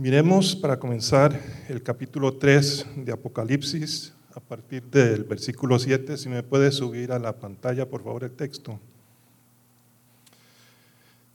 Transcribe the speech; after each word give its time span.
Miremos 0.00 0.56
para 0.56 0.78
comenzar 0.78 1.38
el 1.68 1.82
capítulo 1.82 2.32
3 2.32 2.86
de 3.04 3.12
Apocalipsis 3.12 4.14
a 4.34 4.40
partir 4.40 4.82
del 4.84 5.24
versículo 5.24 5.78
7. 5.78 6.16
Si 6.16 6.30
me 6.30 6.42
puede 6.42 6.72
subir 6.72 7.12
a 7.12 7.18
la 7.18 7.36
pantalla, 7.36 7.84
por 7.84 8.02
favor, 8.02 8.24
el 8.24 8.30
texto. 8.30 8.80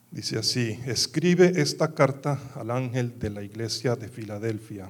Dice 0.10 0.40
así, 0.40 0.80
escribe 0.88 1.62
esta 1.62 1.94
carta 1.94 2.42
al 2.56 2.72
ángel 2.72 3.20
de 3.20 3.30
la 3.30 3.44
iglesia 3.44 3.96
de 3.96 4.08
Filadelfia. 4.08 4.90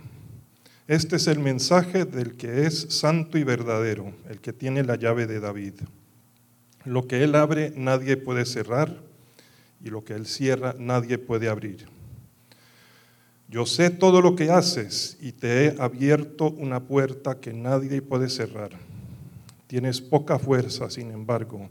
Este 0.87 1.17
es 1.17 1.27
el 1.27 1.39
mensaje 1.39 2.05
del 2.05 2.37
que 2.37 2.67
es 2.67 2.79
santo 2.91 3.37
y 3.37 3.43
verdadero, 3.43 4.13
el 4.29 4.39
que 4.39 4.53
tiene 4.53 4.85
la 4.85 4.95
llave 4.95 5.27
de 5.27 5.41
David. 5.41 5.73
Lo 6.85 7.07
que 7.07 7.25
él 7.25 7.35
abre 7.35 7.73
nadie 7.75 8.15
puede 8.15 8.45
cerrar 8.45 9.01
y 9.83 9.89
lo 9.89 10.05
que 10.05 10.13
él 10.13 10.27
cierra 10.27 10.77
nadie 10.79 11.17
puede 11.17 11.49
abrir. 11.49 11.93
Yo 13.47 13.65
sé 13.65 13.89
todo 13.89 14.21
lo 14.21 14.35
que 14.35 14.49
haces 14.49 15.17
y 15.21 15.31
te 15.31 15.65
he 15.65 15.75
abierto 15.79 16.49
una 16.49 16.79
puerta 16.81 17.39
que 17.39 17.53
nadie 17.53 18.01
puede 18.01 18.29
cerrar. 18.29 18.71
Tienes 19.67 20.01
poca 20.01 20.39
fuerza, 20.39 20.89
sin 20.89 21.11
embargo, 21.11 21.69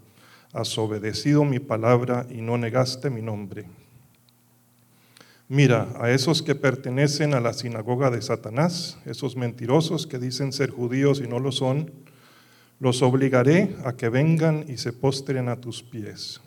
has 0.53 0.77
obedecido 0.79 1.45
mi 1.45 1.59
palabra 1.59 2.27
y 2.31 2.41
no 2.41 2.57
negaste 2.57 3.11
mi 3.11 3.23
nombre. 3.23 3.67
Mira, 5.49 5.89
a 6.01 6.11
esos 6.11 6.43
que 6.43 6.55
pertenecen 6.55 7.35
a 7.35 7.41
la 7.41 7.53
sinagoga 7.53 8.11
de 8.11 8.23
Satanás, 8.23 8.99
esos 9.05 9.37
mentirosos 9.37 10.07
que 10.07 10.19
dicen 10.19 10.53
ser 10.53 10.71
judíos 10.71 11.21
y 11.21 11.29
no 11.29 11.39
lo 11.39 11.53
son, 11.53 11.91
los 12.81 13.03
obligaré 13.03 13.77
a 13.85 13.93
que 13.95 14.09
vengan 14.09 14.65
y 14.69 14.79
se 14.79 14.93
postren 14.93 15.49
a 15.49 15.61
tus 15.61 15.83
pies. 15.83 16.41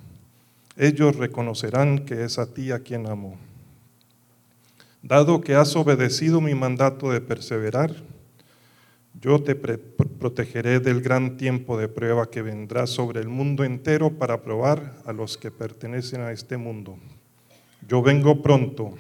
Ellos 0.77 1.15
reconocerán 1.15 2.05
que 2.05 2.23
es 2.23 2.39
a 2.39 2.53
ti 2.53 2.71
a 2.71 2.79
quien 2.79 3.07
amo. 3.07 3.37
Dado 5.07 5.39
que 5.39 5.55
has 5.55 5.73
obedecido 5.77 6.41
mi 6.41 6.53
mandato 6.53 7.09
de 7.13 7.21
perseverar, 7.21 7.95
yo 9.21 9.41
te 9.41 9.55
protegeré 9.55 10.81
del 10.81 10.99
gran 10.99 11.37
tiempo 11.37 11.77
de 11.77 11.87
prueba 11.87 12.29
que 12.29 12.41
vendrá 12.41 12.87
sobre 12.87 13.21
el 13.21 13.29
mundo 13.29 13.63
entero 13.63 14.09
para 14.09 14.41
probar 14.41 14.95
a 15.05 15.13
los 15.13 15.37
que 15.37 15.49
pertenecen 15.49 16.19
a 16.19 16.33
este 16.33 16.57
mundo. 16.57 16.97
Yo 17.87 18.01
vengo 18.01 18.41
pronto, 18.41 18.95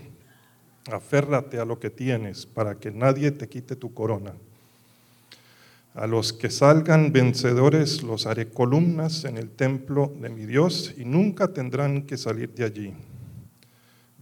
aférrate 0.89 1.59
a 1.59 1.65
lo 1.65 1.77
que 1.77 1.89
tienes 1.89 2.45
para 2.45 2.75
que 2.75 2.89
nadie 2.89 3.31
te 3.31 3.49
quite 3.49 3.75
tu 3.75 3.93
corona. 3.93 4.31
A 5.93 6.07
los 6.07 6.31
que 6.31 6.49
salgan 6.49 7.11
vencedores 7.11 8.01
los 8.01 8.27
haré 8.27 8.47
columnas 8.47 9.25
en 9.25 9.35
el 9.35 9.49
templo 9.49 10.13
de 10.21 10.29
mi 10.29 10.45
Dios 10.45 10.93
y 10.97 11.03
nunca 11.03 11.49
tendrán 11.49 12.03
que 12.03 12.15
salir 12.15 12.53
de 12.53 12.63
allí. 12.63 12.93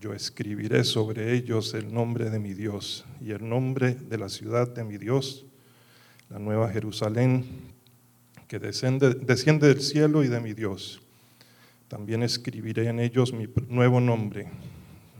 Yo 0.06 0.14
escribiré 0.14 0.84
sobre 0.84 1.34
ellos 1.34 1.74
el 1.74 1.92
nombre 1.92 2.30
de 2.30 2.38
mi 2.38 2.54
Dios 2.54 3.06
y 3.20 3.32
el 3.32 3.50
nombre 3.50 3.96
de 3.96 4.20
la 4.20 4.30
ciudad 4.30 4.68
de 4.68 4.84
mi 4.84 5.00
Dios, 5.00 5.48
la 6.30 6.38
nueva 6.38 6.70
Jerusalén, 6.70 7.44
que 8.48 8.60
desciende, 8.60 9.16
del 9.16 9.82
cielo 9.82 10.24
y 10.24 10.28
de 10.28 10.40
mi 10.40 10.54
Dios. 10.54 11.02
También 11.88 12.22
escribiré 12.22 12.88
en 12.88 13.00
ellos 13.00 13.34
mi 13.34 13.50
nuevo 13.68 14.00
nombre. 14.00 14.48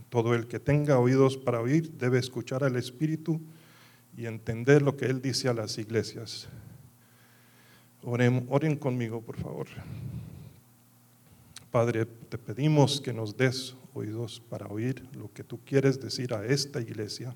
Todo 0.10 0.36
el 0.36 0.46
que 0.46 0.60
tenga 0.60 1.00
oídos 1.00 1.36
para 1.36 1.62
oír 1.62 1.94
debe 1.94 2.20
escuchar 2.20 2.64
al 2.64 2.76
Espíritu 2.76 3.42
y 4.16 4.28
entender 4.28 4.84
lo 4.84 4.96
que 4.96 5.06
Él 5.06 5.20
dice 5.20 5.50
a 5.50 5.56
las 5.56 5.80
iglesias. 5.80 6.48
Oren 8.04 8.76
conmigo, 8.76 9.20
por 9.20 9.38
favor. 9.38 9.66
Padre, 11.76 12.06
te 12.06 12.38
pedimos 12.38 13.02
que 13.02 13.12
nos 13.12 13.36
des 13.36 13.76
oídos 13.94 14.40
para 14.40 14.66
oír 14.68 15.06
lo 15.14 15.30
que 15.34 15.44
tú 15.44 15.60
quieres 15.66 16.00
decir 16.00 16.34
a 16.34 16.46
esta 16.46 16.80
iglesia, 16.80 17.36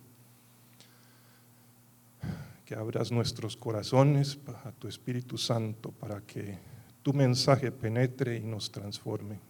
que 2.65 2.73
abras 2.73 3.11
nuestros 3.11 3.57
corazones 3.57 4.39
a 4.63 4.71
tu 4.71 4.87
Espíritu 4.87 5.37
Santo 5.37 5.91
para 5.91 6.21
que 6.21 6.57
tu 7.03 7.11
mensaje 7.11 7.69
penetre 7.69 8.37
y 8.37 8.43
nos 8.45 8.71
transforme. 8.71 9.41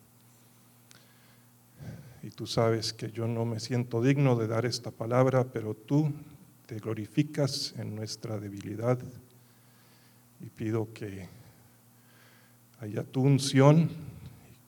Y 2.23 2.31
tú 2.31 2.47
sabes 2.47 2.91
que 2.91 3.11
yo 3.11 3.27
no 3.27 3.45
me 3.45 3.59
siento 3.59 4.01
digno 4.01 4.35
de 4.35 4.47
dar 4.47 4.65
esta 4.65 4.89
palabra, 4.89 5.43
pero 5.53 5.75
tú 5.75 6.11
te 6.65 6.79
glorificas 6.79 7.75
en 7.77 7.93
nuestra 7.95 8.39
debilidad 8.39 8.97
y 10.41 10.47
pido 10.47 10.91
que 10.95 11.29
haya 12.79 13.03
tu 13.03 13.21
unción 13.21 14.09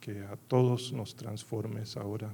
que 0.01 0.25
a 0.25 0.35
todos 0.47 0.91
nos 0.91 1.15
transformes 1.15 1.95
ahora. 1.95 2.33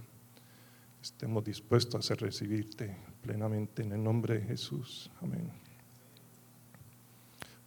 Estemos 1.04 1.44
dispuestos 1.44 2.10
a 2.10 2.16
recibirte 2.16 2.96
plenamente 3.22 3.84
en 3.84 3.92
el 3.92 4.04
nombre 4.04 4.40
de 4.40 4.42
Jesús. 4.42 5.12
Amén. 5.22 5.52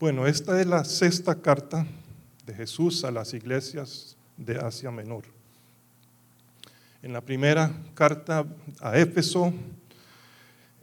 Bueno, 0.00 0.26
esta 0.26 0.58
es 0.58 0.66
la 0.66 0.84
sexta 0.84 1.40
carta 1.40 1.86
de 2.46 2.54
Jesús 2.54 3.04
a 3.04 3.10
las 3.10 3.34
iglesias 3.34 4.16
de 4.38 4.56
Asia 4.58 4.90
Menor. 4.90 5.24
En 7.02 7.12
la 7.12 7.20
primera 7.20 7.70
carta 7.94 8.46
a 8.80 8.98
Éfeso, 8.98 9.52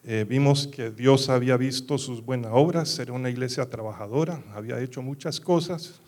eh, 0.03 0.25
vimos 0.29 0.67
que 0.67 0.91
Dios 0.91 1.29
había 1.29 1.57
visto 1.57 1.97
sus 1.97 2.23
buenas 2.23 2.51
obras, 2.53 2.97
era 2.99 3.13
una 3.13 3.31
iglesia 3.31 3.67
trabajadora, 3.67 4.43
había 4.53 4.79
hecho 4.79 5.01
muchas 5.01 5.39
cosas, 5.39 5.99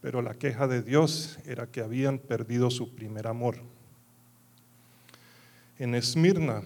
pero 0.00 0.22
la 0.22 0.34
queja 0.34 0.66
de 0.66 0.82
Dios 0.82 1.38
era 1.44 1.66
que 1.66 1.80
habían 1.80 2.18
perdido 2.18 2.70
su 2.70 2.94
primer 2.94 3.26
amor. 3.26 3.56
En 5.78 5.94
Esmirna 5.94 6.62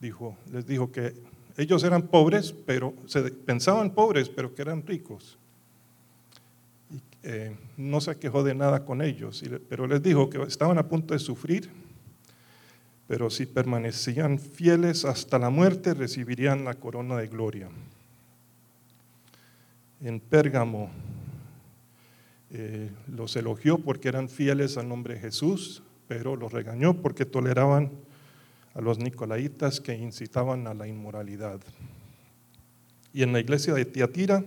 les 0.00 0.66
dijo 0.66 0.92
que 0.92 1.14
ellos 1.56 1.82
eran 1.82 2.02
pobres, 2.02 2.52
pero 2.52 2.94
se 3.06 3.22
pensaban 3.22 3.90
pobres, 3.90 4.28
pero 4.28 4.54
que 4.54 4.62
eran 4.62 4.86
ricos. 4.86 5.36
Eh, 7.22 7.54
no 7.76 8.00
se 8.00 8.16
quejó 8.16 8.44
de 8.44 8.54
nada 8.54 8.84
con 8.84 9.02
ellos, 9.02 9.42
pero 9.68 9.86
les 9.86 10.02
dijo 10.02 10.30
que 10.30 10.42
estaban 10.42 10.78
a 10.78 10.88
punto 10.88 11.14
de 11.14 11.20
sufrir 11.20 11.68
pero 13.08 13.30
si 13.30 13.46
permanecían 13.46 14.38
fieles 14.38 15.06
hasta 15.06 15.38
la 15.38 15.48
muerte 15.48 15.94
recibirían 15.94 16.64
la 16.64 16.74
corona 16.74 17.16
de 17.16 17.26
gloria. 17.26 17.68
En 20.02 20.20
Pérgamo 20.20 20.90
eh, 22.50 22.90
los 23.06 23.36
elogió 23.36 23.78
porque 23.78 24.08
eran 24.08 24.28
fieles 24.28 24.76
al 24.76 24.88
nombre 24.88 25.14
de 25.14 25.20
Jesús, 25.20 25.82
pero 26.06 26.36
los 26.36 26.52
regañó 26.52 26.94
porque 26.94 27.24
toleraban 27.24 27.90
a 28.74 28.80
los 28.80 28.98
nicolaitas 28.98 29.80
que 29.80 29.94
incitaban 29.94 30.66
a 30.66 30.74
la 30.74 30.86
inmoralidad. 30.86 31.60
Y 33.12 33.22
en 33.22 33.32
la 33.32 33.40
iglesia 33.40 33.74
de 33.74 33.84
Tiatira 33.84 34.44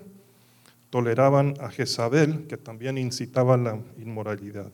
toleraban 0.90 1.56
a 1.60 1.70
Jezabel, 1.70 2.48
que 2.48 2.58
también 2.58 2.98
incitaba 2.98 3.56
a 3.56 3.58
la 3.58 3.80
inmoralidad 3.98 4.72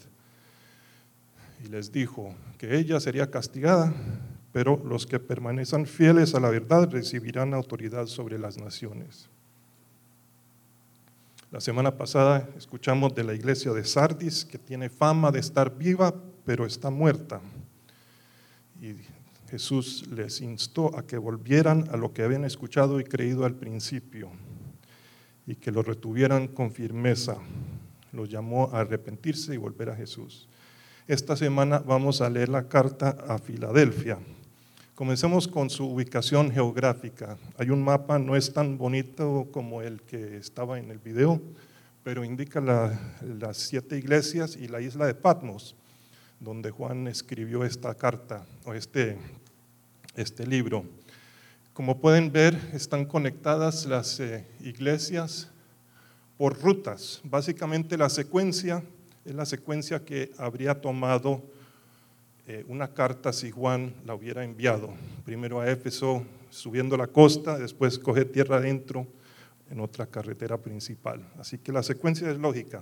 y 1.64 1.68
les 1.70 1.92
dijo 1.92 2.36
que 2.58 2.78
ella 2.78 3.00
sería 3.00 3.32
castigada, 3.32 3.94
pero 4.52 4.82
los 4.86 5.06
que 5.06 5.20
permanezcan 5.20 5.86
fieles 5.86 6.36
a 6.36 6.40
la 6.40 6.50
verdad 6.50 6.90
recibirán 6.90 7.54
autoridad 7.54 8.08
sobre 8.08 8.38
las 8.40 8.58
naciones. 8.58 9.30
La 11.50 11.62
semana 11.62 11.96
pasada 11.96 12.50
escuchamos 12.58 13.16
de 13.16 13.24
la 13.24 13.34
iglesia 13.34 13.72
de 13.72 13.86
Sardis 13.86 14.44
que 14.44 14.58
tiene 14.58 14.90
fama 14.90 15.32
de 15.32 15.40
estar 15.40 15.78
viva, 15.78 16.14
pero 16.44 16.66
está 16.66 16.90
muerta. 16.90 17.40
Y 18.82 18.96
Jesús 19.50 20.06
les 20.12 20.42
instó 20.42 20.98
a 20.98 21.08
que 21.08 21.18
volvieran 21.18 21.88
a 21.90 21.96
lo 21.96 22.12
que 22.12 22.24
habían 22.24 22.44
escuchado 22.44 23.00
y 23.00 23.06
creído 23.06 23.46
al 23.46 23.56
principio 23.56 24.30
y 25.46 25.56
que 25.56 25.72
lo 25.72 25.84
retuvieran 25.84 26.50
con 26.50 26.74
firmeza. 26.74 27.38
Los 28.12 28.28
llamó 28.28 28.70
a 28.74 28.82
arrepentirse 28.82 29.54
y 29.54 29.58
volver 29.58 29.90
a 29.90 29.96
Jesús. 29.96 30.50
Esta 31.08 31.38
semana 31.38 31.80
vamos 31.80 32.20
a 32.20 32.30
leer 32.30 32.50
la 32.50 32.68
carta 32.68 33.12
a 33.26 33.38
Filadelfia. 33.38 34.20
Comencemos 34.98 35.48
con 35.48 35.70
su 35.70 35.86
ubicación 35.86 36.52
geográfica. 36.52 37.38
Hay 37.60 37.70
un 37.70 37.84
mapa, 37.84 38.18
no 38.18 38.36
es 38.36 38.52
tan 38.52 38.80
bonito 38.80 39.48
como 39.52 39.84
el 39.84 40.02
que 40.02 40.38
estaba 40.38 40.80
en 40.80 40.90
el 40.90 40.98
video, 40.98 41.40
pero 42.02 42.24
indica 42.26 42.60
las 42.60 43.58
siete 43.58 43.96
iglesias 43.96 44.56
y 44.56 44.68
la 44.68 44.82
isla 44.82 45.06
de 45.06 45.14
Patmos, 45.14 45.76
donde 46.40 46.72
Juan 46.72 47.08
escribió 47.08 47.64
esta 47.64 47.94
carta 47.94 48.44
o 48.66 48.74
este, 48.74 49.20
este 50.16 50.48
libro. 50.48 50.84
Como 51.74 52.00
pueden 52.00 52.32
ver, 52.32 52.60
están 52.74 53.06
conectadas 53.06 53.86
las 53.86 54.20
eh, 54.20 54.48
iglesias 54.62 55.48
por 56.40 56.60
rutas. 56.60 57.22
Básicamente 57.24 58.00
la 58.00 58.10
secuencia 58.10 58.84
es 59.26 59.36
la 59.36 59.46
secuencia 59.46 60.04
que 60.04 60.32
habría 60.40 60.82
tomado 60.82 61.44
eh, 62.50 62.64
una 62.70 62.88
carta 62.88 63.34
si 63.34 63.52
Juan 63.52 63.94
la 64.06 64.16
hubiera 64.16 64.42
enviado. 64.42 64.90
Primero 65.26 65.60
a 65.60 65.70
Éfeso, 65.70 66.24
subiendo 66.50 66.96
la 66.96 67.08
costa, 67.08 67.58
después 67.58 68.00
coge 68.00 68.24
tierra 68.24 68.56
adentro 68.56 69.06
en 69.70 69.82
otra 69.82 70.08
carretera 70.08 70.58
principal. 70.58 71.28
Así 71.38 71.58
que 71.58 71.74
la 71.74 71.84
secuencia 71.84 72.32
es 72.32 72.38
lógica. 72.38 72.82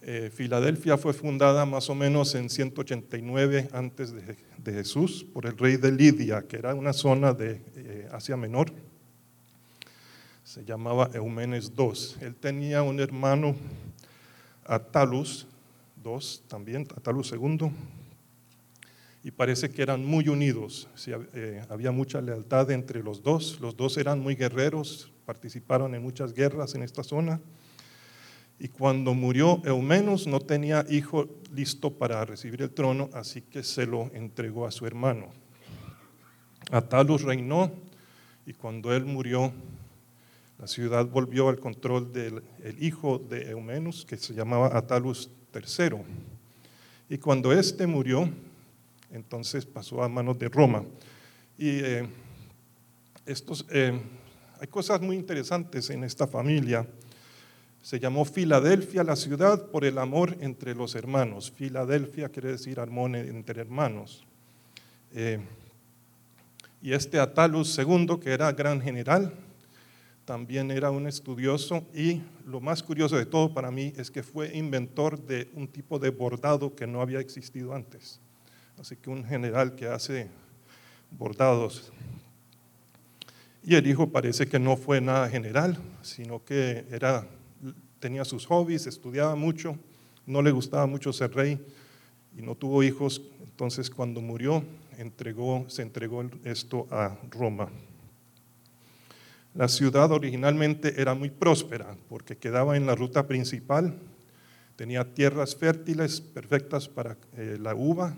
Eh, 0.00 0.30
Filadelfia 0.34 0.96
fue 0.96 1.12
fundada 1.12 1.66
más 1.66 1.90
o 1.90 1.94
menos 1.94 2.34
en 2.34 2.48
189 2.48 3.68
antes 3.72 4.14
de, 4.14 4.36
Jesús 4.64 5.26
por 5.30 5.44
el 5.44 5.58
rey 5.58 5.76
de 5.76 5.92
Lidia, 5.92 6.46
que 6.48 6.56
era 6.56 6.74
una 6.74 6.94
zona 6.94 7.34
de 7.34 7.60
eh, 7.76 8.08
Asia 8.10 8.34
Menor. 8.34 8.72
Se 10.42 10.64
llamaba 10.64 11.10
Eumenes 11.12 11.70
II. 11.76 11.92
Él 12.22 12.34
tenía 12.34 12.82
un 12.82 12.98
hermano, 12.98 13.54
Atalus 14.64 15.46
II, 16.04 16.44
también, 16.48 16.86
Atalus 16.96 17.32
II, 17.32 17.70
y 19.22 19.30
parece 19.30 19.70
que 19.70 19.80
eran 19.80 20.04
muy 20.04 20.28
unidos. 20.28 20.86
Eh, 21.06 21.64
había 21.70 21.92
mucha 21.92 22.20
lealtad 22.20 22.70
entre 22.70 23.02
los 23.02 23.22
dos. 23.22 23.58
Los 23.58 23.74
dos 23.74 23.96
eran 23.96 24.20
muy 24.20 24.34
guerreros, 24.34 25.10
participaron 25.24 25.94
en 25.94 26.02
muchas 26.02 26.34
guerras 26.34 26.74
en 26.74 26.82
esta 26.82 27.02
zona. 27.02 27.40
Y 28.58 28.68
cuando 28.68 29.14
murió 29.14 29.62
Eumenos 29.64 30.26
no 30.26 30.40
tenía 30.40 30.84
hijo 30.90 31.26
listo 31.52 31.90
para 31.90 32.24
recibir 32.26 32.60
el 32.60 32.70
trono, 32.70 33.08
así 33.14 33.40
que 33.40 33.62
se 33.62 33.86
lo 33.86 34.10
entregó 34.12 34.66
a 34.66 34.70
su 34.70 34.86
hermano. 34.86 35.32
Atalus 36.70 37.22
reinó 37.22 37.72
y 38.44 38.52
cuando 38.52 38.94
él 38.94 39.06
murió, 39.06 39.52
la 40.58 40.66
ciudad 40.66 41.06
volvió 41.06 41.48
al 41.48 41.58
control 41.58 42.12
del 42.12 42.44
hijo 42.78 43.18
de 43.18 43.50
Eumenos, 43.50 44.04
que 44.04 44.18
se 44.18 44.34
llamaba 44.34 44.76
Atalus 44.76 45.30
III. 45.54 45.98
Y 47.08 47.18
cuando 47.18 47.52
éste 47.52 47.86
murió, 47.86 48.28
entonces 49.12 49.64
pasó 49.64 50.02
a 50.02 50.08
manos 50.08 50.38
de 50.38 50.48
Roma. 50.48 50.84
Y 51.56 51.68
eh, 51.68 52.08
estos, 53.26 53.64
eh, 53.70 54.00
hay 54.60 54.66
cosas 54.66 55.00
muy 55.00 55.16
interesantes 55.16 55.90
en 55.90 56.04
esta 56.04 56.26
familia. 56.26 56.86
Se 57.82 58.00
llamó 58.00 58.24
Filadelfia 58.24 59.04
la 59.04 59.14
ciudad 59.14 59.70
por 59.70 59.84
el 59.84 59.98
amor 59.98 60.36
entre 60.40 60.74
los 60.74 60.94
hermanos. 60.94 61.52
Filadelfia 61.52 62.30
quiere 62.30 62.52
decir 62.52 62.80
armón 62.80 63.14
entre 63.14 63.60
hermanos. 63.60 64.24
Eh, 65.12 65.38
y 66.82 66.92
este 66.92 67.20
Atalus 67.20 67.78
II, 67.78 68.18
que 68.20 68.32
era 68.32 68.52
gran 68.52 68.80
general, 68.80 69.32
también 70.24 70.70
era 70.70 70.90
un 70.90 71.06
estudioso 71.06 71.86
y 71.94 72.22
lo 72.46 72.60
más 72.60 72.82
curioso 72.82 73.16
de 73.16 73.26
todo 73.26 73.52
para 73.52 73.70
mí 73.70 73.92
es 73.96 74.10
que 74.10 74.22
fue 74.22 74.56
inventor 74.56 75.20
de 75.20 75.50
un 75.54 75.68
tipo 75.68 75.98
de 75.98 76.10
bordado 76.10 76.74
que 76.74 76.86
no 76.86 77.00
había 77.00 77.20
existido 77.20 77.74
antes. 77.74 78.20
Así 78.78 78.96
que 78.96 79.10
un 79.10 79.24
general 79.24 79.74
que 79.74 79.86
hace 79.86 80.28
bordados. 81.10 81.92
Y 83.62 83.74
el 83.74 83.86
hijo 83.86 84.10
parece 84.10 84.46
que 84.46 84.58
no 84.58 84.76
fue 84.76 85.00
nada 85.00 85.28
general, 85.28 85.78
sino 86.02 86.44
que 86.44 86.84
era 86.90 87.26
tenía 88.04 88.26
sus 88.26 88.44
hobbies, 88.44 88.86
estudiaba 88.86 89.34
mucho, 89.34 89.78
no 90.26 90.42
le 90.42 90.50
gustaba 90.50 90.86
mucho 90.86 91.10
ser 91.10 91.34
rey 91.34 91.58
y 92.36 92.42
no 92.42 92.54
tuvo 92.54 92.82
hijos. 92.82 93.22
Entonces 93.42 93.88
cuando 93.88 94.20
murió, 94.20 94.62
entregó, 94.98 95.64
se 95.68 95.80
entregó 95.80 96.22
esto 96.44 96.86
a 96.90 97.16
Roma. 97.30 97.70
La 99.54 99.68
ciudad 99.68 100.10
originalmente 100.10 101.00
era 101.00 101.14
muy 101.14 101.30
próspera 101.30 101.96
porque 102.08 102.36
quedaba 102.36 102.76
en 102.76 102.86
la 102.86 102.94
ruta 102.94 103.26
principal, 103.28 103.96
tenía 104.76 105.14
tierras 105.14 105.54
fértiles 105.54 106.20
perfectas 106.20 106.88
para 106.88 107.16
eh, 107.36 107.56
la 107.60 107.74
uva, 107.74 108.16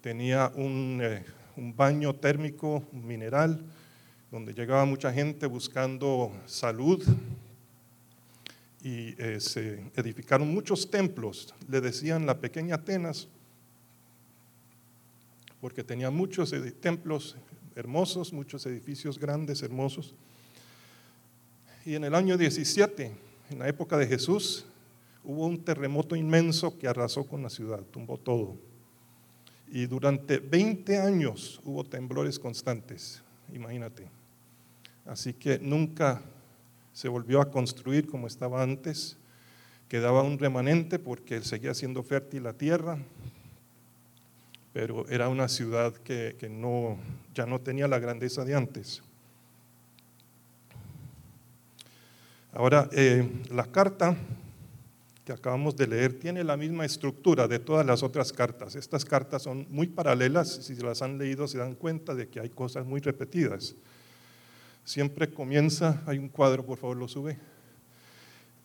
tenía 0.00 0.50
un, 0.56 1.00
eh, 1.00 1.24
un 1.56 1.76
baño 1.76 2.16
térmico 2.16 2.82
mineral 2.92 3.60
donde 4.32 4.52
llegaba 4.52 4.84
mucha 4.84 5.12
gente 5.12 5.46
buscando 5.46 6.32
salud, 6.46 7.04
y 8.84 9.14
eh, 9.16 9.40
se 9.40 9.82
edificaron 9.96 10.52
muchos 10.52 10.90
templos, 10.90 11.54
le 11.68 11.80
decían 11.80 12.26
la 12.26 12.38
pequeña 12.38 12.74
Atenas, 12.74 13.28
porque 15.58 15.82
tenía 15.82 16.10
muchos 16.10 16.54
templos 16.80 17.34
hermosos, 17.76 18.32
muchos 18.32 18.64
edificios 18.66 19.18
grandes, 19.18 19.62
hermosos. 19.62 20.14
Y 21.84 21.94
en 21.94 22.04
el 22.04 22.14
año 22.14 22.36
17, 22.36 23.12
en 23.50 23.58
la 23.58 23.68
época 23.68 23.96
de 23.96 24.06
Jesús, 24.06 24.64
hubo 25.22 25.46
un 25.46 25.64
terremoto 25.64 26.16
inmenso 26.16 26.78
que 26.78 26.88
arrasó 26.88 27.24
con 27.24 27.42
la 27.42 27.50
ciudad, 27.50 27.80
tumbó 27.90 28.18
todo. 28.18 28.56
Y 29.68 29.86
durante 29.86 30.38
20 30.38 30.98
años 30.98 31.60
hubo 31.64 31.84
temblores 31.84 32.38
constantes, 32.38 33.22
imagínate. 33.52 34.08
Así 35.04 35.32
que 35.34 35.58
nunca 35.58 36.22
se 36.92 37.08
volvió 37.08 37.40
a 37.40 37.50
construir 37.50 38.06
como 38.06 38.26
estaba 38.26 38.62
antes, 38.62 39.16
quedaba 39.88 40.22
un 40.22 40.38
remanente 40.38 40.98
porque 40.98 41.42
seguía 41.42 41.74
siendo 41.74 42.02
fértil 42.02 42.44
la 42.44 42.54
tierra, 42.54 42.98
pero 44.74 45.08
era 45.08 45.28
una 45.28 45.46
ciudad 45.48 45.94
que, 45.94 46.36
no, 46.50 46.98
ya 47.32 47.46
no 47.46 47.60
tenía 47.60 47.86
la 47.86 48.00
grandeza 48.00 48.44
de 48.44 48.56
antes. 48.56 49.04
Ahora, 52.52 52.90
eh, 52.90 53.24
la 53.52 53.66
carta 53.66 54.16
que 55.24 55.32
acabamos 55.32 55.76
de 55.76 55.86
leer 55.86 56.18
tiene 56.18 56.42
la 56.42 56.56
misma 56.56 56.84
estructura 56.84 57.46
de 57.46 57.60
todas 57.60 57.86
las 57.86 58.02
otras 58.02 58.32
cartas. 58.32 58.74
Estas 58.74 59.04
cartas 59.04 59.42
son 59.42 59.64
muy 59.70 59.86
paralelas, 59.86 60.48
si 60.50 60.74
las 60.74 61.02
han 61.02 61.18
leído 61.18 61.46
se 61.46 61.58
dan 61.58 61.76
cuenta 61.76 62.12
de 62.12 62.28
que 62.28 62.40
hay 62.40 62.50
cosas 62.50 62.84
muy 62.84 63.00
repetidas. 63.00 63.76
Siempre 64.84 65.30
comienza, 65.32 66.02
hay 66.04 66.18
un 66.18 66.28
cuadro, 66.28 66.66
por 66.66 66.78
favor 66.78 66.96
lo 66.96 67.06
sube, 67.06 67.38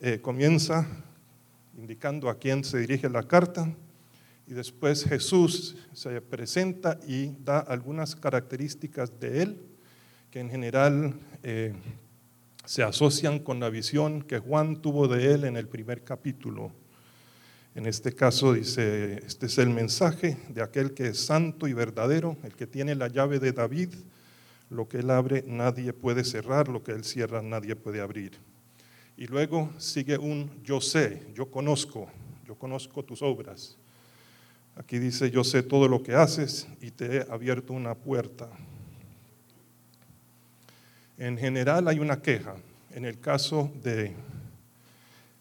eh, 0.00 0.18
comienza 0.20 0.88
indicando 1.78 2.28
a 2.28 2.36
quién 2.36 2.64
se 2.64 2.78
dirige 2.78 3.08
la 3.08 3.22
carta 3.22 3.72
y 4.50 4.54
después 4.54 5.04
Jesús 5.04 5.76
se 5.92 6.20
presenta 6.20 6.98
y 7.06 7.28
da 7.44 7.60
algunas 7.60 8.16
características 8.16 9.20
de 9.20 9.42
él 9.42 9.62
que 10.28 10.40
en 10.40 10.50
general 10.50 11.14
eh, 11.44 11.72
se 12.64 12.82
asocian 12.82 13.38
con 13.38 13.60
la 13.60 13.70
visión 13.70 14.22
que 14.22 14.40
Juan 14.40 14.82
tuvo 14.82 15.06
de 15.06 15.34
él 15.34 15.44
en 15.44 15.56
el 15.56 15.68
primer 15.68 16.02
capítulo. 16.02 16.72
En 17.76 17.86
este 17.86 18.12
caso 18.12 18.54
dice, 18.54 19.22
este 19.24 19.46
es 19.46 19.56
el 19.58 19.70
mensaje 19.70 20.36
de 20.48 20.62
aquel 20.62 20.94
que 20.94 21.06
es 21.06 21.20
santo 21.20 21.68
y 21.68 21.72
verdadero, 21.72 22.36
el 22.42 22.56
que 22.56 22.66
tiene 22.66 22.96
la 22.96 23.06
llave 23.06 23.38
de 23.38 23.52
David, 23.52 23.94
lo 24.68 24.88
que 24.88 24.98
Él 24.98 25.10
abre 25.10 25.44
nadie 25.46 25.92
puede 25.92 26.24
cerrar, 26.24 26.66
lo 26.66 26.82
que 26.82 26.90
Él 26.90 27.04
cierra 27.04 27.40
nadie 27.40 27.76
puede 27.76 28.00
abrir. 28.00 28.32
Y 29.16 29.28
luego 29.28 29.70
sigue 29.78 30.18
un 30.18 30.60
yo 30.64 30.80
sé, 30.80 31.28
yo 31.36 31.52
conozco, 31.52 32.08
yo 32.44 32.56
conozco 32.56 33.04
tus 33.04 33.22
obras. 33.22 33.79
Aquí 34.76 34.98
dice, 34.98 35.30
yo 35.30 35.44
sé 35.44 35.62
todo 35.62 35.88
lo 35.88 36.02
que 36.02 36.14
haces 36.14 36.66
y 36.80 36.90
te 36.90 37.18
he 37.18 37.26
abierto 37.30 37.72
una 37.72 37.94
puerta. 37.94 38.48
En 41.18 41.36
general 41.36 41.86
hay 41.88 41.98
una 41.98 42.22
queja. 42.22 42.56
En 42.92 43.04
el 43.04 43.20
caso 43.20 43.70
de 43.82 44.14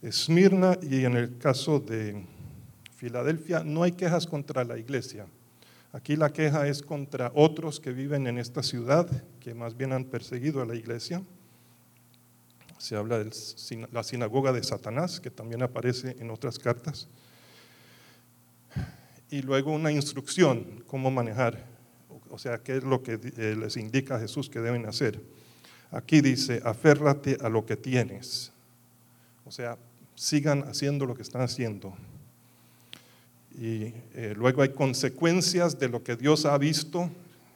Esmirna 0.01 0.77
y 0.81 1.05
en 1.05 1.15
el 1.15 1.37
caso 1.37 1.79
de 1.79 2.25
Filadelfia 2.97 3.63
no 3.63 3.83
hay 3.83 3.93
quejas 3.93 4.27
contra 4.27 4.63
la 4.63 4.77
iglesia. 4.77 5.25
Aquí 5.91 6.15
la 6.15 6.31
queja 6.31 6.67
es 6.67 6.83
contra 6.83 7.31
otros 7.33 7.79
que 7.79 7.91
viven 7.91 8.27
en 8.27 8.37
esta 8.37 8.61
ciudad, 8.61 9.07
que 9.39 9.53
más 9.53 9.75
bien 9.75 9.91
han 9.91 10.05
perseguido 10.05 10.61
a 10.61 10.65
la 10.65 10.75
iglesia. 10.75 11.23
Se 12.77 12.95
habla 12.95 13.17
de 13.17 13.31
la 13.91 14.03
sinagoga 14.03 14.51
de 14.51 14.63
Satanás, 14.63 15.19
que 15.19 15.31
también 15.31 15.63
aparece 15.63 16.15
en 16.19 16.29
otras 16.29 16.59
cartas. 16.59 17.07
Y 19.29 19.41
luego 19.41 19.71
una 19.71 19.91
instrucción, 19.91 20.83
cómo 20.87 21.11
manejar, 21.11 21.65
o 22.29 22.37
sea, 22.37 22.59
qué 22.59 22.77
es 22.77 22.83
lo 22.83 23.03
que 23.03 23.19
eh, 23.37 23.55
les 23.59 23.77
indica 23.77 24.19
Jesús 24.19 24.49
que 24.49 24.59
deben 24.59 24.85
hacer. 24.85 25.21
Aquí 25.91 26.21
dice, 26.21 26.61
aférrate 26.63 27.37
a 27.41 27.49
lo 27.49 27.65
que 27.65 27.75
tienes. 27.75 28.51
O 29.45 29.51
sea, 29.51 29.77
sigan 30.15 30.63
haciendo 30.63 31.05
lo 31.05 31.15
que 31.15 31.21
están 31.21 31.41
haciendo 31.41 31.95
y 33.59 33.93
eh, 34.13 34.33
luego 34.37 34.61
hay 34.61 34.69
consecuencias 34.69 35.77
de 35.77 35.89
lo 35.89 36.01
que 36.01 36.15
Dios 36.15 36.45
ha 36.45 36.57
visto. 36.57 37.09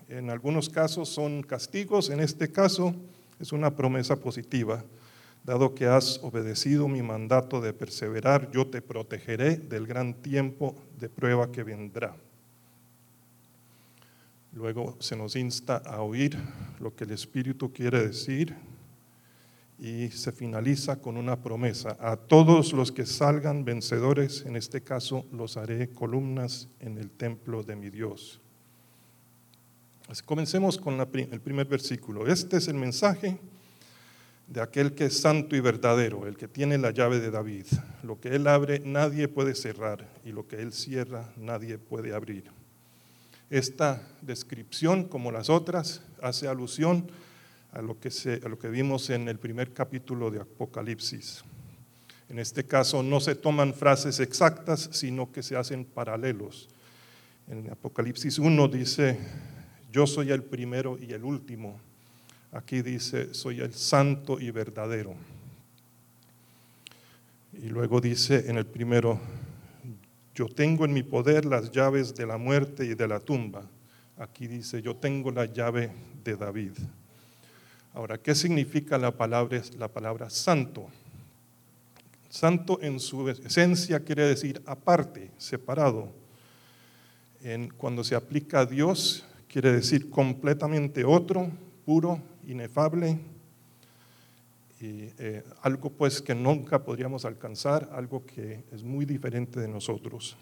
En 0.10 0.30
algunos 0.30 0.70
casos 0.70 1.08
son 1.08 1.44
castigos, 1.44 2.10
en 2.10 2.20
este 2.20 2.52
caso 2.52 2.94
es 3.40 3.54
una 3.54 3.74
promesa 3.74 4.18
positiva. 4.18 4.84
Dado 5.44 5.76
que 5.76 5.88
has 5.88 6.20
obedecido 6.24 6.88
mi 6.88 7.02
mandato 7.02 7.60
de 7.60 7.74
perseverar, 7.74 8.50
yo 8.52 8.68
te 8.68 8.82
protegeré 8.82 9.58
del 9.58 9.86
gran 9.86 10.14
tiempo 10.14 10.76
de 10.98 11.10
prueba 11.10 11.52
que 11.52 11.64
vendrá. 11.64 12.16
Luego 14.54 14.96
se 15.00 15.18
nos 15.18 15.36
insta 15.36 15.78
a 15.78 16.02
oír 16.02 16.38
lo 16.80 16.96
que 16.96 17.04
el 17.04 17.12
Espíritu 17.12 17.74
quiere 17.74 18.08
decir 18.08 18.56
y 19.80 20.10
se 20.12 20.32
finaliza 20.32 21.02
con 21.02 21.18
una 21.18 21.42
promesa. 21.42 21.98
A 22.00 22.16
todos 22.16 22.72
los 22.72 22.94
que 22.94 23.06
salgan 23.06 23.66
vencedores, 23.66 24.46
en 24.46 24.56
este 24.56 24.82
caso 24.82 25.26
los 25.34 25.58
haré 25.58 25.90
columnas 25.90 26.70
en 26.80 26.98
el 26.98 27.10
templo 27.10 27.64
de 27.64 27.76
mi 27.76 27.90
Dios. 27.90 28.40
comencemos 30.24 30.78
con 30.78 30.98
el 31.02 31.42
primer 31.42 31.68
versículo. 31.68 32.28
Este 32.28 32.58
es 32.58 32.70
el 32.70 32.76
mensaje 32.76 33.40
de 34.54 34.62
aquel 34.62 34.94
que 34.94 35.06
es 35.06 35.20
santo 35.20 35.56
y 35.56 35.62
verdadero, 35.62 36.28
el 36.28 36.38
que 36.38 36.48
tiene 36.48 36.78
la 36.78 36.92
llave 36.92 37.20
de 37.20 37.32
David. 37.32 37.66
Lo 38.04 38.20
que 38.20 38.36
él 38.36 38.46
abre 38.46 38.80
nadie 38.86 39.28
puede 39.28 39.56
cerrar 39.56 40.08
y 40.24 40.32
lo 40.32 40.48
que 40.48 40.58
él 40.58 40.74
cierra 40.74 41.34
nadie 41.38 41.80
puede 41.80 42.14
abrir. 42.14 42.52
Esta 43.50 44.08
descripción, 44.22 45.06
como 45.06 45.32
las 45.32 45.50
otras, 45.50 46.04
hace 46.22 46.48
alusión 46.48 47.08
a 47.72 47.82
lo 47.82 48.00
que, 48.00 48.12
a 48.46 48.48
lo 48.48 48.60
que 48.60 48.70
vimos 48.70 49.10
en 49.10 49.28
el 49.28 49.40
primer 49.40 49.74
capítulo 49.74 50.30
de 50.30 50.42
Apocalipsis. 50.42 51.44
En 52.30 52.38
este 52.38 52.64
caso 52.64 53.02
no 53.02 53.20
se 53.22 53.34
toman 53.34 53.74
frases 53.74 54.20
exactas, 54.20 54.88
sino 54.92 55.32
que 55.32 55.42
se 55.42 55.56
hacen 55.56 55.84
paralelos. 55.84 56.70
En 57.48 57.72
Apocalipsis 57.72 58.38
1 58.38 58.68
dice, 58.68 59.18
yo 59.92 60.06
soy 60.06 60.30
el 60.30 60.44
primero 60.44 61.00
y 61.02 61.12
el 61.14 61.24
último. 61.24 61.80
Aquí 62.54 62.84
dice, 62.84 63.34
soy 63.34 63.62
el 63.62 63.74
santo 63.74 64.40
y 64.40 64.52
verdadero. 64.52 65.16
Y 67.54 67.70
luego 67.70 68.00
dice 68.00 68.48
en 68.48 68.58
el 68.58 68.68
primero, 68.68 69.20
yo 70.36 70.48
tengo 70.48 70.86
en 70.86 70.94
mi 70.94 71.02
poder 71.02 71.46
las 71.46 71.72
llaves 71.72 72.14
de 72.14 72.28
la 72.28 72.38
muerte 72.38 72.86
y 72.86 72.94
de 72.94 73.08
la 73.08 73.20
tumba. 73.20 73.64
Aquí 74.18 74.46
dice, 74.46 74.84
yo 74.84 74.96
tengo 74.96 75.32
la 75.32 75.46
llave 75.46 75.92
de 76.24 76.36
David. 76.36 76.74
Ahora, 77.96 78.20
¿qué 78.20 78.36
significa 78.36 79.00
la 79.00 79.12
palabra, 79.12 79.60
la 79.80 79.88
palabra 79.88 80.30
santo? 80.30 80.88
Santo 82.30 82.80
en 82.82 83.00
su 83.00 83.28
esencia 83.30 84.00
quiere 84.00 84.28
decir 84.28 84.62
aparte, 84.68 85.32
separado. 85.38 86.12
En, 87.42 87.70
cuando 87.70 88.04
se 88.04 88.14
aplica 88.14 88.60
a 88.60 88.66
Dios, 88.68 89.26
quiere 89.48 89.72
decir 89.72 90.12
completamente 90.12 91.04
otro, 91.04 91.50
puro, 91.86 92.20
inefable, 92.48 93.20
y 94.80 95.10
eh, 95.18 95.44
algo 95.62 95.90
pues 95.90 96.22
que 96.22 96.36
nunca 96.36 96.84
podríamos 96.84 97.24
alcanzar, 97.24 97.90
algo 97.94 98.26
que 98.26 98.64
es 98.72 98.84
muy 98.84 99.06
diferente 99.06 99.60
de 99.60 99.68
nosotros. 99.68 100.36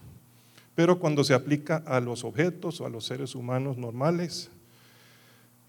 Pero 0.74 1.00
cuando 1.00 1.24
se 1.24 1.34
aplica 1.34 1.84
a 1.86 2.00
los 2.00 2.24
objetos 2.24 2.82
o 2.82 2.86
a 2.86 2.90
los 2.90 3.06
seres 3.06 3.36
humanos 3.36 3.78
normales, 3.78 4.50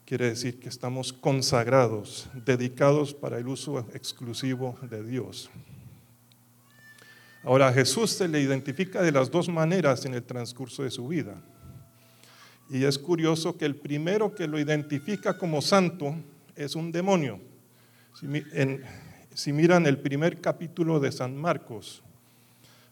quiere 0.06 0.26
decir 0.26 0.58
que 0.58 0.68
estamos 0.68 1.12
consagrados, 1.12 2.30
dedicados 2.46 3.12
para 3.12 3.38
el 3.38 3.48
uso 3.48 3.80
exclusivo 3.92 4.78
de 4.88 5.02
Dios. 5.02 5.50
Ahora, 7.44 7.68
a 7.68 7.72
Jesús 7.72 8.12
se 8.12 8.28
le 8.28 8.40
identifica 8.40 9.02
de 9.02 9.12
las 9.12 9.30
dos 9.30 9.48
maneras 9.48 10.04
en 10.04 10.14
el 10.14 10.22
transcurso 10.22 10.84
de 10.84 10.90
su 10.90 11.08
vida. 11.08 11.42
Y 12.70 12.84
es 12.84 12.98
curioso 12.98 13.56
que 13.56 13.64
el 13.64 13.76
primero 13.76 14.34
que 14.34 14.46
lo 14.46 14.58
identifica 14.58 15.36
como 15.36 15.60
santo 15.60 16.14
es 16.56 16.74
un 16.74 16.92
demonio. 16.92 17.40
Si, 19.34 19.52
miran 19.52 19.86
el 19.86 19.98
primer 19.98 20.40
capítulo 20.40 21.00
de 21.00 21.10
San 21.10 21.36
Marcos, 21.36 22.02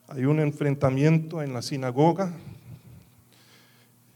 hay 0.09 0.25
un 0.25 0.41
enfrentamiento 0.41 1.43
en 1.43 1.53
la 1.53 1.63
sinagoga. 1.63 2.35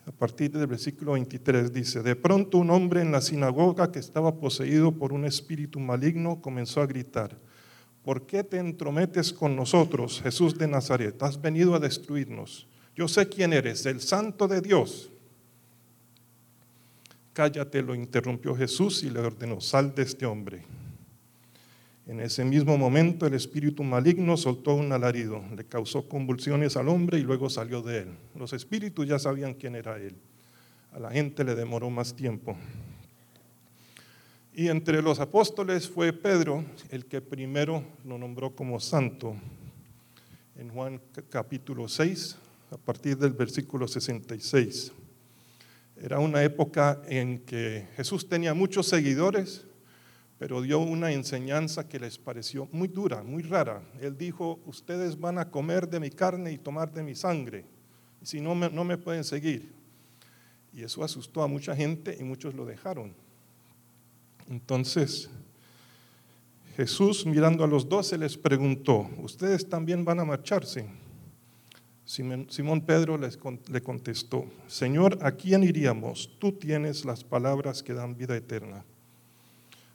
A 0.07 0.13
partir 0.13 0.51
del 0.51 0.67
versículo 0.67 1.13
23 1.13 1.73
dice, 1.73 2.03
de 2.03 2.17
pronto 2.17 2.59
un 2.59 2.71
hombre 2.71 3.01
en 3.01 3.13
la 3.13 3.21
sinagoga 3.21 3.93
que 3.93 3.99
estaba 3.99 4.35
poseído 4.35 4.93
por 4.93 5.13
un 5.13 5.25
espíritu 5.25 5.79
maligno 5.81 6.41
comenzó 6.41 6.83
a 6.83 6.87
gritar, 6.87 7.39
¿por 8.03 8.27
qué 8.27 8.45
te 8.45 8.59
entrometes 8.59 9.33
con 9.33 9.57
nosotros, 9.57 10.21
Jesús 10.23 10.59
de 10.59 10.69
Nazaret? 10.69 11.23
Has 11.23 11.41
venido 11.41 11.75
a 11.75 11.81
destruirnos. 11.81 12.67
Yo 12.97 13.09
sé 13.09 13.29
quién 13.29 13.53
eres, 13.53 13.87
el 13.87 14.01
santo 14.01 14.47
de 14.47 14.61
Dios. 14.61 15.11
Cállate, 17.35 17.83
lo 17.83 17.97
interrumpió 17.97 18.55
Jesús 18.55 19.03
y 19.03 19.11
le 19.11 19.19
ordenó, 19.19 19.61
sal 19.61 19.93
de 19.93 20.05
este 20.05 20.25
hombre. 20.25 20.63
En 22.07 22.21
ese 22.21 22.45
mismo 22.45 22.79
momento 22.79 23.27
el 23.27 23.35
espíritu 23.35 23.83
maligno 23.83 24.37
soltó 24.37 24.75
un 24.75 24.93
alarido, 24.93 25.43
le 25.57 25.65
causó 25.65 26.09
convulsiones 26.09 26.77
al 26.77 26.89
hombre 26.89 27.19
y 27.19 27.23
luego 27.23 27.51
salió 27.51 27.83
de 27.83 28.03
él. 28.03 28.09
Los 28.37 28.53
espíritus 28.53 29.09
ya 29.09 29.19
sabían 29.19 29.55
quién 29.55 29.75
era 29.75 29.97
él. 29.97 30.15
A 30.93 31.01
la 31.01 31.11
gente 31.11 31.43
le 31.43 31.57
demoró 31.57 31.91
más 31.91 32.15
tiempo. 32.15 32.57
Y 34.53 34.69
entre 34.69 35.03
los 35.03 35.19
apóstoles 35.19 35.89
fue 35.89 36.13
Pedro 36.13 36.63
el 36.91 37.07
que 37.07 37.21
primero 37.21 37.83
lo 38.05 38.17
nombró 38.17 38.55
como 38.55 38.79
santo. 38.79 39.35
En 40.57 40.69
Juan 40.69 41.01
capítulo 41.31 41.89
6, 41.89 42.37
a 42.71 42.77
partir 42.77 43.19
del 43.19 43.33
versículo 43.33 43.89
66. 43.89 44.93
Era 45.97 46.19
una 46.19 46.43
época 46.43 47.01
en 47.07 47.41
que 47.41 47.89
Jesús 47.97 48.29
tenía 48.29 48.53
muchos 48.53 48.87
seguidores, 48.87 49.65
pero 50.39 50.61
dio 50.61 50.81
una 50.81 51.13
enseñanza 51.13 51.89
que 51.89 52.01
les 52.01 52.19
pareció 52.19 52.69
muy 52.73 52.89
dura, 52.89 53.23
muy 53.23 53.43
rara. 53.43 53.83
Él 54.01 54.19
dijo, 54.19 54.61
ustedes 54.67 55.19
van 55.19 55.39
a 55.39 55.51
comer 55.51 55.89
de 55.89 56.01
mi 56.01 56.11
carne 56.11 56.53
y 56.53 56.59
tomar 56.59 56.93
de 56.93 57.03
mi 57.03 57.15
sangre, 57.15 57.65
si 58.23 58.41
no 58.41 58.55
no 58.55 58.85
me 58.85 58.99
pueden 58.99 59.25
seguir. 59.25 59.73
Y 60.73 60.83
eso 60.83 61.05
asustó 61.05 61.43
a 61.43 61.47
mucha 61.47 61.77
gente 61.77 62.17
y 62.19 62.25
muchos 62.25 62.55
lo 62.55 62.67
dejaron. 62.67 63.15
Entonces, 64.51 65.31
Jesús 66.77 67.25
mirando 67.25 67.63
a 67.63 67.69
los 67.69 67.89
doce 67.89 68.19
les 68.19 68.37
preguntó, 68.37 69.09
¿ustedes 69.19 69.69
también 69.69 70.05
van 70.05 70.19
a 70.19 70.25
marcharse? 70.25 70.85
Simón 72.05 72.83
Pedro 72.87 73.19
le 73.19 73.83
contestó, 73.83 74.45
Señor, 74.67 75.19
¿a 75.23 75.33
quién 75.33 75.63
iríamos? 75.63 76.31
Tú 76.39 76.53
tienes 76.53 77.05
las 77.05 77.25
palabras 77.25 77.83
que 77.83 77.95
dan 77.95 78.17
vida 78.17 78.37
eterna. 78.37 78.85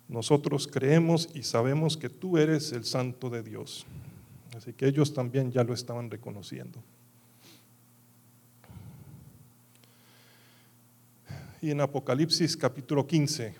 Nosotros 0.08 0.68
creemos 0.68 1.30
y 1.36 1.44
sabemos 1.44 1.96
que 1.96 2.10
tú 2.10 2.40
eres 2.40 2.72
el 2.72 2.84
santo 2.84 3.30
de 3.30 3.44
Dios. 3.44 3.86
Así 4.58 4.74
que 4.74 4.88
ellos 4.88 5.14
también 5.14 5.52
ya 5.52 5.64
lo 5.64 5.74
estaban 5.74 6.10
reconociendo. 6.10 6.84
Y 11.62 11.70
en 11.70 11.82
Apocalipsis 11.82 12.58
capítulo 12.58 13.06
15, 13.06 13.54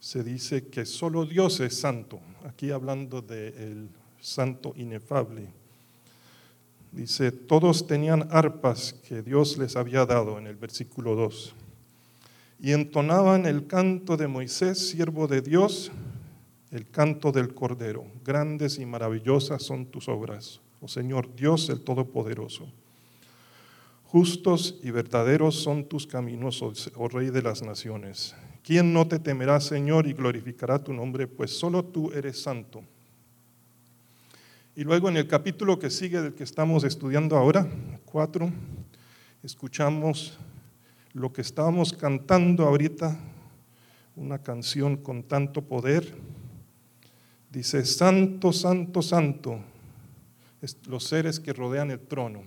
se 0.00 0.24
dice 0.24 0.66
que 0.66 0.84
solo 0.84 1.24
Dios 1.24 1.60
es 1.60 1.78
santo, 1.78 2.20
aquí 2.44 2.70
hablando 2.70 3.22
del 3.22 3.88
santo 4.20 4.72
inefable. 4.76 5.48
Dice, 6.96 7.30
todos 7.30 7.86
tenían 7.86 8.26
arpas 8.30 8.94
que 9.06 9.20
Dios 9.20 9.58
les 9.58 9.76
había 9.76 10.06
dado 10.06 10.38
en 10.38 10.46
el 10.46 10.56
versículo 10.56 11.14
2. 11.14 11.54
Y 12.58 12.72
entonaban 12.72 13.44
el 13.44 13.66
canto 13.66 14.16
de 14.16 14.26
Moisés, 14.28 14.88
siervo 14.88 15.28
de 15.28 15.42
Dios, 15.42 15.92
el 16.70 16.88
canto 16.88 17.32
del 17.32 17.52
Cordero. 17.52 18.06
Grandes 18.24 18.78
y 18.78 18.86
maravillosas 18.86 19.62
son 19.62 19.84
tus 19.84 20.08
obras, 20.08 20.62
oh 20.80 20.88
Señor 20.88 21.28
Dios 21.36 21.68
el 21.68 21.82
Todopoderoso. 21.82 22.66
Justos 24.04 24.78
y 24.82 24.90
verdaderos 24.90 25.56
son 25.56 25.84
tus 25.84 26.06
caminos, 26.06 26.62
oh 26.62 27.08
Rey 27.08 27.28
de 27.28 27.42
las 27.42 27.60
naciones. 27.62 28.34
¿Quién 28.62 28.94
no 28.94 29.06
te 29.06 29.18
temerá, 29.18 29.60
Señor, 29.60 30.06
y 30.06 30.14
glorificará 30.14 30.82
tu 30.82 30.94
nombre? 30.94 31.26
Pues 31.26 31.50
solo 31.50 31.84
tú 31.84 32.10
eres 32.12 32.40
santo. 32.40 32.82
Y 34.78 34.84
luego 34.84 35.08
en 35.08 35.16
el 35.16 35.26
capítulo 35.26 35.78
que 35.78 35.88
sigue 35.88 36.20
del 36.20 36.34
que 36.34 36.44
estamos 36.44 36.84
estudiando 36.84 37.38
ahora, 37.38 37.66
4, 38.04 38.52
escuchamos 39.42 40.38
lo 41.14 41.32
que 41.32 41.40
estábamos 41.40 41.94
cantando 41.94 42.66
ahorita, 42.66 43.18
una 44.16 44.42
canción 44.42 44.98
con 44.98 45.22
tanto 45.22 45.62
poder. 45.62 46.14
Dice, 47.50 47.86
Santo, 47.86 48.52
Santo, 48.52 49.00
Santo, 49.00 49.60
los 50.86 51.04
seres 51.04 51.40
que 51.40 51.54
rodean 51.54 51.90
el 51.90 52.00
trono 52.00 52.42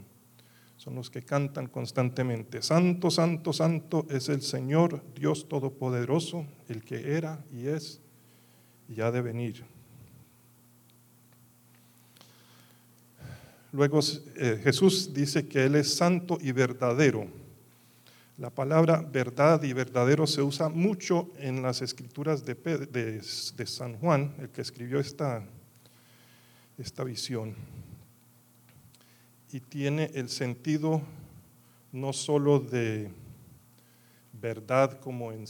son 0.77 0.93
los 0.93 1.09
que 1.09 1.23
cantan 1.23 1.65
constantemente. 1.65 2.61
Santo, 2.61 3.09
santo, 3.09 3.53
santo 3.53 4.05
es 4.07 4.29
el 4.29 4.43
Señor 4.43 5.03
Dios 5.15 5.49
Todopoderoso, 5.49 6.45
el 6.67 6.83
que 6.83 7.17
era 7.17 7.43
y 7.51 7.69
es 7.69 8.01
y 8.87 9.01
ha 9.01 9.09
de 9.09 9.21
venir. 9.21 9.78
Luego 13.71 13.99
eh, 14.35 14.59
Jesús 14.63 15.13
dice 15.13 15.47
que 15.47 15.65
Él 15.65 15.75
es 15.75 15.93
santo 15.93 16.37
y 16.41 16.51
verdadero. 16.51 17.27
La 18.37 18.49
palabra 18.49 19.01
verdad 19.01 19.61
y 19.63 19.73
verdadero 19.73 20.25
se 20.25 20.41
usa 20.41 20.69
mucho 20.69 21.29
en 21.37 21.61
las 21.61 21.81
escrituras 21.81 22.45
de, 22.45 23.21
San 23.65 23.97
Juan, 23.99 24.33
el 24.39 24.49
que 24.49 24.61
escribió 24.61 24.99
esta, 24.99 25.43
esta 26.77 27.03
visión 27.03 27.55
y 29.51 29.59
tiene 29.59 30.11
el 30.13 30.29
sentido 30.29 31.01
no 31.91 32.13
solo 32.13 32.59
de 32.59 33.11
verdad 34.33 34.99
como 34.99 35.31
en, 35.31 35.47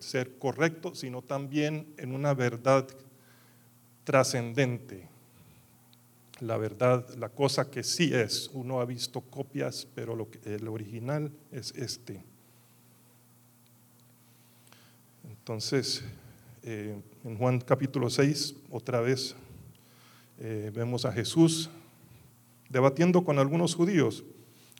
ser 0.00 0.38
correcto, 0.38 0.94
sino 0.94 1.22
también 1.22 1.92
en 1.96 2.14
una 2.14 2.34
verdad 2.34 2.86
trascendente. 4.04 5.08
La 6.42 6.56
verdad, 6.56 7.08
la 7.16 7.28
cosa 7.28 7.70
que 7.70 7.84
sí 7.84 8.12
es. 8.12 8.50
Uno 8.52 8.80
ha 8.80 8.84
visto 8.84 9.20
copias, 9.20 9.86
pero 9.94 10.16
lo 10.16 10.28
el 10.44 10.66
original 10.66 11.30
es 11.52 11.72
este. 11.76 12.24
Entonces, 15.24 16.02
Eh, 16.64 16.96
en 17.24 17.36
Juan 17.38 17.60
capítulo 17.60 18.08
6, 18.08 18.54
otra 18.70 19.00
vez 19.00 19.34
eh, 20.38 20.70
vemos 20.72 21.04
a 21.04 21.10
Jesús 21.10 21.70
debatiendo 22.68 23.24
con 23.24 23.40
algunos 23.40 23.74
judíos. 23.74 24.22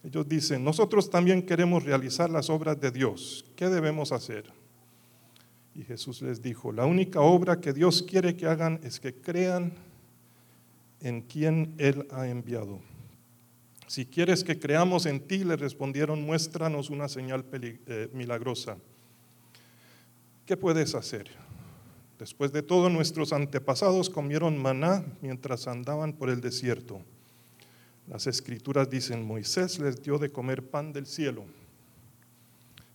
Ellos 0.05 0.29
dicen, 0.29 0.63
nosotros 0.63 1.11
también 1.11 1.43
queremos 1.43 1.83
realizar 1.83 2.31
las 2.31 2.51
obras 2.51 2.81
de 2.81 2.93
Dios. 2.93 3.45
¿Qué 3.57 3.69
debemos 3.69 4.13
hacer? 4.13 4.45
Y 5.75 5.83
Jesús 5.83 6.23
les 6.23 6.41
dijo, 6.41 6.71
la 6.71 6.87
única 6.87 7.21
obra 7.21 7.61
que 7.61 7.73
Dios 7.73 8.05
quiere 8.05 8.37
que 8.37 8.47
hagan 8.47 8.79
es 8.85 9.01
que 9.01 9.13
crean 9.13 9.73
en 11.03 11.23
quien 11.23 11.75
Él 11.79 12.07
ha 12.11 12.29
enviado. 12.29 12.81
Si 13.87 14.07
quieres 14.07 14.43
que 14.43 14.59
creamos 14.59 15.05
en 15.05 15.21
ti, 15.21 15.45
le 15.45 15.57
respondieron, 15.57 16.23
muéstranos 16.23 16.89
una 16.89 17.09
señal 17.09 17.45
eh, 17.53 18.09
milagrosa. 18.15 18.79
¿Qué 20.47 20.57
puedes 20.57 20.95
hacer? 20.95 21.31
Después 22.19 22.53
de 22.53 22.63
todo, 22.63 22.89
nuestros 22.89 23.33
antepasados 23.33 24.09
comieron 24.09 24.57
maná 24.57 25.05
mientras 25.21 25.67
andaban 25.67 26.13
por 26.15 26.31
el 26.31 26.41
desierto. 26.41 27.03
Las 28.09 28.27
escrituras 28.27 28.89
dicen, 28.89 29.25
Moisés 29.25 29.79
les 29.79 30.03
dio 30.03 30.19
de 30.19 30.31
comer 30.31 30.63
pan 30.63 30.93
del 30.93 31.07
cielo. 31.07 31.45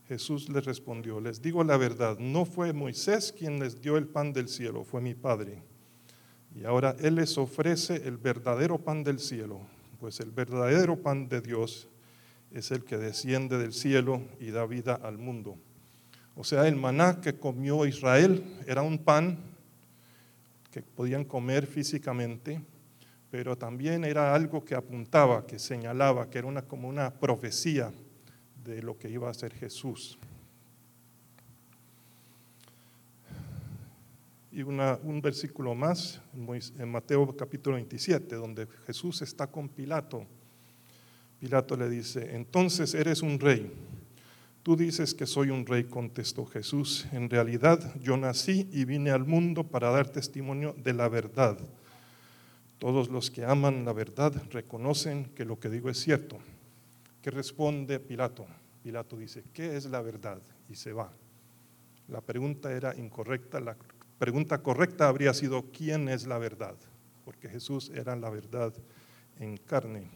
Jesús 0.08 0.48
les 0.50 0.64
respondió, 0.64 1.20
les 1.20 1.42
digo 1.42 1.64
la 1.64 1.76
verdad, 1.76 2.18
no 2.18 2.46
fue 2.46 2.72
Moisés 2.72 3.34
quien 3.38 3.60
les 3.60 3.82
dio 3.82 3.98
el 3.98 4.08
pan 4.08 4.32
del 4.32 4.48
cielo, 4.48 4.86
fue 4.86 5.02
mi 5.02 5.14
Padre. 5.14 5.62
Y 6.56 6.66
ahora 6.66 6.96
Él 7.00 7.16
les 7.16 7.38
ofrece 7.38 8.08
el 8.08 8.18
verdadero 8.18 8.80
pan 8.80 9.04
del 9.04 9.20
cielo, 9.20 9.62
pues 10.00 10.20
el 10.20 10.32
verdadero 10.32 10.98
pan 11.02 11.30
de 11.30 11.42
Dios 11.42 11.88
es 12.52 12.72
el 12.72 12.84
que 12.84 12.98
desciende 12.98 13.58
del 13.58 13.74
cielo 13.74 14.22
y 14.40 14.52
da 14.52 14.66
vida 14.66 14.96
al 14.96 15.18
mundo. 15.18 15.58
O 16.36 16.44
sea, 16.44 16.68
el 16.68 16.76
maná 16.76 17.20
que 17.20 17.38
comió 17.38 17.86
Israel 17.86 18.44
era 18.66 18.82
un 18.84 19.00
pan 19.00 19.38
que 20.72 20.82
podían 20.82 21.26
comer 21.26 21.66
físicamente, 21.66 22.62
pero 23.30 23.58
también 23.58 24.06
era 24.06 24.34
algo 24.34 24.64
que 24.64 24.76
apuntaba, 24.76 25.46
que 25.46 25.60
señalaba, 25.60 26.30
que 26.30 26.38
era 26.38 26.48
una, 26.48 26.62
como 26.62 26.88
una 26.88 27.12
profecía 27.12 27.92
de 28.64 28.82
lo 28.82 28.98
que 28.98 29.10
iba 29.10 29.30
a 29.30 29.34
ser 29.34 29.54
Jesús. 29.54 30.18
Y 34.52 34.62
un 34.62 35.22
versículo 35.22 35.76
más 35.76 36.22
en 36.78 36.90
Mateo 36.90 37.36
capítulo 37.36 37.76
27, 37.76 38.36
donde 38.36 38.68
Jesús 38.86 39.22
está 39.22 39.48
con 39.48 39.70
Pilato. 39.70 40.26
Pilato 41.40 41.76
le 41.76 41.90
dice, 41.90 42.36
entonces 42.36 42.94
eres 42.94 43.22
un 43.22 43.40
rey. 43.40 43.72
Tú 44.64 44.76
dices 44.76 45.14
que 45.14 45.26
soy 45.26 45.50
un 45.50 45.66
rey, 45.66 45.84
contestó 45.86 46.46
Jesús. 46.46 47.08
En 47.12 47.30
realidad 47.30 47.96
yo 48.02 48.18
nací 48.18 48.68
y 48.72 48.86
vine 48.86 49.12
al 49.12 49.26
mundo 49.26 49.64
para 49.64 49.92
dar 49.92 50.10
testimonio 50.10 50.76
de 50.84 50.94
la 50.94 51.08
verdad. 51.08 51.58
Todos 52.80 53.10
los 53.10 53.32
que 53.32 53.46
aman 53.46 53.86
la 53.86 53.94
verdad 53.94 54.34
reconocen 54.52 55.26
que 55.36 55.46
lo 55.46 55.60
que 55.60 55.70
digo 55.70 55.90
es 55.90 56.00
cierto. 56.00 56.38
¿Qué 57.22 57.32
responde 57.32 58.00
Pilato? 58.00 58.46
Pilato 58.84 59.18
dice, 59.18 59.44
¿qué 59.54 59.76
es 59.76 59.86
la 59.86 60.02
verdad? 60.02 60.42
Y 60.70 60.76
se 60.76 60.94
va. 60.94 61.12
La 62.08 62.22
pregunta 62.22 62.72
era 62.72 62.96
incorrecta, 62.96 63.60
la 63.60 63.76
pregunta 64.18 64.62
correcta 64.62 65.08
habría 65.08 65.34
sido, 65.34 65.66
¿quién 65.72 66.10
es 66.10 66.26
la 66.26 66.38
verdad? 66.38 66.76
Porque 67.26 67.50
Jesús 67.50 67.92
era 67.94 68.16
la 68.16 68.30
verdad 68.30 68.74
en 69.40 69.58
carne. 69.58 70.10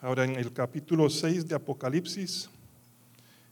Ahora 0.00 0.24
en 0.24 0.36
el 0.36 0.52
capítulo 0.52 1.08
6 1.08 1.46
de 1.46 1.54
Apocalipsis, 1.54 2.50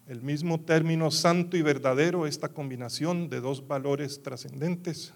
el 0.09 0.23
mismo 0.23 0.61
término 0.61 1.11
santo 1.13 1.57
y 1.57 1.63
verdadero, 1.63 2.27
esta 2.27 2.49
combinación 2.49 3.29
de 3.29 3.41
dos 3.41 3.67
valores 3.67 4.23
trascendentes, 4.23 5.13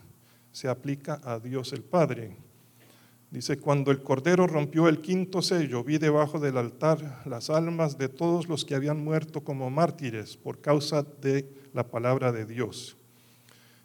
se 0.53 0.69
aplica 0.69 1.21
a 1.25 1.41
Dios 1.41 1.73
el 1.73 1.83
Padre. 1.83 2.37
Dice, 3.35 3.59
cuando 3.59 3.91
el 3.91 4.00
Cordero 4.00 4.47
rompió 4.47 4.87
el 4.87 5.00
quinto 5.00 5.43
sello, 5.43 5.83
vi 5.83 5.99
debajo 5.99 6.38
del 6.38 6.57
altar 6.57 7.23
las 7.26 7.50
almas 7.50 7.99
de 7.99 8.09
todos 8.09 8.47
los 8.49 8.64
que 8.64 8.76
habían 8.76 9.03
muerto 9.03 9.41
como 9.41 9.71
mártires 9.71 10.37
por 10.37 10.61
causa 10.61 11.03
de 11.03 11.53
la 11.73 11.88
palabra 11.88 12.31
de 12.31 12.47
Dios 12.47 12.97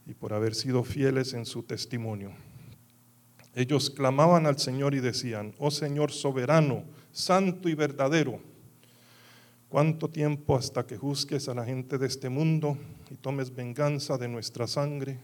y 0.05 0.13
por 0.13 0.33
haber 0.33 0.53
sido 0.53 0.83
fieles 0.83 1.33
en 1.33 1.47
su 1.47 1.63
testimonio. 1.63 2.31
Ellos 3.55 3.89
clamaban 3.89 4.45
al 4.45 4.59
Señor 4.59 4.93
y 4.93 4.99
decían, 4.99 5.55
oh 5.57 5.71
Señor 5.71 6.11
soberano, 6.11 6.83
santo 7.11 7.69
y 7.69 7.73
verdadero, 7.73 8.39
¿cuánto 9.67 10.11
tiempo 10.11 10.57
hasta 10.57 10.85
que 10.85 10.95
juzgues 10.95 11.49
a 11.49 11.55
la 11.55 11.65
gente 11.65 11.97
de 11.97 12.05
este 12.05 12.29
mundo 12.29 12.77
y 13.09 13.15
tomes 13.15 13.55
venganza 13.55 14.15
de 14.19 14.27
nuestra 14.27 14.67
sangre 14.67 15.17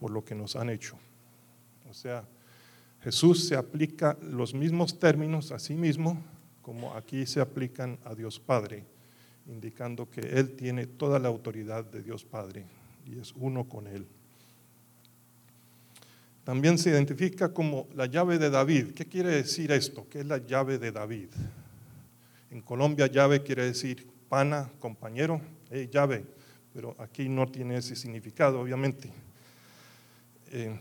por 0.00 0.10
lo 0.10 0.24
que 0.24 0.34
nos 0.34 0.56
han 0.56 0.68
hecho? 0.68 0.98
O 1.88 1.94
sea, 1.94 2.24
Jesús 3.02 3.46
se 3.48 3.56
aplica 3.56 4.16
los 4.22 4.54
mismos 4.54 4.98
términos 4.98 5.52
a 5.52 5.58
sí 5.58 5.74
mismo 5.74 6.22
como 6.60 6.94
aquí 6.94 7.26
se 7.26 7.40
aplican 7.40 7.98
a 8.04 8.14
Dios 8.14 8.38
Padre, 8.38 8.84
indicando 9.46 10.08
que 10.08 10.20
Él 10.20 10.52
tiene 10.52 10.86
toda 10.86 11.18
la 11.18 11.28
autoridad 11.28 11.84
de 11.84 12.02
Dios 12.02 12.24
Padre 12.24 12.66
y 13.06 13.18
es 13.18 13.32
uno 13.34 13.68
con 13.68 13.86
Él. 13.86 14.06
También 16.44 16.78
se 16.78 16.90
identifica 16.90 17.52
como 17.52 17.88
la 17.94 18.06
llave 18.06 18.38
de 18.38 18.50
David. 18.50 18.92
¿Qué 18.94 19.06
quiere 19.06 19.30
decir 19.30 19.72
esto? 19.72 20.06
¿Qué 20.08 20.20
es 20.20 20.26
la 20.26 20.38
llave 20.38 20.78
de 20.78 20.92
David? 20.92 21.28
En 22.50 22.60
Colombia 22.60 23.06
llave 23.06 23.42
quiere 23.42 23.64
decir 23.64 24.06
pana, 24.28 24.70
compañero, 24.78 25.40
llave, 25.90 26.24
pero 26.72 26.94
aquí 26.98 27.28
no 27.28 27.48
tiene 27.50 27.76
ese 27.76 27.96
significado, 27.96 28.60
obviamente. 28.60 29.10
Eh, 30.52 30.76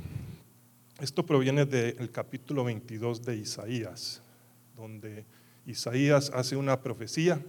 esto 1.02 1.26
proviene 1.26 1.66
del 1.66 2.12
capítulo 2.12 2.66
22 2.66 3.24
de 3.24 3.38
Isaías, 3.38 4.22
donde 4.76 5.26
Isaías 5.66 6.32
hace 6.34 6.56
una 6.56 6.82
profecía. 6.82 7.42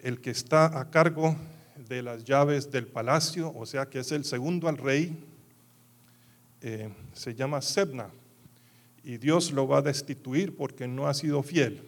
El 0.00 0.20
que 0.20 0.30
está 0.30 0.80
a 0.80 0.90
cargo 0.90 1.36
de 1.88 2.02
las 2.02 2.24
llaves 2.24 2.70
del 2.70 2.86
palacio, 2.86 3.52
o 3.54 3.66
sea 3.66 3.86
que 3.86 3.98
es 3.98 4.12
el 4.12 4.24
segundo 4.24 4.68
al 4.68 4.78
rey, 4.78 5.16
eh, 6.62 6.88
se 7.12 7.34
llama 7.34 7.60
Sebna, 7.60 8.08
y 9.04 9.18
Dios 9.18 9.52
lo 9.52 9.68
va 9.68 9.78
a 9.78 9.82
destituir 9.82 10.56
porque 10.56 10.88
no 10.88 11.06
ha 11.06 11.14
sido 11.14 11.42
fiel. 11.42 11.82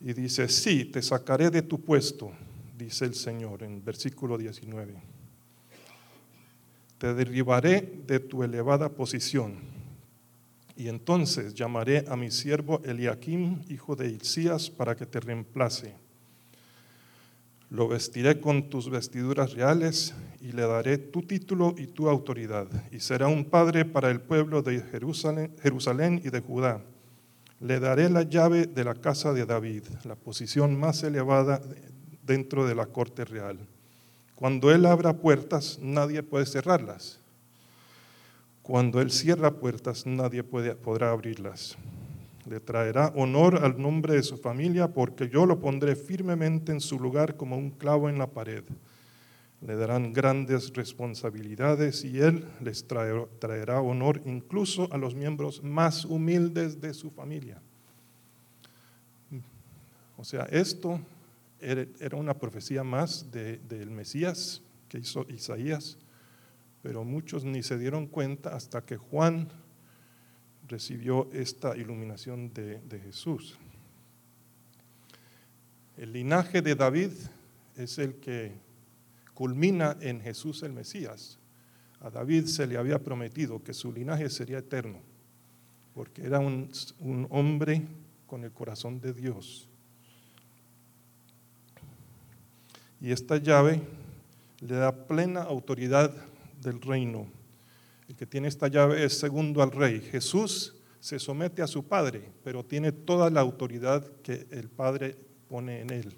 Y 0.00 0.12
dice, 0.14 0.48
sí, 0.48 0.84
te 0.84 1.00
sacaré 1.00 1.50
de 1.50 1.62
tu 1.62 1.80
puesto, 1.80 2.32
dice 2.76 3.04
el 3.04 3.14
Señor 3.14 3.62
en 3.62 3.84
versículo 3.84 4.36
19 4.36 5.21
te 7.02 7.14
derribaré 7.14 8.04
de 8.06 8.20
tu 8.20 8.44
elevada 8.44 8.88
posición. 8.88 9.54
Y 10.76 10.86
entonces 10.86 11.52
llamaré 11.52 12.04
a 12.06 12.14
mi 12.14 12.30
siervo 12.30 12.80
Eliakim, 12.84 13.60
hijo 13.68 13.96
de 13.96 14.08
Hilcías, 14.08 14.70
para 14.70 14.94
que 14.94 15.04
te 15.04 15.18
reemplace. 15.18 15.96
Lo 17.70 17.88
vestiré 17.88 18.40
con 18.40 18.70
tus 18.70 18.88
vestiduras 18.88 19.52
reales 19.52 20.14
y 20.40 20.52
le 20.52 20.62
daré 20.62 20.96
tu 20.96 21.22
título 21.22 21.74
y 21.76 21.88
tu 21.88 22.08
autoridad. 22.08 22.68
Y 22.92 23.00
será 23.00 23.26
un 23.26 23.46
padre 23.46 23.84
para 23.84 24.08
el 24.08 24.20
pueblo 24.20 24.62
de 24.62 24.80
Jerusalén, 24.82 25.56
Jerusalén 25.60 26.22
y 26.24 26.30
de 26.30 26.38
Judá. 26.38 26.84
Le 27.58 27.80
daré 27.80 28.10
la 28.10 28.22
llave 28.22 28.66
de 28.66 28.84
la 28.84 28.94
casa 28.94 29.32
de 29.32 29.44
David, 29.44 29.82
la 30.04 30.14
posición 30.14 30.78
más 30.78 31.02
elevada 31.02 31.60
dentro 32.24 32.64
de 32.64 32.76
la 32.76 32.86
corte 32.86 33.24
real. 33.24 33.58
Cuando 34.42 34.72
Él 34.72 34.86
abra 34.86 35.12
puertas, 35.12 35.78
nadie 35.80 36.20
puede 36.24 36.46
cerrarlas. 36.46 37.20
Cuando 38.62 39.00
Él 39.00 39.12
cierra 39.12 39.52
puertas, 39.52 40.04
nadie 40.04 40.42
podrá 40.42 41.12
abrirlas. 41.12 41.76
Le 42.50 42.58
traerá 42.58 43.12
honor 43.14 43.64
al 43.64 43.80
nombre 43.80 44.14
de 44.14 44.24
su 44.24 44.36
familia 44.36 44.88
porque 44.88 45.28
yo 45.28 45.46
lo 45.46 45.60
pondré 45.60 45.94
firmemente 45.94 46.72
en 46.72 46.80
su 46.80 46.98
lugar 46.98 47.36
como 47.36 47.56
un 47.56 47.70
clavo 47.70 48.08
en 48.08 48.18
la 48.18 48.26
pared. 48.26 48.64
Le 49.60 49.76
darán 49.76 50.12
grandes 50.12 50.72
responsabilidades 50.72 52.04
y 52.04 52.18
Él 52.18 52.44
les 52.60 52.84
traerá 52.84 53.80
honor 53.80 54.22
incluso 54.24 54.92
a 54.92 54.98
los 54.98 55.14
miembros 55.14 55.62
más 55.62 56.04
humildes 56.04 56.80
de 56.80 56.94
su 56.94 57.12
familia. 57.12 57.62
O 60.16 60.24
sea, 60.24 60.46
esto 60.50 60.98
era 61.62 62.16
una 62.16 62.34
profecía 62.34 62.82
más 62.82 63.30
del 63.30 63.90
Mesías 63.90 64.62
que 64.88 64.98
hizo 64.98 65.24
Isaías, 65.28 65.96
pero 66.82 67.04
muchos 67.04 67.44
ni 67.44 67.62
se 67.62 67.78
dieron 67.78 68.08
cuenta 68.08 68.54
hasta 68.54 68.84
que 68.84 68.96
Juan 68.96 69.48
recibió 70.66 71.30
esta 71.32 71.76
iluminación 71.76 72.52
de, 72.52 73.00
Jesús. 73.04 73.56
El 75.96 76.12
linaje 76.12 76.62
de 76.62 76.74
David 76.74 77.12
es 77.76 77.98
el 77.98 78.16
que 78.16 78.52
culmina 79.32 79.96
en 80.00 80.20
Jesús 80.20 80.64
el 80.64 80.72
Mesías. 80.72 81.38
A 82.00 82.10
David 82.10 82.46
se 82.46 82.66
le 82.66 82.76
había 82.76 82.98
prometido 82.98 83.62
que 83.62 83.72
su 83.72 83.92
linaje 83.92 84.28
sería 84.28 84.58
eterno, 84.58 85.00
porque 85.94 86.24
era 86.24 86.40
un 86.40 87.26
hombre 87.30 87.82
con 88.26 88.42
el 88.42 88.50
corazón 88.50 89.00
de 89.00 89.12
Dios 89.12 89.68
Y 93.02 93.10
esta 93.10 93.36
llave 93.36 93.80
le 94.60 94.76
da 94.76 94.92
plena 94.92 95.42
autoridad 95.42 96.14
del 96.62 96.80
reino. 96.80 97.26
El 98.08 98.14
que 98.14 98.26
tiene 98.26 98.46
esta 98.46 98.68
llave 98.68 99.04
es 99.04 99.18
segundo 99.18 99.60
al 99.60 99.72
rey. 99.72 100.00
Jesús 100.00 100.76
se 101.00 101.18
somete 101.18 101.62
a 101.62 101.66
su 101.66 101.82
Padre, 101.82 102.22
pero 102.44 102.64
tiene 102.64 102.92
toda 102.92 103.28
la 103.28 103.40
autoridad 103.40 104.06
que 104.22 104.46
el 104.52 104.68
Padre 104.68 105.16
pone 105.48 105.80
en 105.80 105.90
él. 105.90 106.14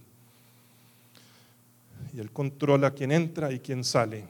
Y 2.12 2.20
él 2.20 2.31
controla 2.31 2.90
quién 2.90 3.12
entra 3.12 3.51
y 3.51 3.61
quién 3.61 3.83
sale. 3.83 4.27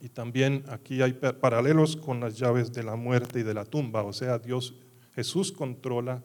Y 0.00 0.08
también 0.08 0.62
aquí 0.68 1.02
hay 1.02 1.12
paralelos 1.12 1.96
con 1.96 2.20
las 2.20 2.38
llaves 2.38 2.72
de 2.72 2.84
la 2.84 2.94
muerte 2.94 3.40
y 3.40 3.42
de 3.42 3.52
la 3.52 3.64
tumba, 3.64 4.04
o 4.04 4.12
sea, 4.12 4.38
Dios, 4.38 4.74
Jesús 5.16 5.50
controla 5.50 6.22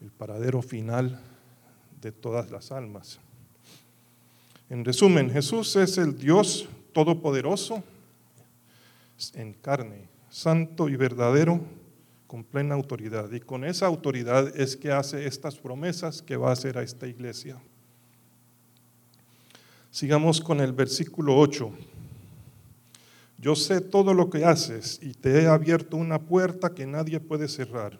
el 0.00 0.12
paradero 0.12 0.62
final 0.62 1.20
de 2.00 2.12
todas 2.12 2.52
las 2.52 2.70
almas. 2.70 3.18
En 4.68 4.84
resumen, 4.84 5.30
Jesús 5.30 5.76
es 5.76 5.96
el 5.96 6.18
Dios 6.18 6.68
todopoderoso 6.92 7.84
en 9.34 9.52
carne, 9.52 10.08
santo 10.28 10.88
y 10.88 10.96
verdadero, 10.96 11.60
con 12.26 12.42
plena 12.42 12.74
autoridad. 12.74 13.30
Y 13.30 13.38
con 13.38 13.64
esa 13.64 13.86
autoridad 13.86 14.58
es 14.58 14.76
que 14.76 14.90
hace 14.90 15.26
estas 15.26 15.56
promesas 15.56 16.20
que 16.20 16.36
va 16.36 16.50
a 16.50 16.52
hacer 16.52 16.78
a 16.78 16.82
esta 16.82 17.06
iglesia. 17.06 17.56
Sigamos 19.92 20.40
con 20.40 20.60
el 20.60 20.72
versículo 20.72 21.38
8. 21.38 21.70
Yo 23.38 23.54
sé 23.54 23.80
todo 23.80 24.14
lo 24.14 24.30
que 24.30 24.44
haces 24.44 24.98
y 25.00 25.14
te 25.14 25.42
he 25.42 25.46
abierto 25.46 25.96
una 25.96 26.18
puerta 26.18 26.74
que 26.74 26.86
nadie 26.86 27.20
puede 27.20 27.46
cerrar. 27.46 27.98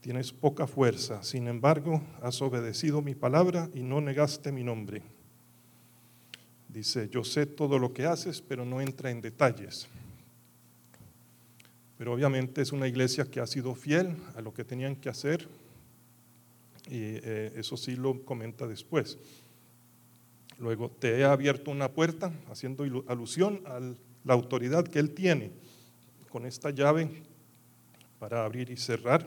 Tienes 0.00 0.32
poca 0.32 0.66
fuerza, 0.66 1.22
sin 1.22 1.48
embargo, 1.48 2.00
has 2.22 2.40
obedecido 2.40 3.02
mi 3.02 3.14
palabra 3.14 3.68
y 3.74 3.82
no 3.82 4.00
negaste 4.00 4.52
mi 4.52 4.62
nombre. 4.62 5.02
Dice, 6.72 7.08
yo 7.08 7.24
sé 7.24 7.46
todo 7.46 7.78
lo 7.78 7.92
que 7.92 8.06
haces, 8.06 8.40
pero 8.40 8.64
no 8.64 8.80
entra 8.80 9.10
en 9.10 9.20
detalles. 9.20 9.88
Pero 11.98 12.12
obviamente 12.14 12.62
es 12.62 12.72
una 12.72 12.86
iglesia 12.86 13.24
que 13.24 13.40
ha 13.40 13.46
sido 13.46 13.74
fiel 13.74 14.16
a 14.36 14.40
lo 14.40 14.54
que 14.54 14.64
tenían 14.64 14.96
que 14.96 15.08
hacer 15.08 15.48
y 16.86 17.18
eh, 17.22 17.52
eso 17.56 17.76
sí 17.76 17.96
lo 17.96 18.24
comenta 18.24 18.66
después. 18.66 19.18
Luego, 20.58 20.90
te 20.90 21.18
he 21.18 21.24
abierto 21.24 21.70
una 21.70 21.90
puerta, 21.90 22.32
haciendo 22.50 22.84
alusión 23.08 23.62
a 23.66 23.80
la 24.24 24.34
autoridad 24.34 24.86
que 24.86 24.98
él 24.98 25.10
tiene 25.12 25.50
con 26.28 26.46
esta 26.46 26.70
llave 26.70 27.22
para 28.18 28.44
abrir 28.44 28.70
y 28.70 28.76
cerrar. 28.76 29.26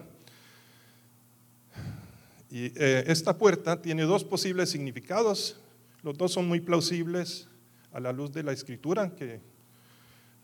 Y 2.50 2.66
eh, 2.76 3.04
esta 3.08 3.38
puerta 3.38 3.82
tiene 3.82 4.04
dos 4.04 4.24
posibles 4.24 4.70
significados 4.70 5.60
los 6.04 6.18
dos 6.18 6.34
son 6.34 6.48
muy 6.48 6.60
plausibles 6.60 7.48
a 7.94 8.00
la 8.00 8.12
luz 8.12 8.32
de 8.34 8.44
la 8.44 8.52
escritura, 8.52 9.16
que 9.16 9.40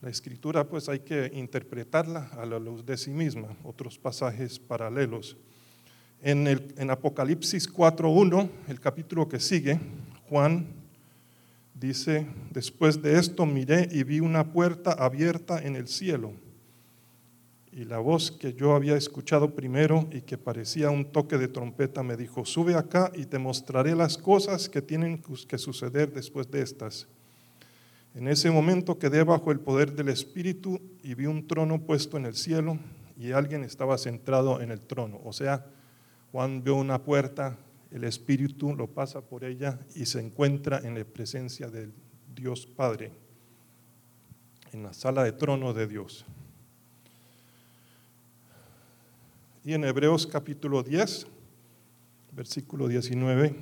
la 0.01 0.09
escritura 0.09 0.67
pues 0.67 0.87
hay 0.87 0.99
que 1.01 1.29
interpretarla 1.33 2.29
a 2.37 2.45
la 2.45 2.57
luz 2.57 2.85
de 2.85 2.97
sí 2.97 3.11
misma, 3.11 3.49
otros 3.63 3.99
pasajes 3.99 4.57
paralelos. 4.57 5.35
En, 6.21 6.47
el, 6.47 6.73
en 6.77 6.89
Apocalipsis 6.89 7.71
4.1, 7.71 8.49
el 8.69 8.79
capítulo 8.79 9.27
que 9.27 9.41
sigue, 9.41 9.77
Juan 10.29 10.65
dice, 11.73 12.25
después 12.51 13.01
de 13.01 13.19
esto 13.19 13.45
miré 13.45 13.89
y 13.91 14.03
vi 14.03 14.21
una 14.21 14.53
puerta 14.53 14.93
abierta 14.93 15.61
en 15.61 15.75
el 15.75 15.89
cielo 15.89 16.33
y 17.79 17.85
la 17.85 17.99
voz 17.99 18.29
que 18.29 18.53
yo 18.53 18.75
había 18.75 18.97
escuchado 18.97 19.55
primero 19.55 20.05
y 20.11 20.19
que 20.19 20.37
parecía 20.37 20.89
un 20.89 21.05
toque 21.05 21.37
de 21.37 21.47
trompeta 21.47 22.03
me 22.03 22.17
dijo, 22.17 22.43
sube 22.43 22.75
acá 22.75 23.09
y 23.15 23.25
te 23.25 23.39
mostraré 23.39 23.95
las 23.95 24.17
cosas 24.17 24.67
que 24.67 24.81
tienen 24.81 25.23
que 25.47 25.57
suceder 25.57 26.11
después 26.11 26.51
de 26.51 26.61
estas. 26.61 27.07
En 28.13 28.27
ese 28.27 28.51
momento 28.51 28.99
quedé 28.99 29.23
bajo 29.23 29.53
el 29.53 29.61
poder 29.61 29.93
del 29.93 30.09
Espíritu 30.09 30.81
y 31.03 31.13
vi 31.13 31.25
un 31.25 31.47
trono 31.47 31.79
puesto 31.79 32.17
en 32.17 32.25
el 32.25 32.35
cielo 32.35 32.77
y 33.17 33.31
alguien 33.31 33.63
estaba 33.63 33.97
centrado 33.97 34.59
en 34.59 34.71
el 34.71 34.81
trono. 34.81 35.21
O 35.23 35.31
sea, 35.31 35.65
Juan 36.33 36.61
vio 36.61 36.75
una 36.75 37.01
puerta, 37.01 37.57
el 37.91 38.03
Espíritu 38.03 38.75
lo 38.75 38.87
pasa 38.87 39.21
por 39.21 39.45
ella 39.45 39.79
y 39.95 40.05
se 40.05 40.19
encuentra 40.19 40.79
en 40.79 40.95
la 40.95 41.05
presencia 41.05 41.69
del 41.69 41.93
Dios 42.35 42.67
Padre, 42.67 43.13
en 44.73 44.83
la 44.83 44.91
sala 44.91 45.23
de 45.23 45.31
trono 45.31 45.73
de 45.73 45.87
Dios. 45.87 46.25
Y 49.69 49.75
en 49.75 49.84
Hebreos 49.84 50.25
capítulo 50.25 50.82
10, 50.82 51.27
versículo 52.32 52.88
19, 52.88 53.55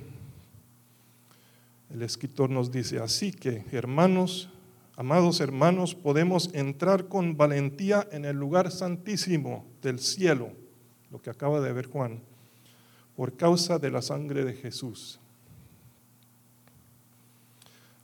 el 1.90 2.00
escritor 2.00 2.48
nos 2.48 2.72
dice, 2.72 2.98
así 2.98 3.30
que 3.30 3.66
hermanos, 3.72 4.48
amados 4.96 5.40
hermanos, 5.40 5.94
podemos 5.94 6.48
entrar 6.54 7.08
con 7.08 7.36
valentía 7.36 8.08
en 8.10 8.24
el 8.24 8.38
lugar 8.38 8.70
santísimo 8.70 9.66
del 9.82 9.98
cielo, 9.98 10.52
lo 11.10 11.20
que 11.20 11.28
acaba 11.28 11.60
de 11.60 11.74
ver 11.74 11.84
Juan, 11.84 12.22
por 13.14 13.36
causa 13.36 13.78
de 13.78 13.90
la 13.90 14.00
sangre 14.00 14.46
de 14.46 14.54
Jesús. 14.54 15.20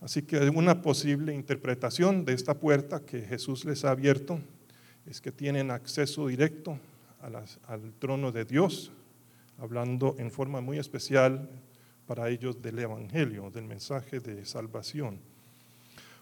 Así 0.02 0.20
que 0.20 0.40
una 0.50 0.82
posible 0.82 1.34
interpretación 1.34 2.26
de 2.26 2.34
esta 2.34 2.52
puerta 2.52 3.00
que 3.00 3.22
Jesús 3.22 3.64
les 3.64 3.82
ha 3.86 3.92
abierto 3.92 4.40
es 5.06 5.22
que 5.22 5.32
tienen 5.32 5.70
acceso 5.70 6.26
directo 6.26 6.78
al 7.66 7.92
trono 7.98 8.32
de 8.32 8.44
Dios, 8.44 8.92
hablando 9.58 10.14
en 10.18 10.30
forma 10.30 10.60
muy 10.60 10.78
especial 10.78 11.48
para 12.06 12.28
ellos 12.28 12.60
del 12.60 12.78
Evangelio, 12.78 13.50
del 13.50 13.64
mensaje 13.64 14.20
de 14.20 14.44
salvación. 14.44 15.18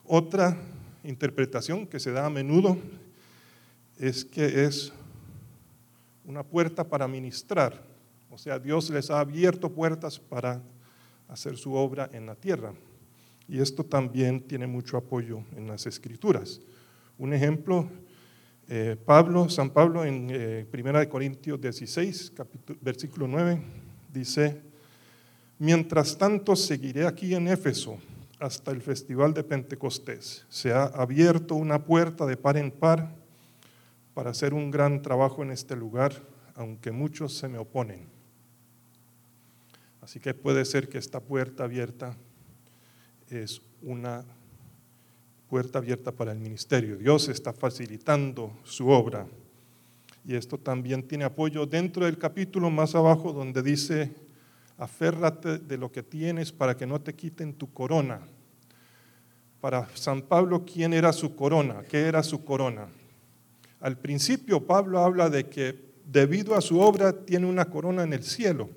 Otra 0.04 0.56
interpretación 1.02 1.86
que 1.86 1.98
se 1.98 2.12
da 2.12 2.26
a 2.26 2.30
menudo 2.30 2.76
es 3.98 4.24
que 4.24 4.64
es 4.64 4.92
una 6.24 6.44
puerta 6.44 6.84
para 6.84 7.08
ministrar, 7.08 7.82
o 8.30 8.38
sea, 8.38 8.58
Dios 8.58 8.88
les 8.90 9.10
ha 9.10 9.20
abierto 9.20 9.70
puertas 9.70 10.18
para 10.18 10.62
hacer 11.28 11.56
su 11.56 11.74
obra 11.74 12.08
en 12.12 12.26
la 12.26 12.34
tierra. 12.34 12.72
Y 13.48 13.60
esto 13.60 13.84
también 13.84 14.40
tiene 14.40 14.66
mucho 14.66 14.96
apoyo 14.96 15.42
en 15.56 15.66
las 15.66 15.86
escrituras. 15.86 16.60
Un 17.18 17.34
ejemplo 17.34 17.88
eh, 18.74 18.96
Pablo, 18.96 19.50
San 19.50 19.68
Pablo 19.68 20.02
en 20.02 20.28
eh, 20.30 20.66
1 20.72 21.08
Corintios 21.10 21.60
16, 21.60 22.32
versículo 22.80 23.28
9, 23.28 23.60
dice, 24.10 24.62
mientras 25.58 26.16
tanto 26.16 26.56
seguiré 26.56 27.06
aquí 27.06 27.34
en 27.34 27.48
Éfeso 27.48 27.98
hasta 28.38 28.70
el 28.70 28.80
festival 28.80 29.34
de 29.34 29.44
Pentecostés. 29.44 30.46
Se 30.48 30.72
ha 30.72 30.84
abierto 30.84 31.54
una 31.54 31.84
puerta 31.84 32.24
de 32.24 32.38
par 32.38 32.56
en 32.56 32.70
par 32.70 33.14
para 34.14 34.30
hacer 34.30 34.54
un 34.54 34.70
gran 34.70 35.02
trabajo 35.02 35.42
en 35.42 35.50
este 35.50 35.76
lugar, 35.76 36.14
aunque 36.54 36.92
muchos 36.92 37.34
se 37.34 37.48
me 37.48 37.58
oponen. 37.58 38.06
Así 40.00 40.18
que 40.18 40.32
puede 40.32 40.64
ser 40.64 40.88
que 40.88 40.96
esta 40.96 41.20
puerta 41.20 41.64
abierta 41.64 42.16
es 43.28 43.60
una 43.82 44.24
puerta 45.52 45.80
abierta 45.80 46.12
para 46.12 46.32
el 46.32 46.38
ministerio. 46.38 46.96
Dios 46.96 47.28
está 47.28 47.52
facilitando 47.52 48.56
su 48.64 48.88
obra. 48.88 49.26
Y 50.24 50.34
esto 50.34 50.56
también 50.56 51.06
tiene 51.06 51.24
apoyo 51.24 51.66
dentro 51.66 52.06
del 52.06 52.16
capítulo 52.16 52.70
más 52.70 52.94
abajo 52.94 53.34
donde 53.34 53.62
dice, 53.62 54.14
aférrate 54.78 55.58
de 55.58 55.76
lo 55.76 55.92
que 55.92 56.02
tienes 56.02 56.52
para 56.52 56.74
que 56.74 56.86
no 56.86 57.02
te 57.02 57.14
quiten 57.14 57.52
tu 57.52 57.70
corona. 57.70 58.22
Para 59.60 59.86
San 59.94 60.22
Pablo, 60.22 60.64
¿quién 60.64 60.94
era 60.94 61.12
su 61.12 61.36
corona? 61.36 61.82
¿Qué 61.86 62.00
era 62.06 62.22
su 62.22 62.42
corona? 62.46 62.88
Al 63.78 63.98
principio 63.98 64.66
Pablo 64.66 65.00
habla 65.00 65.28
de 65.28 65.50
que 65.50 65.78
debido 66.06 66.54
a 66.54 66.62
su 66.62 66.80
obra 66.80 67.26
tiene 67.26 67.44
una 67.44 67.66
corona 67.66 68.04
en 68.04 68.14
el 68.14 68.22
cielo, 68.22 68.70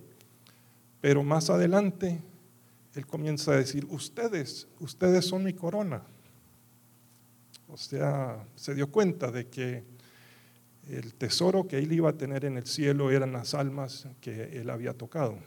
pero 0.99 1.23
más 1.23 1.49
adelante 1.49 2.21
él 2.95 3.07
comienza 3.07 3.53
a 3.53 3.55
decir, 3.55 3.87
ustedes, 3.89 4.67
ustedes 4.81 5.23
son 5.23 5.45
mi 5.45 5.53
corona. 5.53 6.03
O 7.67 7.77
sea, 7.77 8.45
se 8.55 8.75
dio 8.75 8.91
cuenta 8.91 9.31
de 9.31 9.47
que 9.47 9.83
el 10.89 11.13
tesoro 11.15 11.67
que 11.67 11.79
él 11.79 11.91
iba 11.91 12.09
a 12.09 12.17
tener 12.17 12.45
en 12.45 12.57
el 12.57 12.67
cielo 12.67 13.11
eran 13.11 13.33
las 13.33 13.53
almas 13.53 14.07
que 14.21 14.59
él 14.59 14.69
había 14.69 14.93
tocado. 14.93 15.37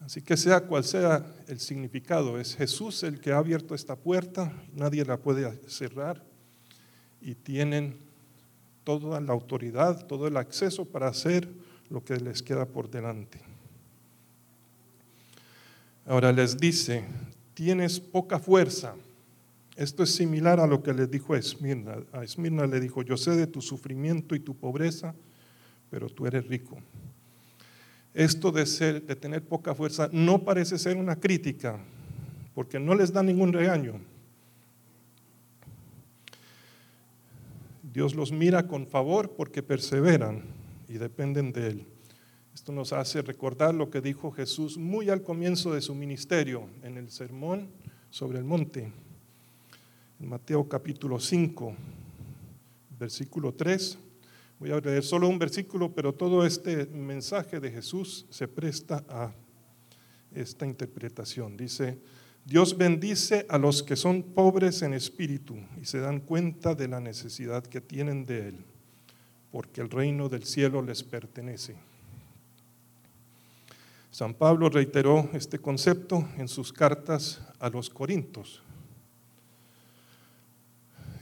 Así 0.00 0.22
que 0.22 0.36
sea 0.36 0.60
cual 0.60 0.84
sea 0.84 1.26
el 1.48 1.58
significado, 1.58 2.38
es 2.38 2.54
Jesús 2.54 3.02
el 3.02 3.20
que 3.20 3.32
ha 3.32 3.38
abierto 3.38 3.74
esta 3.74 3.96
puerta, 3.96 4.52
nadie 4.74 5.04
la 5.04 5.16
puede 5.16 5.50
cerrar 5.68 6.22
y 7.20 7.34
tienen 7.34 7.98
toda 8.84 9.20
la 9.20 9.32
autoridad, 9.32 10.06
todo 10.06 10.28
el 10.28 10.36
acceso 10.36 10.84
para 10.84 11.08
hacer 11.08 11.48
lo 11.90 12.04
que 12.04 12.16
les 12.16 12.42
queda 12.42 12.66
por 12.66 12.90
delante. 12.90 13.40
Ahora 16.06 16.32
les 16.32 16.56
dice, 16.56 17.04
tienes 17.54 18.00
poca 18.00 18.38
fuerza 18.38 18.94
esto 19.78 20.02
es 20.02 20.12
similar 20.12 20.58
a 20.58 20.66
lo 20.66 20.82
que 20.82 20.92
le 20.92 21.06
dijo 21.06 21.34
a 21.34 21.38
Esmirna. 21.38 21.98
A 22.12 22.24
Esmirna 22.24 22.66
le 22.66 22.80
dijo, 22.80 23.02
yo 23.02 23.16
sé 23.16 23.36
de 23.36 23.46
tu 23.46 23.62
sufrimiento 23.62 24.34
y 24.34 24.40
tu 24.40 24.56
pobreza, 24.56 25.14
pero 25.88 26.08
tú 26.08 26.26
eres 26.26 26.48
rico. 26.48 26.78
esto 28.12 28.50
de, 28.50 28.66
ser, 28.66 29.06
de 29.06 29.14
tener 29.14 29.44
poca 29.44 29.76
fuerza 29.76 30.10
no 30.12 30.42
parece 30.42 30.78
ser 30.78 30.96
una 30.96 31.14
crítica, 31.14 31.78
porque 32.56 32.80
no 32.80 32.92
les 32.96 33.12
da 33.12 33.22
ningún 33.22 33.52
regaño. 33.52 34.00
Dios 37.84 38.16
los 38.16 38.32
mira 38.32 38.66
con 38.66 38.88
favor 38.88 39.36
porque 39.36 39.62
perseveran 39.62 40.42
y 40.88 40.94
dependen 40.94 41.52
de 41.52 41.66
Él. 41.68 41.86
Esto 42.52 42.72
nos 42.72 42.92
hace 42.92 43.22
recordar 43.22 43.74
lo 43.74 43.90
que 43.90 44.00
dijo 44.00 44.32
Jesús 44.32 44.76
muy 44.76 45.08
al 45.08 45.22
comienzo 45.22 45.72
de 45.72 45.82
su 45.82 45.94
ministerio 45.94 46.68
en 46.82 46.98
el 46.98 47.10
sermón 47.10 47.68
sobre 48.10 48.38
el 48.38 48.44
monte. 48.44 48.92
Mateo 50.20 50.68
capítulo 50.68 51.20
5, 51.20 51.74
versículo 52.98 53.54
3. 53.54 53.98
Voy 54.58 54.72
a 54.72 54.80
leer 54.80 55.04
solo 55.04 55.28
un 55.28 55.38
versículo, 55.38 55.94
pero 55.94 56.12
todo 56.12 56.44
este 56.44 56.86
mensaje 56.86 57.60
de 57.60 57.70
Jesús 57.70 58.26
se 58.28 58.48
presta 58.48 59.04
a 59.08 59.32
esta 60.34 60.66
interpretación. 60.66 61.56
Dice, 61.56 61.98
Dios 62.44 62.76
bendice 62.76 63.46
a 63.48 63.58
los 63.58 63.84
que 63.84 63.94
son 63.94 64.24
pobres 64.24 64.82
en 64.82 64.92
espíritu 64.92 65.56
y 65.80 65.84
se 65.84 66.00
dan 66.00 66.18
cuenta 66.18 66.74
de 66.74 66.88
la 66.88 66.98
necesidad 66.98 67.62
que 67.64 67.80
tienen 67.80 68.26
de 68.26 68.48
Él, 68.48 68.64
porque 69.52 69.80
el 69.80 69.88
reino 69.88 70.28
del 70.28 70.42
cielo 70.42 70.82
les 70.82 71.04
pertenece. 71.04 71.76
San 74.10 74.34
Pablo 74.34 74.68
reiteró 74.68 75.30
este 75.32 75.60
concepto 75.60 76.28
en 76.38 76.48
sus 76.48 76.72
cartas 76.72 77.40
a 77.60 77.68
los 77.68 77.88
Corintios. 77.88 78.64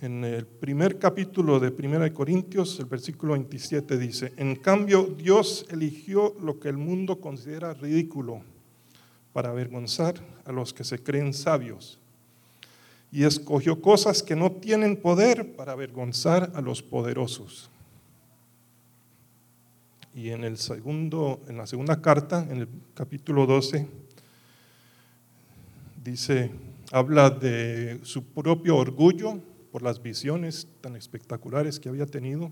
En 0.03 0.25
el 0.25 0.45
primer 0.45 0.99
capítulo 0.99 1.59
de 1.59 1.71
1 1.71 2.13
Corintios, 2.13 2.79
el 2.81 2.85
versículo 2.85 3.33
27 3.33 3.97
dice, 3.97 4.35
en 4.37 4.57
cambio 4.57 5.05
Dios 5.05 5.65
eligió 5.71 6.37
lo 6.43 6.61
que 6.61 6.69
el 6.69 6.77
mundo 6.77 7.19
considera 7.19 7.73
ridículo 7.73 8.43
para 9.33 9.49
avergonzar 9.49 10.17
a 10.45 10.53
los 10.53 10.75
que 10.75 10.85
se 10.85 10.99
creen 10.99 11.33
sabios 11.33 11.99
y 13.11 13.25
escogió 13.25 13.81
cosas 13.81 14.23
que 14.23 14.37
no 14.37 14.53
tienen 14.53 14.97
poder 14.97 15.57
para 15.57 15.73
avergonzar 15.73 16.53
a 16.55 16.61
los 16.61 16.83
poderosos. 16.83 17.71
Y 20.15 20.29
en, 20.29 20.45
el 20.45 20.59
segundo, 20.59 21.41
en 21.49 21.57
la 21.57 21.67
segunda 21.67 22.03
carta, 22.03 22.47
en 22.51 22.59
el 22.59 22.69
capítulo 22.93 23.47
12, 23.47 23.89
dice, 26.05 26.51
habla 26.93 27.31
de 27.31 28.01
su 28.03 28.25
propio 28.25 28.77
orgullo 28.77 29.41
por 29.77 29.83
las 29.83 30.03
visiones 30.03 30.69
tan 30.81 30.97
espectaculares 30.97 31.79
que 31.79 31.91
había 31.91 32.07
tenido. 32.07 32.51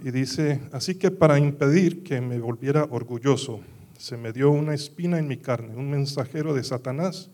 Y 0.00 0.10
dice, 0.10 0.60
así 0.72 0.96
que 0.96 1.12
para 1.12 1.38
impedir 1.38 2.02
que 2.02 2.20
me 2.20 2.40
volviera 2.40 2.82
orgulloso, 2.90 3.60
se 3.96 4.16
me 4.16 4.32
dio 4.32 4.50
una 4.50 4.74
espina 4.74 5.20
en 5.20 5.28
mi 5.28 5.36
carne, 5.36 5.76
un 5.76 5.88
mensajero 5.88 6.52
de 6.52 6.64
Satanás 6.64 7.30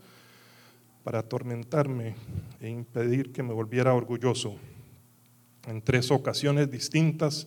para 1.05 1.21
atormentarme 1.21 2.17
e 2.61 2.69
impedir 2.69 3.33
que 3.33 3.43
me 3.43 3.55
volviera 3.55 3.95
orgulloso. 3.95 4.57
En 5.67 5.81
tres 5.81 6.11
ocasiones 6.11 6.71
distintas, 6.71 7.47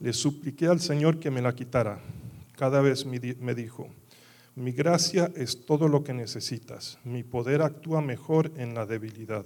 le 0.00 0.14
supliqué 0.14 0.68
al 0.68 0.80
Señor 0.80 1.20
que 1.20 1.30
me 1.30 1.42
la 1.42 1.54
quitara. 1.54 2.00
Cada 2.56 2.80
vez 2.80 3.04
me 3.04 3.54
dijo, 3.54 3.90
mi 4.54 4.72
gracia 4.72 5.30
es 5.36 5.66
todo 5.66 5.88
lo 5.88 6.04
que 6.04 6.14
necesitas, 6.14 6.98
mi 7.04 7.22
poder 7.22 7.60
actúa 7.60 8.00
mejor 8.00 8.50
en 8.56 8.72
la 8.72 8.86
debilidad. 8.86 9.44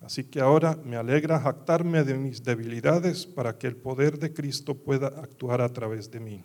Así 0.00 0.24
que 0.24 0.40
ahora 0.40 0.78
me 0.84 0.96
alegra 0.96 1.40
jactarme 1.40 2.04
de 2.04 2.14
mis 2.14 2.44
debilidades 2.44 3.26
para 3.26 3.58
que 3.58 3.66
el 3.66 3.76
poder 3.76 4.18
de 4.18 4.32
Cristo 4.32 4.74
pueda 4.74 5.08
actuar 5.08 5.60
a 5.60 5.72
través 5.72 6.10
de 6.10 6.20
mí. 6.20 6.44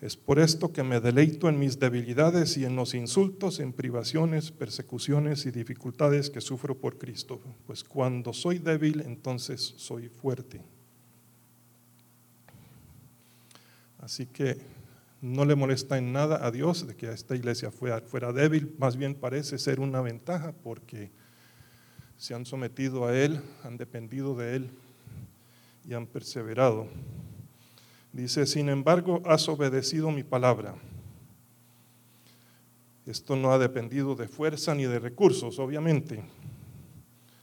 Es 0.00 0.16
por 0.16 0.38
esto 0.38 0.72
que 0.72 0.82
me 0.82 1.00
deleito 1.00 1.48
en 1.48 1.58
mis 1.58 1.78
debilidades 1.78 2.56
y 2.56 2.64
en 2.64 2.74
los 2.74 2.94
insultos, 2.94 3.60
en 3.60 3.74
privaciones, 3.74 4.50
persecuciones 4.50 5.44
y 5.44 5.50
dificultades 5.50 6.30
que 6.30 6.40
sufro 6.40 6.74
por 6.74 6.96
Cristo, 6.96 7.38
pues 7.66 7.84
cuando 7.84 8.32
soy 8.32 8.58
débil, 8.58 9.02
entonces 9.02 9.74
soy 9.76 10.08
fuerte. 10.08 10.62
Así 13.98 14.24
que 14.24 14.56
no 15.20 15.44
le 15.44 15.54
molesta 15.54 15.98
en 15.98 16.12
nada 16.14 16.46
a 16.46 16.50
Dios 16.50 16.86
de 16.86 16.96
que 16.96 17.12
esta 17.12 17.36
iglesia 17.36 17.70
fuera, 17.70 18.00
fuera 18.00 18.32
débil, 18.32 18.74
más 18.78 18.96
bien 18.96 19.14
parece 19.14 19.58
ser 19.58 19.80
una 19.80 20.00
ventaja 20.00 20.54
porque 20.62 21.10
se 22.20 22.34
han 22.34 22.44
sometido 22.44 23.06
a 23.06 23.16
Él, 23.16 23.40
han 23.64 23.78
dependido 23.78 24.36
de 24.36 24.56
Él 24.56 24.70
y 25.88 25.94
han 25.94 26.06
perseverado. 26.06 26.86
Dice, 28.12 28.44
sin 28.44 28.68
embargo, 28.68 29.22
has 29.24 29.48
obedecido 29.48 30.10
mi 30.10 30.22
palabra. 30.22 30.74
Esto 33.06 33.36
no 33.36 33.52
ha 33.52 33.58
dependido 33.58 34.14
de 34.14 34.28
fuerza 34.28 34.74
ni 34.74 34.84
de 34.84 34.98
recursos, 34.98 35.58
obviamente. 35.58 36.22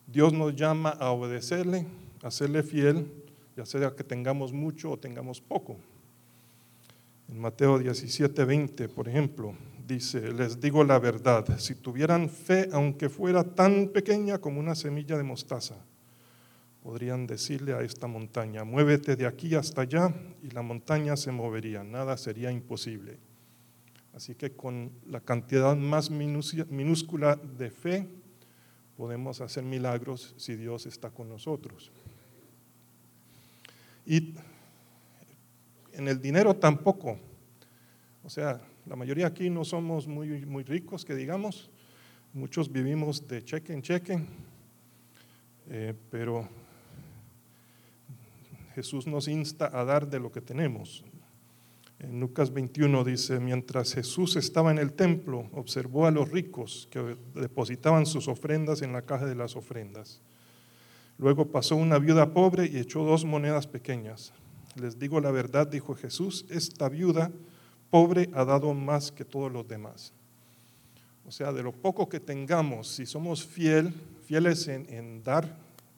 Dios 0.06 0.32
nos 0.32 0.56
llama 0.56 0.92
a 0.92 1.10
obedecerle, 1.10 1.88
a 2.22 2.30
serle 2.30 2.62
fiel, 2.62 3.12
ya 3.56 3.66
sea 3.66 3.96
que 3.96 4.04
tengamos 4.04 4.54
mucho 4.54 4.92
o 4.92 4.98
tengamos 4.98 5.42
poco. 5.42 5.76
En 7.28 7.40
Mateo 7.40 7.80
17, 7.80 8.46
20, 8.46 8.90
por 8.90 9.10
ejemplo, 9.10 9.56
dice, 9.88 10.34
les 10.34 10.60
digo 10.60 10.84
la 10.84 11.00
verdad, 11.00 11.58
si 11.58 11.76
tuvieran 11.76 12.30
fe, 12.30 12.68
aunque 12.74 13.08
fuera 13.10 13.44
tan 13.44 13.88
pequeña 13.88 14.40
como 14.40 14.60
una 14.60 14.76
semilla 14.76 15.18
de 15.18 15.24
mostaza, 15.24 15.76
podrían 16.84 17.26
decirle 17.26 17.74
a 17.74 17.82
esta 17.82 18.08
montaña, 18.08 18.66
muévete 18.66 19.16
de 19.16 19.26
aquí 19.26 19.56
hasta 19.56 19.82
allá 19.82 20.14
y 20.44 20.52
la 20.52 20.62
montaña 20.62 21.16
se 21.16 21.32
movería, 21.32 21.84
nada 21.84 22.18
sería 22.18 22.52
imposible. 22.52 23.18
Así 24.14 24.36
que 24.36 24.52
con 24.52 24.92
la 25.06 25.22
cantidad 25.22 25.76
más 25.76 26.10
minúscula 26.10 27.36
de 27.36 27.70
fe 27.70 28.08
podemos 28.98 29.42
hacer 29.42 29.64
milagros 29.64 30.34
si 30.38 30.56
Dios 30.56 30.86
está 30.86 31.12
con 31.12 31.30
nosotros. 31.30 31.92
Y 34.06 34.34
en 35.94 36.08
el 36.08 36.22
dinero 36.22 36.56
tampoco. 36.56 37.20
O 38.24 38.30
sea, 38.30 38.60
la 38.88 38.96
mayoría 38.96 39.28
aquí 39.28 39.50
no 39.50 39.66
somos 39.66 40.08
muy, 40.08 40.46
muy 40.46 40.64
ricos, 40.64 41.04
que 41.04 41.14
digamos. 41.14 41.70
Muchos 42.34 42.72
vivimos 42.72 43.28
de 43.28 43.44
cheque 43.44 43.74
en 43.74 43.82
cheque. 43.82 44.20
Eh, 45.70 45.94
pero 46.10 46.48
Jesús 48.76 49.08
nos 49.08 49.28
insta 49.28 49.70
a 49.74 49.84
dar 49.84 50.10
de 50.10 50.20
lo 50.20 50.32
que 50.32 50.40
tenemos. 50.40 51.04
En 52.00 52.20
Lucas 52.20 52.54
21 52.54 53.04
dice, 53.04 53.40
mientras 53.40 53.94
Jesús 53.94 54.36
estaba 54.36 54.72
en 54.72 54.78
el 54.78 54.94
templo, 54.94 55.50
observó 55.52 56.06
a 56.06 56.12
los 56.12 56.32
ricos 56.32 56.88
que 56.90 57.18
depositaban 57.34 58.06
sus 58.06 58.28
ofrendas 58.28 58.82
en 58.84 58.94
la 58.94 59.02
caja 59.02 59.26
de 59.26 59.36
las 59.36 59.56
ofrendas. 59.56 60.22
Luego 61.18 61.48
pasó 61.48 61.76
una 61.76 61.98
viuda 61.98 62.34
pobre 62.34 62.68
y 62.68 62.78
echó 62.78 63.04
dos 63.04 63.26
monedas 63.26 63.68
pequeñas. 63.68 64.32
Les 64.76 65.00
digo 65.00 65.20
la 65.20 65.32
verdad, 65.32 65.68
dijo 65.68 65.96
Jesús, 65.96 66.46
esta 66.50 66.88
viuda 66.88 67.32
pobre 67.90 68.30
ha 68.34 68.46
dado 68.46 68.74
más 68.74 69.12
que 69.12 69.26
todos 69.26 69.52
los 69.52 69.68
demás. 69.68 70.14
O 71.26 71.32
sea, 71.32 71.52
de 71.52 71.62
lo 71.62 71.74
poco 71.74 72.08
que 72.08 72.22
tengamos, 72.22 72.88
si 72.88 73.06
somos 73.06 73.46
fiel, 73.46 73.94
fieles 74.26 74.68
en, 74.70 75.22
dar 75.24 75.58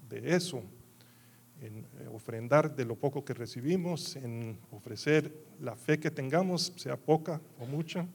de 0.09 0.35
eso, 0.35 0.63
en 1.61 1.85
eh, 1.99 2.07
ofrendar 2.11 2.75
de 2.75 2.83
lo 2.83 2.95
poco 2.95 3.23
que 3.23 3.35
recibimos, 3.35 4.15
en 4.15 4.57
ofrecer 4.71 5.31
la 5.61 5.75
fe 5.75 5.99
que 5.99 6.09
tengamos, 6.09 6.73
sea 6.77 6.97
poca 6.97 7.39
o 7.59 7.67
mucha, 7.67 8.07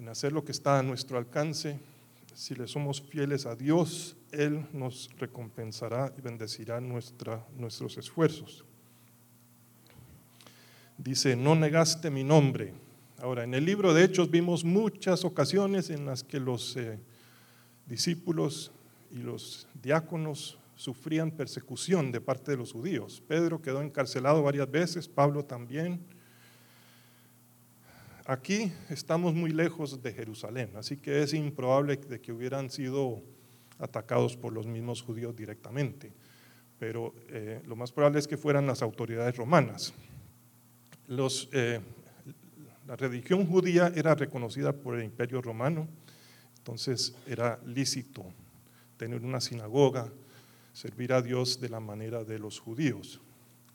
en 0.00 0.08
hacer 0.08 0.32
lo 0.32 0.44
que 0.44 0.50
está 0.50 0.80
a 0.80 0.82
nuestro 0.82 1.16
alcance. 1.16 1.78
Si 2.34 2.56
le 2.56 2.66
somos 2.66 3.00
fieles 3.00 3.46
a 3.46 3.54
Dios, 3.54 4.16
Él 4.32 4.66
nos 4.72 5.10
recompensará 5.18 6.12
y 6.18 6.22
bendecirá 6.22 6.80
nuestros 6.80 7.98
esfuerzos. 7.98 8.64
Dice, 11.02 11.34
no 11.34 11.56
negaste 11.56 12.10
mi 12.10 12.22
nombre. 12.22 12.74
Ahora, 13.18 13.42
en 13.42 13.54
el 13.54 13.64
libro 13.64 13.92
de 13.92 14.04
Hechos 14.04 14.30
vimos 14.30 14.64
muchas 14.64 15.24
ocasiones 15.24 15.90
en 15.90 16.06
las 16.06 16.22
que 16.22 16.38
los 16.38 16.76
eh, 16.76 16.96
discípulos 17.86 18.70
y 19.10 19.16
los 19.16 19.66
diáconos 19.82 20.60
sufrían 20.76 21.32
persecución 21.32 22.12
de 22.12 22.20
parte 22.20 22.52
de 22.52 22.56
los 22.56 22.72
judíos. 22.72 23.20
Pedro 23.26 23.60
quedó 23.60 23.82
encarcelado 23.82 24.44
varias 24.44 24.70
veces, 24.70 25.08
Pablo 25.08 25.44
también. 25.44 26.00
Aquí 28.24 28.72
estamos 28.88 29.34
muy 29.34 29.50
lejos 29.50 30.00
de 30.04 30.12
Jerusalén, 30.12 30.70
así 30.76 30.96
que 30.96 31.24
es 31.24 31.34
improbable 31.34 31.96
de 31.96 32.20
que 32.20 32.30
hubieran 32.30 32.70
sido 32.70 33.20
atacados 33.80 34.36
por 34.36 34.52
los 34.52 34.68
mismos 34.68 35.02
judíos 35.02 35.34
directamente, 35.34 36.12
pero 36.78 37.12
eh, 37.28 37.60
lo 37.66 37.74
más 37.74 37.90
probable 37.90 38.20
es 38.20 38.28
que 38.28 38.36
fueran 38.36 38.68
las 38.68 38.82
autoridades 38.82 39.36
romanas. 39.36 39.92
Eh, 41.08 41.80
la 42.86 42.96
religión 42.96 43.46
judía 43.46 43.92
era 43.94 44.14
reconocida 44.14 44.72
por 44.72 44.98
el 44.98 45.04
imperio 45.04 45.40
romano, 45.40 45.88
entonces 46.58 47.14
era 47.26 47.58
lícito 47.66 48.24
tener 48.96 49.22
una 49.22 49.40
sinagoga, 49.40 50.12
servir 50.72 51.12
a 51.12 51.22
Dios 51.22 51.60
de 51.60 51.68
la 51.68 51.80
manera 51.80 52.24
de 52.24 52.38
los 52.38 52.60
judíos. 52.60 53.20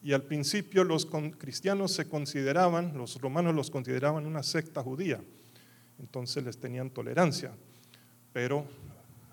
Y 0.03 0.13
al 0.13 0.23
principio 0.23 0.83
los 0.83 1.07
cristianos 1.37 1.91
se 1.91 2.07
consideraban, 2.07 2.97
los 2.97 3.19
romanos 3.19 3.53
los 3.53 3.69
consideraban 3.69 4.25
una 4.25 4.41
secta 4.43 4.81
judía, 4.81 5.21
entonces 5.99 6.43
les 6.43 6.57
tenían 6.57 6.89
tolerancia. 6.89 7.51
Pero 8.31 8.65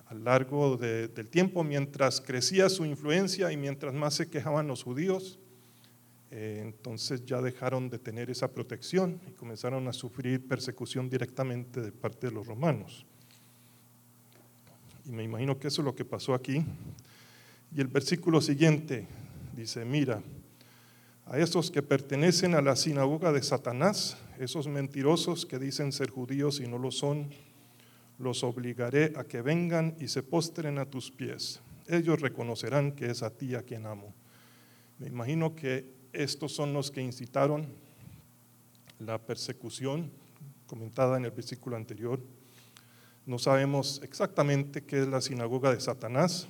a 0.07 0.15
lo 0.15 0.25
largo 0.25 0.77
del 0.77 1.29
tiempo, 1.29 1.63
mientras 1.63 2.21
crecía 2.21 2.69
su 2.69 2.85
influencia 2.85 3.53
y 3.53 3.57
mientras 3.57 3.95
más 3.95 4.15
se 4.15 4.29
quejaban 4.29 4.67
los 4.67 4.83
judíos, 4.83 5.39
eh, 6.37 6.59
entonces 6.61 7.25
ya 7.25 7.41
dejaron 7.41 7.89
de 7.89 8.01
tener 8.01 8.29
esa 8.29 8.49
protección 8.49 9.21
y 9.29 9.31
comenzaron 9.35 9.87
a 9.87 9.93
sufrir 9.93 10.45
persecución 10.49 11.09
directamente 11.09 11.81
de 11.81 11.93
parte 11.93 12.27
de 12.27 12.33
los 12.33 12.45
romanos. 12.45 13.07
Y 15.05 15.13
me 15.13 15.23
imagino 15.23 15.61
que 15.61 15.69
eso 15.69 15.81
es 15.81 15.85
lo 15.85 15.95
que 15.95 16.05
pasó 16.05 16.35
aquí. 16.35 16.65
Y 17.73 17.81
el 17.81 17.87
versículo 17.87 18.41
siguiente 18.41 19.07
dice, 19.55 19.85
mira, 19.85 20.25
a 21.27 21.39
esos 21.39 21.71
que 21.71 21.83
pertenecen 21.83 22.57
a 22.57 22.63
la 22.63 22.75
sinagoga 22.75 23.31
de 23.31 23.41
Satanás, 23.45 24.17
esos 24.41 24.67
mentirosos 24.67 25.47
que 25.47 25.61
dicen 25.61 25.93
ser 25.93 26.11
judíos 26.11 26.59
y 26.59 26.67
no 26.67 26.79
lo 26.79 26.91
son, 26.91 27.31
los 28.19 28.43
obligaré 28.43 29.13
a 29.15 29.23
que 29.23 29.41
vengan 29.41 29.95
y 30.01 30.09
se 30.09 30.25
postren 30.25 30.79
a 30.79 30.87
tus 30.87 31.13
pies. 31.13 31.61
Ellos 31.87 32.21
reconocerán 32.21 32.91
que 32.91 33.07
es 33.07 33.23
a 33.23 33.31
ti 33.31 33.55
a 33.55 33.63
quien 33.63 33.87
amo. 33.87 34.13
Me 34.99 35.07
imagino 35.07 35.55
que 35.55 36.03
estos 36.15 36.53
son 36.53 36.73
los 36.73 36.91
que 36.91 37.03
incitaron 37.03 37.67
la 38.99 39.19
persecución 39.19 40.11
comentada 40.67 41.17
en 41.17 41.25
el 41.25 41.31
versículo 41.31 41.77
anterior. 41.77 42.21
No 43.27 43.39
sabemos 43.39 44.01
exactamente 44.03 44.85
qué 44.85 45.03
es 45.03 45.09
la 45.09 45.21
sinagoga 45.21 45.73
de 45.73 45.81
Satanás. 45.81 46.49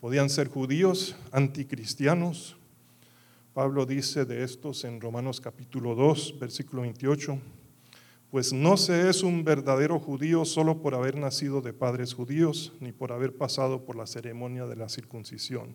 Podían 0.00 0.30
ser 0.30 0.48
judíos, 0.48 1.16
anticristianos. 1.32 2.56
Pablo 3.54 3.86
dice 3.86 4.24
de 4.24 4.44
estos 4.44 4.84
en 4.84 5.00
Romanos 5.00 5.40
capítulo 5.40 5.94
2, 5.94 6.38
versículo 6.38 6.82
28 6.82 7.40
pues 8.30 8.52
no 8.52 8.76
se 8.76 9.08
es 9.08 9.22
un 9.22 9.42
verdadero 9.42 9.98
judío 9.98 10.44
solo 10.44 10.82
por 10.82 10.94
haber 10.94 11.16
nacido 11.16 11.62
de 11.62 11.72
padres 11.72 12.12
judíos, 12.12 12.74
ni 12.78 12.92
por 12.92 13.10
haber 13.10 13.34
pasado 13.34 13.86
por 13.86 13.96
la 13.96 14.06
ceremonia 14.06 14.66
de 14.66 14.76
la 14.76 14.90
circuncisión. 14.90 15.74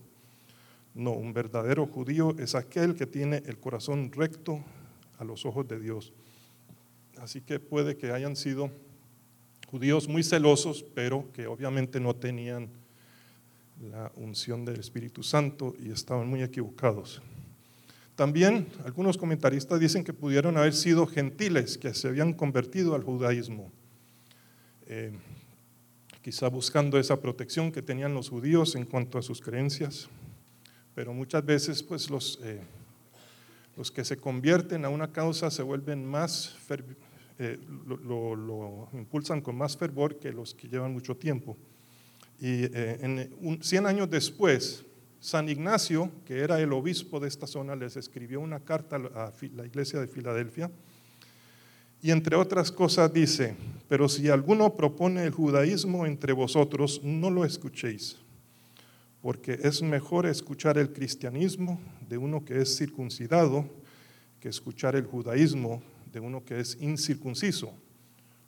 No, 0.96 1.12
un 1.12 1.34
verdadero 1.34 1.88
judío 1.88 2.36
es 2.38 2.54
aquel 2.54 2.96
que 2.96 3.08
tiene 3.08 3.42
el 3.46 3.58
corazón 3.60 4.12
recto 4.12 4.64
a 5.18 5.24
los 5.24 5.46
ojos 5.46 5.68
de 5.68 5.80
Dios. 5.80 6.14
Así 7.18 7.42
que 7.42 7.60
puede 7.60 7.98
que 7.98 8.12
hayan 8.12 8.36
sido 8.36 8.70
judíos 9.68 10.08
muy 10.08 10.24
celosos, 10.24 10.84
pero 10.94 11.32
que 11.34 11.48
obviamente 11.48 12.00
no 12.00 12.16
tenían 12.16 12.70
la 13.82 14.12
unción 14.16 14.66
del 14.66 14.80
Espíritu 14.80 15.24
Santo 15.24 15.76
y 15.80 15.90
estaban 15.90 16.28
muy 16.28 16.44
equivocados. 16.44 17.22
También 18.16 18.68
algunos 18.86 19.18
comentaristas 19.18 19.80
dicen 19.80 20.04
que 20.04 20.14
pudieron 20.14 20.58
haber 20.58 20.74
sido 20.74 21.08
gentiles 21.08 21.80
que 21.80 21.94
se 21.96 22.08
habían 22.08 22.34
convertido 22.34 22.94
al 22.94 23.04
judaísmo, 23.04 23.72
eh, 24.86 25.12
quizá 26.22 26.48
buscando 26.50 27.00
esa 27.00 27.20
protección 27.20 27.72
que 27.72 27.82
tenían 27.82 28.14
los 28.14 28.30
judíos 28.30 28.76
en 28.76 28.86
cuanto 28.86 29.18
a 29.18 29.24
sus 29.24 29.42
creencias, 29.42 30.08
pero 30.96 31.14
muchas 31.14 31.46
veces 31.46 31.82
pues 31.84 32.10
los, 32.10 32.40
eh, 32.44 32.62
los 33.78 33.92
que 33.92 34.04
se 34.04 34.18
convierten 34.18 34.86
a 34.86 34.90
una 34.90 35.12
causa 35.12 35.50
se 35.52 35.64
vuelven 35.64 36.06
más, 36.06 36.56
eh, 37.40 37.60
lo, 37.88 38.90
impulsan 38.94 39.42
con 39.42 39.56
más 39.56 39.76
fervor 39.78 40.20
que 40.20 40.32
los 40.32 40.54
que 40.54 40.68
llevan 40.68 40.94
mucho 40.94 41.16
tiempo. 41.16 41.58
Y 42.40 42.68
100 43.62 43.86
años 43.86 44.10
después, 44.10 44.84
San 45.20 45.48
Ignacio, 45.48 46.12
que 46.26 46.40
era 46.40 46.60
el 46.60 46.74
obispo 46.74 47.20
de 47.20 47.30
esta 47.30 47.48
zona, 47.48 47.76
les 47.76 47.96
escribió 47.96 48.42
una 48.42 48.60
carta 48.60 48.98
a 48.98 49.32
la 49.56 49.66
iglesia 49.66 50.02
de 50.02 50.08
Filadelfia 50.08 50.70
y 52.04 52.12
entre 52.12 52.36
otras 52.36 52.70
cosas 52.70 53.14
dice, 53.14 53.56
pero 53.88 54.10
si 54.10 54.28
alguno 54.28 54.76
propone 54.76 55.24
el 55.24 55.32
judaísmo 55.32 56.06
entre 56.06 56.34
vosotros, 56.34 57.00
no 57.02 57.30
lo 57.30 57.46
escuchéis, 57.46 58.18
porque 59.24 59.58
es 59.64 59.82
mejor 59.82 60.26
escuchar 60.26 60.78
el 60.78 60.92
cristianismo 60.92 61.80
de 62.10 62.18
uno 62.18 62.44
que 62.44 62.60
es 62.60 62.76
circuncidado 62.76 63.66
que 64.42 64.50
escuchar 64.50 64.98
el 64.98 65.06
judaísmo 65.06 65.82
de 66.12 66.20
uno 66.20 66.44
que 66.44 66.60
es 66.60 66.78
incircunciso, 66.82 67.74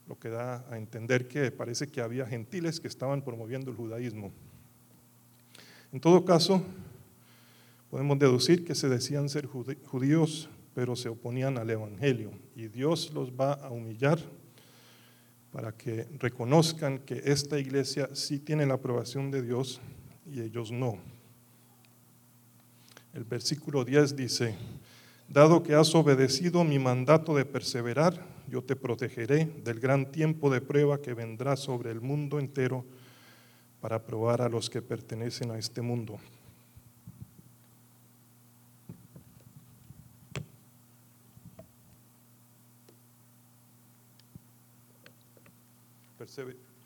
lo 0.06 0.20
que 0.20 0.28
da 0.28 0.66
a 0.70 0.78
entender 0.78 1.30
que 1.30 1.50
parece 1.50 1.88
que 1.88 2.02
había 2.02 2.28
gentiles 2.28 2.82
que 2.82 2.90
estaban 2.90 3.22
promoviendo 3.22 3.72
el 3.72 3.78
judaísmo. 3.78 4.34
En 5.94 6.02
todo 6.02 6.26
caso, 6.26 6.62
podemos 7.90 8.20
deducir 8.20 8.66
que 8.66 8.76
se 8.76 8.90
decían 8.90 9.30
ser 9.30 9.46
judíos, 9.46 10.50
pero 10.74 10.98
se 10.98 11.08
oponían 11.08 11.58
al 11.58 11.70
Evangelio. 11.70 12.32
Y 12.54 12.68
Dios 12.68 13.14
los 13.14 13.32
va 13.32 13.54
a 13.54 13.70
humillar 13.70 14.20
para 15.54 15.72
que 15.72 16.06
reconozcan 16.20 17.00
que 17.00 17.22
esta 17.24 17.58
iglesia 17.58 18.10
sí 18.12 18.40
tiene 18.40 18.66
la 18.66 18.74
aprobación 18.74 19.32
de 19.32 19.42
Dios 19.42 19.80
y 20.26 20.42
ellos 20.42 20.72
no. 20.72 20.98
El 23.14 23.24
versículo 23.24 23.86
10 23.86 24.16
dice, 24.16 24.56
dado 25.30 25.64
que 25.64 25.74
has 25.74 25.94
obedecido 25.96 26.64
mi 26.64 26.80
mandato 26.80 27.36
de 27.36 27.46
perseverar, 27.46 28.26
yo 28.50 28.64
te 28.64 28.76
protegeré 28.76 29.46
del 29.64 29.80
gran 29.80 30.12
tiempo 30.12 30.50
de 30.50 30.62
prueba 30.62 31.02
que 31.02 31.14
vendrá 31.14 31.56
sobre 31.56 31.92
el 31.92 32.02
mundo 32.02 32.40
entero 32.40 32.86
para 33.82 34.04
probar 34.04 34.42
a 34.42 34.50
los 34.50 34.70
que 34.70 34.82
pertenecen 34.82 35.52
a 35.52 35.58
este 35.58 35.82
mundo. 35.82 36.20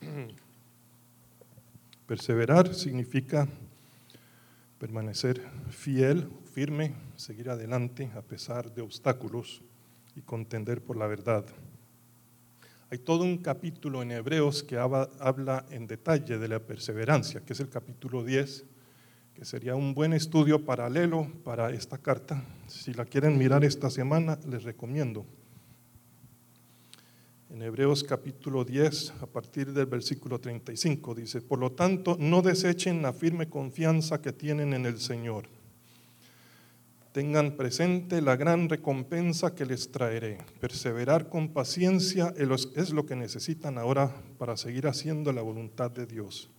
Perseverar 2.10 2.74
significa 2.74 3.48
permanecer 4.80 5.44
fiel, 5.70 6.28
firme, 6.52 6.96
seguir 7.16 7.52
adelante 7.52 8.10
a 8.16 8.24
pesar 8.24 8.74
de 8.74 8.82
obstáculos 8.82 9.62
y 10.16 10.22
contender 10.22 10.82
por 10.82 10.98
la 10.98 11.06
verdad. 11.06 11.46
Hay 12.90 12.98
todo 12.98 13.24
un 13.24 13.38
capítulo 13.38 14.02
en 14.02 14.10
Hebreos 14.12 14.64
que 14.64 14.80
habla 14.80 15.68
en 15.70 15.86
detalle 15.86 16.40
de 16.40 16.48
la 16.48 16.58
perseverancia, 16.58 17.42
que 17.42 17.54
es 17.54 17.60
el 17.60 17.70
capítulo 17.70 18.24
10, 18.24 18.66
que 19.36 19.46
sería 19.46 19.76
un 19.76 19.94
buen 19.94 20.14
estudio 20.14 20.66
paralelo 20.66 21.32
para 21.44 21.70
esta 21.70 22.00
carta. 22.00 22.44
Si 22.66 22.92
la 22.92 23.06
quieren 23.06 23.38
mirar 23.38 23.64
esta 23.64 23.92
semana, 23.92 24.40
les 24.48 24.64
recomiendo. 24.64 25.28
En 27.50 27.62
Hebreos 27.62 28.04
capítulo 28.04 28.64
10, 28.64 29.14
a 29.22 29.26
partir 29.26 29.74
del 29.74 29.88
versículo 29.88 30.40
35, 30.40 31.16
dice, 31.16 31.42
por 31.42 31.60
lo 31.60 31.72
tanto, 31.72 32.16
no 32.20 32.42
desechen 32.42 33.02
la 33.02 33.14
firme 33.14 33.50
confianza 33.50 34.22
que 34.22 34.34
tienen 34.34 34.74
en 34.74 34.86
el 34.86 35.00
Señor 35.00 35.46
Tengan 37.12 37.58
presente 37.58 38.22
la 38.22 38.36
gran 38.36 38.70
recompensa 38.70 39.56
que 39.56 39.66
les 39.66 39.92
traeré. 39.92 40.38
Perseverar 40.60 41.28
con 41.28 41.50
paciencia 41.50 42.34
es 42.38 42.92
lo 42.92 43.06
que 43.08 43.16
necesitan 43.16 43.80
ahora 43.80 44.16
para 44.38 44.56
seguir 44.56 44.86
haciendo 44.86 45.34
la 45.34 45.42
voluntad 45.42 45.90
de 45.90 46.06
Dios. 46.06 46.50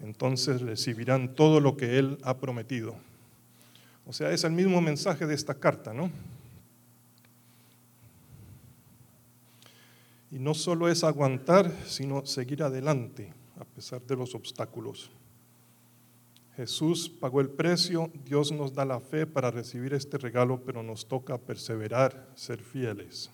Entonces 0.00 0.62
recibirán 0.62 1.34
todo 1.34 1.60
lo 1.60 1.76
que 1.76 1.98
Él 1.98 2.18
ha 2.22 2.38
prometido. 2.38 2.96
O 4.06 4.14
sea, 4.14 4.32
es 4.32 4.42
el 4.44 4.52
mismo 4.52 4.80
mensaje 4.80 5.26
de 5.26 5.34
esta 5.34 5.52
carta, 5.52 5.92
¿no? 5.92 6.10
Y 10.30 10.38
no 10.38 10.54
solo 10.54 10.88
es 10.88 11.04
aguantar, 11.04 11.72
sino 11.86 12.26
seguir 12.26 12.62
adelante 12.62 13.32
a 13.58 13.64
pesar 13.64 14.02
de 14.02 14.16
los 14.16 14.34
obstáculos. 14.34 15.10
Jesús 16.56 17.08
pagó 17.08 17.40
el 17.40 17.50
precio, 17.50 18.10
Dios 18.24 18.50
nos 18.50 18.74
da 18.74 18.84
la 18.84 19.00
fe 19.00 19.26
para 19.26 19.50
recibir 19.50 19.94
este 19.94 20.18
regalo, 20.18 20.60
pero 20.64 20.82
nos 20.82 21.06
toca 21.06 21.38
perseverar, 21.38 22.28
ser 22.34 22.60
fieles. 22.60 23.30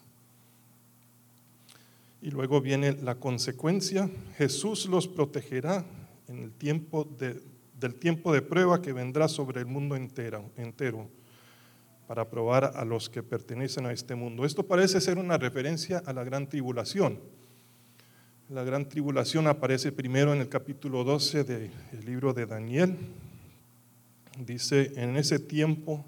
Y 2.20 2.30
luego 2.30 2.60
viene 2.60 2.92
la 2.92 3.16
consecuencia, 3.16 4.10
Jesús 4.36 4.86
los 4.86 5.08
protegerá 5.08 5.84
en 6.28 6.38
el 6.38 6.52
tiempo 6.52 7.08
del 7.08 7.94
tiempo 7.96 8.32
de 8.32 8.40
prueba 8.40 8.80
que 8.80 8.92
vendrá 8.92 9.28
sobre 9.28 9.60
el 9.60 9.66
mundo 9.66 9.96
entero, 9.96 10.50
entero 10.56 11.08
para 12.06 12.28
probar 12.28 12.72
a 12.74 12.84
los 12.84 13.08
que 13.08 13.22
pertenecen 13.22 13.86
a 13.86 13.92
este 13.92 14.14
mundo. 14.14 14.44
Esto 14.44 14.66
parece 14.66 15.00
ser 15.00 15.18
una 15.18 15.38
referencia 15.38 16.02
a 16.04 16.12
la 16.12 16.24
gran 16.24 16.48
tribulación. 16.48 17.18
La 18.50 18.62
gran 18.62 18.88
tribulación 18.88 19.46
aparece 19.46 19.90
primero 19.90 20.34
en 20.34 20.40
el 20.40 20.48
capítulo 20.48 21.02
12 21.02 21.44
del 21.44 21.70
libro 22.04 22.34
de 22.34 22.44
Daniel. 22.44 22.96
Dice, 24.38 24.92
en 24.96 25.16
ese 25.16 25.38
tiempo 25.38 26.04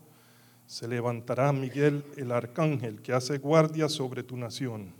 se 0.66 0.86
levantará 0.86 1.52
Miguel 1.52 2.04
el 2.16 2.32
arcángel 2.32 3.00
que 3.00 3.12
hace 3.12 3.38
guardia 3.38 3.88
sobre 3.88 4.22
tu 4.22 4.36
nación. 4.36 4.92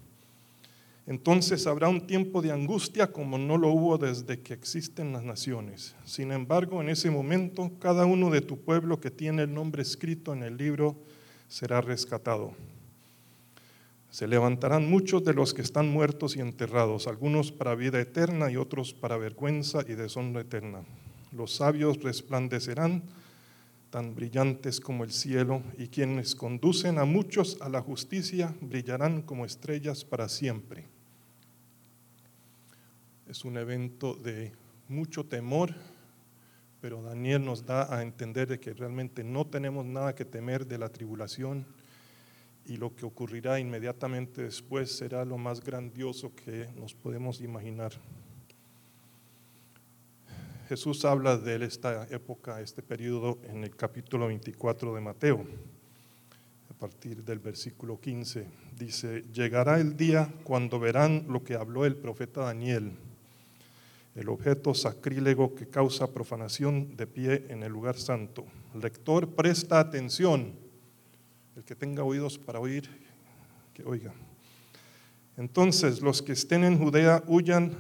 Entonces 1.07 1.69
habrá 1.69 1.89
un 1.89 2.07
tiempo 2.07 2.43
de 2.43 2.51
angustia 2.51 3.13
como 3.13 3.39
no 3.39 3.57
lo 3.57 3.69
hubo 3.69 3.97
desde 3.97 4.41
que 4.41 4.55
existen 4.55 5.13
las 5.13 5.23
naciones. 5.23 5.95
Sin 6.05 6.33
embargo, 6.33 6.81
en 6.81 6.89
ese 6.89 7.11
momento, 7.11 7.71
cada 7.79 8.07
uno 8.07 8.29
de 8.29 8.41
tu 8.41 8.59
pueblo 8.59 8.99
que 8.99 9.13
tiene 9.13 9.43
el 9.43 9.55
nombre 9.55 9.83
escrito 9.83 10.33
en 10.33 10.43
el 10.43 10.57
libro 10.57 10.97
será 11.49 11.81
rescatado. 11.81 12.55
Se 14.11 14.27
levantarán 14.27 14.91
muchos 14.91 15.23
de 15.25 15.35
los 15.35 15.55
que 15.55 15.63
están 15.63 15.89
muertos 15.89 16.37
y 16.37 16.41
enterrados, 16.41 17.07
algunos 17.07 17.53
para 17.53 17.77
vida 17.77 18.01
eterna 18.01 18.51
y 18.51 18.57
otros 18.57 18.93
para 18.93 19.17
vergüenza 19.17 19.85
y 19.87 19.95
deshonra 19.95 20.41
eterna. 20.41 20.81
Los 21.31 21.55
sabios 21.55 22.03
resplandecerán 22.03 23.03
tan 23.91 24.15
brillantes 24.15 24.81
como 24.81 25.05
el 25.05 25.13
cielo, 25.13 25.63
y 25.79 25.89
quienes 25.89 26.35
conducen 26.35 26.99
a 26.99 27.05
muchos 27.05 27.59
a 27.61 27.69
la 27.69 27.81
justicia 27.81 28.55
brillarán 28.61 29.23
como 29.23 29.45
estrellas 29.45 30.05
para 30.05 30.29
siempre. 30.29 30.96
Es 33.29 33.45
un 33.45 33.57
evento 33.57 34.15
de 34.15 34.53
mucho 34.89 35.25
temor, 35.25 35.75
pero 36.81 37.03
Daniel 37.03 37.45
nos 37.45 37.67
da 37.67 37.93
a 37.93 38.03
entender 38.03 38.47
de 38.47 38.61
que 38.61 38.73
realmente 38.73 39.25
no 39.25 39.45
tenemos 39.45 39.85
nada 39.85 40.15
que 40.15 40.25
temer 40.25 40.65
de 40.65 40.79
la 40.79 40.89
tribulación 40.89 41.67
y 42.67 42.77
lo 42.77 42.95
que 42.95 43.05
ocurrirá 43.05 43.59
inmediatamente 43.59 44.43
después 44.43 44.97
será 44.97 45.25
lo 45.25 45.39
más 45.39 45.61
grandioso 45.61 46.33
que 46.37 46.69
nos 46.77 46.95
podemos 46.95 47.41
imaginar. 47.41 47.93
Jesús 50.69 51.05
habla 51.05 51.37
de 51.37 51.65
esta 51.65 52.07
época, 52.11 52.61
este 52.61 52.83
periodo, 52.83 53.39
en 53.45 53.65
el 53.65 53.75
capítulo 53.75 54.29
24 54.29 54.95
de 54.95 55.01
Mateo, 55.01 55.45
a 56.71 56.75
partir 56.75 57.25
del 57.25 57.41
versículo 57.41 58.01
15. 58.01 58.47
Dice, 58.77 59.25
llegará 59.33 59.81
el 59.81 59.97
día 59.97 60.33
cuando 60.45 60.79
verán 60.79 61.27
lo 61.29 61.43
que 61.43 61.55
habló 61.55 61.85
el 61.87 61.97
profeta 61.97 62.43
Daniel, 62.43 62.93
el 64.17 64.31
objeto 64.31 64.73
sacrílego 64.73 65.55
que 65.55 65.69
causa 65.69 66.13
profanación 66.13 66.97
de 66.97 67.07
pie 67.07 67.47
en 67.51 67.63
el 67.63 67.71
lugar 67.71 67.99
santo. 67.99 68.47
Lector, 68.75 69.29
presta 69.29 69.79
atención. 69.79 70.55
El 71.55 71.65
que 71.65 71.75
tenga 71.77 72.03
oídos 72.03 72.39
para 72.39 72.59
oír, 72.59 72.89
que 73.75 73.85
oiga. 73.85 74.15
Entonces, 75.37 76.01
los 76.01 76.23
que 76.23 76.33
estén 76.33 76.65
en 76.65 76.79
Judea 76.79 77.23
huyan 77.27 77.77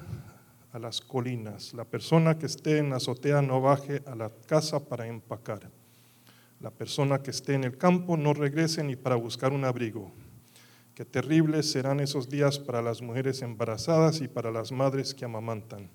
a 0.72 0.78
las 0.78 1.00
colinas. 1.00 1.72
La 1.72 1.86
persona 1.86 2.38
que 2.38 2.44
esté 2.44 2.78
en 2.78 2.90
la 2.90 2.96
azotea 2.96 3.40
no 3.40 3.62
baje 3.62 4.02
a 4.04 4.14
la 4.14 4.30
casa 4.46 4.78
para 4.78 5.06
empacar. 5.06 5.70
La 6.60 6.70
persona 6.70 7.22
que 7.22 7.30
esté 7.30 7.54
en 7.54 7.64
el 7.64 7.78
campo 7.78 8.18
no 8.18 8.34
regrese 8.34 8.84
ni 8.84 8.94
para 8.94 9.16
buscar 9.16 9.54
un 9.54 9.64
abrigo. 9.64 10.12
Qué 10.94 11.06
terribles 11.06 11.70
serán 11.70 12.00
esos 12.00 12.28
días 12.28 12.58
para 12.58 12.82
las 12.82 13.00
mujeres 13.00 13.40
embarazadas 13.40 14.20
y 14.20 14.28
para 14.28 14.50
las 14.50 14.70
madres 14.70 15.14
que 15.14 15.24
amamantan. 15.24 15.88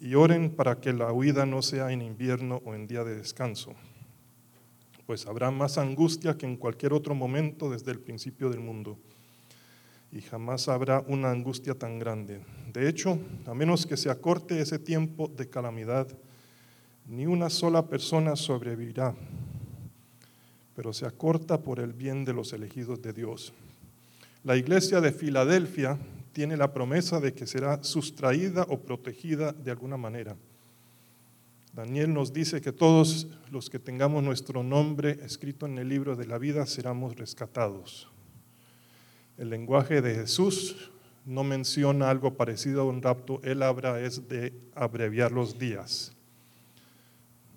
Y 0.00 0.14
oren 0.14 0.50
para 0.50 0.80
que 0.80 0.92
la 0.92 1.12
huida 1.12 1.44
no 1.46 1.62
sea 1.62 1.92
en 1.92 2.02
invierno 2.02 2.62
o 2.64 2.74
en 2.74 2.86
día 2.86 3.04
de 3.04 3.16
descanso, 3.16 3.74
pues 5.06 5.26
habrá 5.26 5.50
más 5.50 5.76
angustia 5.76 6.38
que 6.38 6.46
en 6.46 6.56
cualquier 6.56 6.92
otro 6.92 7.14
momento 7.14 7.70
desde 7.70 7.92
el 7.92 8.00
principio 8.00 8.48
del 8.48 8.60
mundo 8.60 8.98
y 10.12 10.20
jamás 10.22 10.68
habrá 10.68 11.04
una 11.06 11.30
angustia 11.30 11.74
tan 11.74 11.98
grande. 11.98 12.40
De 12.72 12.88
hecho, 12.88 13.18
a 13.46 13.54
menos 13.54 13.86
que 13.86 13.96
se 13.96 14.10
acorte 14.10 14.60
ese 14.60 14.78
tiempo 14.78 15.28
de 15.28 15.48
calamidad, 15.48 16.08
ni 17.06 17.26
una 17.26 17.50
sola 17.50 17.86
persona 17.86 18.36
sobrevivirá, 18.36 19.14
pero 20.74 20.92
se 20.92 21.06
acorta 21.06 21.60
por 21.60 21.78
el 21.80 21.92
bien 21.92 22.24
de 22.24 22.32
los 22.32 22.52
elegidos 22.52 23.02
de 23.02 23.12
Dios. 23.12 23.52
La 24.42 24.56
iglesia 24.56 25.00
de 25.00 25.12
Filadelfia 25.12 25.98
tiene 26.32 26.56
la 26.56 26.72
promesa 26.72 27.20
de 27.20 27.32
que 27.32 27.46
será 27.46 27.82
sustraída 27.82 28.66
o 28.68 28.80
protegida 28.80 29.52
de 29.52 29.70
alguna 29.70 29.96
manera. 29.96 30.36
Daniel 31.72 32.12
nos 32.12 32.32
dice 32.32 32.60
que 32.60 32.72
todos 32.72 33.28
los 33.50 33.70
que 33.70 33.78
tengamos 33.78 34.22
nuestro 34.22 34.62
nombre 34.62 35.18
escrito 35.24 35.66
en 35.66 35.78
el 35.78 35.88
libro 35.88 36.16
de 36.16 36.26
la 36.26 36.38
vida 36.38 36.66
seremos 36.66 37.16
rescatados. 37.16 38.08
El 39.38 39.50
lenguaje 39.50 40.02
de 40.02 40.14
Jesús 40.14 40.90
no 41.24 41.44
menciona 41.44 42.10
algo 42.10 42.34
parecido 42.34 42.82
a 42.82 42.84
un 42.84 43.02
rapto, 43.02 43.40
él 43.44 43.62
habla 43.62 44.00
es 44.00 44.28
de 44.28 44.52
abreviar 44.74 45.30
los 45.30 45.58
días. 45.58 46.12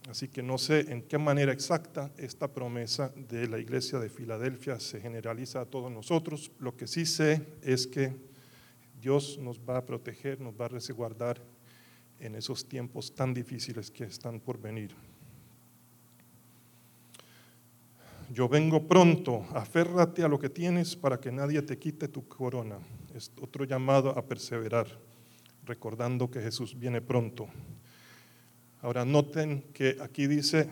Así 0.10 0.28
que 0.28 0.44
no 0.44 0.58
sé 0.58 0.92
en 0.92 1.02
qué 1.02 1.18
manera 1.18 1.54
exacta 1.54 2.12
esta 2.18 2.50
promesa 2.50 3.12
de 3.30 3.48
la 3.48 3.58
iglesia 3.58 4.00
de 4.00 4.10
Filadelfia 4.10 4.80
se 4.80 5.00
generaliza 5.00 5.62
a 5.62 5.66
todos 5.66 5.92
nosotros. 5.92 6.52
Lo 6.60 6.76
que 6.76 6.88
sí 6.88 7.06
sé 7.06 7.42
es 7.62 7.88
que 7.88 8.14
Dios 9.04 9.38
nos 9.38 9.60
va 9.60 9.78
a 9.78 9.86
proteger, 9.86 10.40
nos 10.40 10.54
va 10.54 10.66
a 10.66 10.70
resguardar 10.70 11.42
en 12.22 12.36
esos 12.36 12.66
tiempos 12.66 13.14
tan 13.14 13.34
difíciles 13.34 13.92
que 13.92 14.06
están 14.06 14.40
por 14.40 14.58
venir. 14.58 14.96
yo 18.34 18.50
vengo 18.50 18.88
pronto, 18.88 19.46
aférrate 19.54 20.24
a 20.24 20.28
lo 20.28 20.40
que 20.40 20.50
tienes 20.50 20.96
para 20.96 21.20
que 21.20 21.32
nadie 21.32 21.62
te 21.62 21.78
quite 21.78 22.08
tu 22.08 22.28
corona. 22.28 22.80
Es 23.14 23.32
otro 23.40 23.64
llamado 23.64 24.18
a 24.18 24.26
perseverar, 24.26 24.88
recordando 25.66 26.32
que 26.32 26.42
Jesús 26.42 26.78
viene 26.78 27.00
pronto. 27.00 27.48
Ahora 28.82 29.06
noten 29.06 29.66
que 29.72 29.98
aquí 30.02 30.26
dice, 30.26 30.68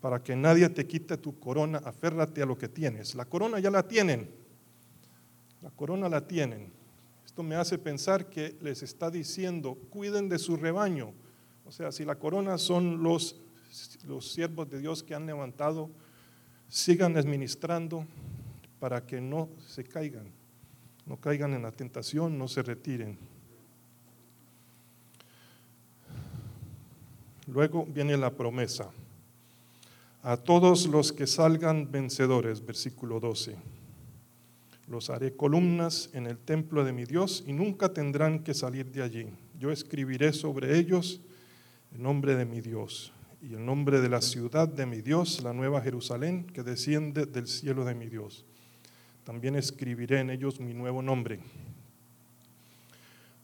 para 0.00 0.20
que 0.20 0.34
nadie 0.34 0.68
te 0.70 0.84
quite 0.86 1.16
tu 1.16 1.38
corona, 1.38 1.78
aférrate 1.84 2.42
a 2.42 2.46
lo 2.46 2.58
que 2.58 2.68
tienes. 2.68 3.14
La 3.14 3.26
corona 3.26 3.60
ya 3.60 3.70
la 3.70 3.86
tienen, 3.86 4.28
la 5.62 5.70
corona 5.70 6.08
la 6.08 6.26
tienen. 6.26 6.72
Esto 7.24 7.42
me 7.42 7.54
hace 7.54 7.78
pensar 7.78 8.26
que 8.28 8.56
les 8.60 8.82
está 8.82 9.10
diciendo, 9.10 9.76
cuiden 9.90 10.28
de 10.28 10.38
su 10.38 10.56
rebaño. 10.56 11.12
O 11.64 11.72
sea, 11.72 11.92
si 11.92 12.04
la 12.04 12.16
corona 12.16 12.58
son 12.58 13.02
los 13.02 13.36
los 14.06 14.32
siervos 14.32 14.68
de 14.70 14.80
Dios 14.80 15.02
que 15.02 15.14
han 15.14 15.26
levantado 15.26 15.90
sigan 16.68 17.16
administrando 17.16 18.06
para 18.78 19.04
que 19.04 19.20
no 19.20 19.48
se 19.66 19.84
caigan, 19.84 20.30
no 21.06 21.16
caigan 21.16 21.52
en 21.54 21.62
la 21.62 21.72
tentación, 21.72 22.38
no 22.38 22.48
se 22.48 22.62
retiren. 22.62 23.18
Luego 27.46 27.84
viene 27.84 28.16
la 28.16 28.30
promesa. 28.30 28.90
A 30.22 30.36
todos 30.36 30.86
los 30.86 31.12
que 31.12 31.26
salgan 31.26 31.90
vencedores, 31.90 32.64
versículo 32.64 33.18
12. 33.18 33.56
Los 34.90 35.08
haré 35.08 35.36
columnas 35.36 36.10
en 36.14 36.26
el 36.26 36.36
templo 36.36 36.82
de 36.84 36.92
mi 36.92 37.04
Dios 37.04 37.44
y 37.46 37.52
nunca 37.52 37.92
tendrán 37.94 38.40
que 38.40 38.54
salir 38.54 38.90
de 38.90 39.02
allí. 39.02 39.26
Yo 39.56 39.70
escribiré 39.70 40.32
sobre 40.32 40.76
ellos 40.78 41.20
el 41.94 42.02
nombre 42.02 42.34
de 42.34 42.44
mi 42.44 42.60
Dios 42.60 43.12
y 43.40 43.54
el 43.54 43.64
nombre 43.64 44.00
de 44.00 44.08
la 44.08 44.20
ciudad 44.20 44.66
de 44.66 44.86
mi 44.86 45.00
Dios, 45.00 45.44
la 45.44 45.52
nueva 45.52 45.80
Jerusalén, 45.80 46.44
que 46.44 46.64
desciende 46.64 47.24
del 47.24 47.46
cielo 47.46 47.84
de 47.84 47.94
mi 47.94 48.08
Dios. 48.08 48.44
También 49.22 49.54
escribiré 49.54 50.18
en 50.18 50.30
ellos 50.30 50.58
mi 50.58 50.74
nuevo 50.74 51.02
nombre. 51.02 51.38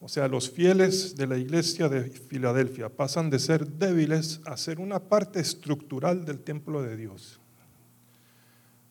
O 0.01 0.09
sea, 0.09 0.27
los 0.27 0.51
fieles 0.51 1.15
de 1.15 1.27
la 1.27 1.37
iglesia 1.37 1.87
de 1.87 2.09
Filadelfia 2.09 2.89
pasan 2.89 3.29
de 3.29 3.39
ser 3.39 3.65
débiles 3.65 4.41
a 4.45 4.57
ser 4.57 4.81
una 4.81 4.99
parte 4.99 5.39
estructural 5.39 6.25
del 6.25 6.39
templo 6.39 6.83
de 6.83 6.97
Dios. 6.97 7.39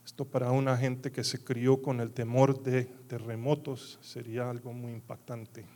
Esto 0.07 0.25
para 0.25 0.53
una 0.53 0.77
gente 0.77 1.11
que 1.11 1.25
se 1.25 1.43
crió 1.43 1.83
con 1.83 2.01
el 2.01 2.13
temor 2.13 2.63
de 2.63 2.85
terremotos 3.09 3.99
sería 4.01 4.49
algo 4.49 4.73
muy 4.73 4.93
impactante. 4.93 5.67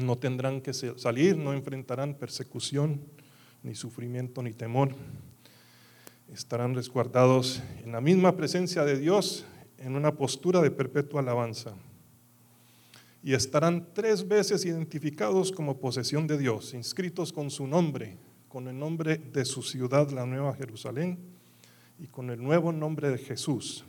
No 0.00 0.18
tendrán 0.18 0.60
que 0.60 0.74
salir, 0.74 1.36
no 1.36 1.52
enfrentarán 1.52 2.14
persecución, 2.14 3.02
ni 3.62 3.76
sufrimiento, 3.76 4.42
ni 4.42 4.52
temor. 4.52 4.96
Estarán 6.28 6.74
resguardados 6.74 7.62
en 7.84 7.92
la 7.92 8.00
misma 8.00 8.36
presencia 8.36 8.84
de 8.84 8.98
Dios, 8.98 9.46
en 9.78 9.94
una 9.94 10.16
postura 10.16 10.60
de 10.60 10.72
perpetua 10.72 11.20
alabanza. 11.20 11.76
Y 13.22 13.34
estarán 13.34 13.94
tres 13.94 14.26
veces 14.26 14.64
identificados 14.64 15.52
como 15.52 15.78
posesión 15.78 16.26
de 16.26 16.36
Dios, 16.36 16.74
inscritos 16.74 17.32
con 17.32 17.48
su 17.48 17.68
nombre, 17.68 18.18
con 18.48 18.66
el 18.66 18.76
nombre 18.76 19.18
de 19.18 19.44
su 19.44 19.62
ciudad, 19.62 20.10
la 20.10 20.26
Nueva 20.26 20.52
Jerusalén, 20.56 21.38
y 22.00 22.06
con 22.06 22.30
el 22.30 22.42
nuevo 22.42 22.72
nombre 22.72 23.10
de 23.10 23.18
Jesús. 23.18 23.84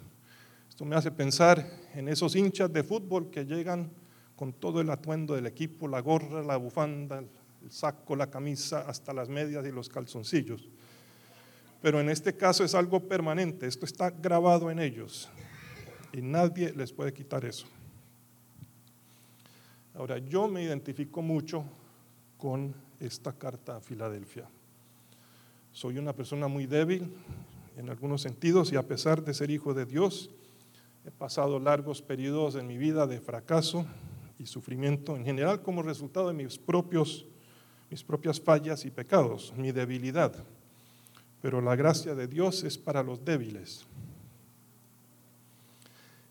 Esto 0.70 0.84
me 0.84 0.95
hace 0.95 1.12
pensar 1.12 1.66
en 1.95 2.09
esos 2.09 2.36
hinchas 2.36 2.72
de 2.72 2.84
fútbol 2.84 3.32
que 3.32 3.45
llegan 3.45 3.89
con 4.36 4.53
todo 4.53 4.82
el 4.82 4.89
atuendo 4.89 5.36
del 5.36 5.47
equipo, 5.47 5.88
la 5.88 6.01
gorra, 6.01 6.43
la 6.43 6.57
bufanda, 6.57 7.20
el 7.20 7.72
saco, 7.72 8.16
la 8.16 8.30
camisa, 8.30 8.82
hasta 8.82 9.14
las 9.14 9.30
medias 9.30 9.66
y 9.66 9.72
los 9.72 9.88
calzoncillos. 9.88 10.68
Pero 11.82 11.99
en 12.01 12.09
este 12.09 12.36
caso 12.36 12.64
es 12.64 12.76
algo 12.76 12.99
permanente, 12.99 13.66
esto 13.66 13.86
está 13.86 14.09
grabado 14.12 14.70
en 14.70 14.80
ellos 14.80 15.30
y 16.12 16.22
nadie 16.22 16.74
les 16.74 16.91
puede 16.91 17.14
quitar 17.14 17.45
eso. 17.45 17.66
Ahora, 19.95 20.18
yo 20.18 20.47
me 20.47 20.64
identifico 20.64 21.22
mucho 21.22 21.64
con 22.38 22.74
esta 22.99 23.34
carta 23.34 23.78
a 23.78 23.82
Filadelfia. 23.82 24.49
Soy 25.72 25.97
una 25.97 26.14
persona 26.14 26.47
muy 26.47 26.66
débil 26.66 27.14
en 27.78 27.89
algunos 27.89 28.22
sentidos 28.22 28.72
y 28.72 28.76
a 28.76 28.88
pesar 28.88 29.24
de 29.24 29.34
ser 29.34 29.51
hijo 29.51 29.74
de 29.74 29.86
Dios, 29.86 30.32
He 31.03 31.09
pasado 31.09 31.59
largos 31.59 32.01
periodos 32.01 32.55
en 32.55 32.67
mi 32.67 32.78
vida 32.78 33.07
de 33.07 33.19
fracaso 33.19 33.88
y 34.38 34.45
sufrimiento 34.45 35.15
en 35.15 35.26
general 35.26 35.63
como 35.63 35.82
resultado 35.82 36.28
de 36.28 36.36
mis, 36.36 36.59
propios, 36.59 37.26
mis 37.89 38.03
propias 38.03 38.39
fallas 38.39 38.86
y 38.86 38.91
pecados, 38.91 39.51
mi 39.57 39.72
debilidad. 39.72 40.32
Pero 41.41 41.59
la 41.59 41.76
gracia 41.76 42.13
de 42.13 42.28
Dios 42.28 42.63
es 42.63 42.78
para 42.78 43.01
los 43.01 43.26
débiles. 43.26 43.84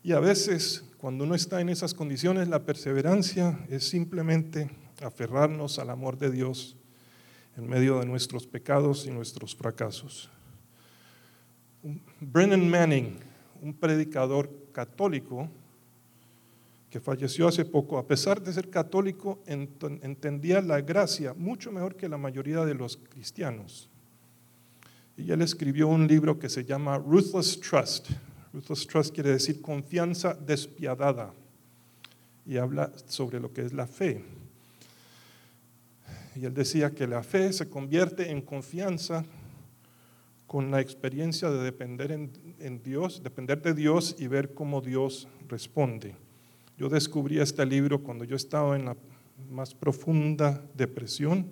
Y 0.03 0.13
a 0.13 0.21
veces, 0.21 0.85
cuando 0.97 1.25
uno 1.25 1.35
está 1.35 1.59
en 1.59 1.67
esas 1.67 1.93
condiciones, 1.93 2.47
la 2.47 2.63
perseverancia 2.63 3.59
es 3.69 3.89
simplemente 3.89 4.71
aferrarnos 5.03 5.79
al 5.79 5.89
amor 5.89 6.17
de 6.17 6.31
Dios 6.31 6.77
en 7.57 7.67
medio 7.67 7.99
de 7.99 8.05
nuestros 8.05 8.47
pecados 8.47 9.05
y 9.05 9.11
nuestros 9.11 9.53
fracasos. 9.53 10.29
Brennan 12.19 12.69
Manning, 12.69 13.17
un 13.61 13.73
predicador 13.73 14.49
católico 14.71 15.49
que 16.89 16.99
falleció 16.99 17.47
hace 17.47 17.63
poco, 17.63 17.97
a 17.97 18.05
pesar 18.05 18.41
de 18.41 18.51
ser 18.51 18.69
católico, 18.69 19.39
entendía 19.45 20.61
la 20.61 20.81
gracia 20.81 21.33
mucho 21.33 21.71
mejor 21.71 21.95
que 21.95 22.09
la 22.09 22.17
mayoría 22.17 22.65
de 22.65 22.75
los 22.75 22.97
cristianos. 22.97 23.89
Y 25.15 25.31
él 25.31 25.41
escribió 25.41 25.87
un 25.87 26.07
libro 26.07 26.37
que 26.37 26.49
se 26.49 26.65
llama 26.65 26.97
Ruthless 26.97 27.59
Trust. 27.59 28.09
Ruthless 28.53 28.85
Trust 28.87 29.13
quiere 29.13 29.31
decir 29.31 29.61
confianza 29.61 30.33
despiadada 30.33 31.33
y 32.45 32.57
habla 32.57 32.91
sobre 33.05 33.39
lo 33.39 33.53
que 33.53 33.61
es 33.61 33.71
la 33.71 33.87
fe. 33.87 34.23
Y 36.35 36.45
él 36.45 36.53
decía 36.53 36.91
que 36.91 37.07
la 37.07 37.23
fe 37.23 37.53
se 37.53 37.69
convierte 37.69 38.31
en 38.31 38.41
confianza 38.41 39.23
con 40.51 40.69
la 40.69 40.81
experiencia 40.81 41.49
de 41.49 41.63
depender 41.63 42.11
en, 42.11 42.83
Dios, 42.83 43.23
depender 43.23 43.61
de 43.61 43.73
Dios 43.73 44.17
y 44.19 44.27
ver 44.27 44.53
cómo 44.53 44.81
Dios 44.81 45.29
responde. 45.47 46.13
Yo 46.77 46.89
descubrí 46.89 47.39
este 47.39 47.65
libro 47.65 48.03
cuando 48.03 48.25
yo 48.25 48.35
estaba 48.35 48.75
en 48.75 48.83
la 48.83 48.97
más 49.49 49.73
profunda 49.73 50.61
depresión. 50.73 51.47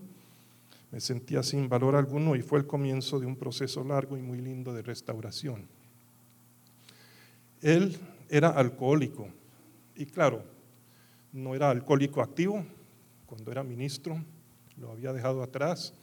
Me 0.91 1.00
sentía 1.00 1.43
sin 1.43 1.70
valor 1.70 1.95
alguno 1.95 2.36
y 2.36 2.41
fue 2.41 2.60
el 2.60 2.68
comienzo 2.68 3.22
de 3.22 3.26
un 3.26 3.38
proceso 3.38 3.86
largo 3.86 4.18
y 4.18 4.22
muy 4.22 4.41
lindo 4.41 4.74
de 4.74 4.82
restauración. 4.82 5.66
Él 7.62 7.95
era 8.28 8.50
alcohólico 8.50 9.30
y 9.95 10.08
claro, 10.08 10.43
no 11.32 11.56
era 11.56 11.70
alcohólico 11.70 12.22
activo 12.22 12.66
cuando 13.28 13.50
era 13.50 13.64
ministro, 13.64 14.22
lo 14.76 14.91
había 14.91 15.14
dejado 15.14 15.41
atrás, 15.41 15.93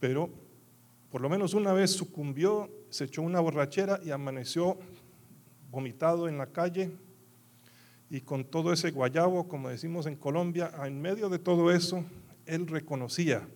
pero 0.00 0.47
por 1.10 1.20
lo 1.20 1.28
menos 1.28 1.54
una 1.54 1.72
vez 1.72 1.90
sucumbió, 1.92 2.70
se 2.90 3.04
echó 3.04 3.22
una 3.22 3.40
borrachera 3.40 4.00
y 4.04 4.10
amaneció 4.10 4.78
vomitado 5.70 6.28
en 6.28 6.38
la 6.38 6.46
calle 6.46 6.90
y 8.10 8.20
con 8.22 8.44
todo 8.44 8.72
ese 8.72 8.90
guayabo, 8.90 9.48
como 9.48 9.68
decimos 9.68 10.06
en 10.06 10.16
Colombia, 10.16 10.72
en 10.84 11.00
medio 11.00 11.28
de 11.28 11.38
todo 11.38 11.70
eso, 11.70 12.04
él 12.46 12.66
reconocía 12.66 13.46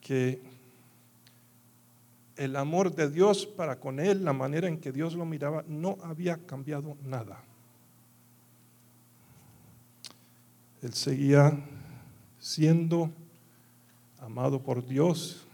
que 0.00 0.40
el 2.36 2.56
amor 2.56 2.94
de 2.94 3.10
Dios 3.10 3.46
para 3.46 3.78
con 3.78 4.00
él, 4.00 4.24
la 4.24 4.32
manera 4.32 4.68
en 4.68 4.78
que 4.78 4.92
Dios 4.92 5.14
lo 5.14 5.24
miraba, 5.24 5.64
no 5.66 5.98
había 6.02 6.38
cambiado 6.38 6.96
nada. 7.04 7.42
Él 10.82 10.94
seguía 10.94 11.52
siendo 12.38 13.10
amado 14.20 14.60
por 14.60 14.84
Dios, 14.84 15.46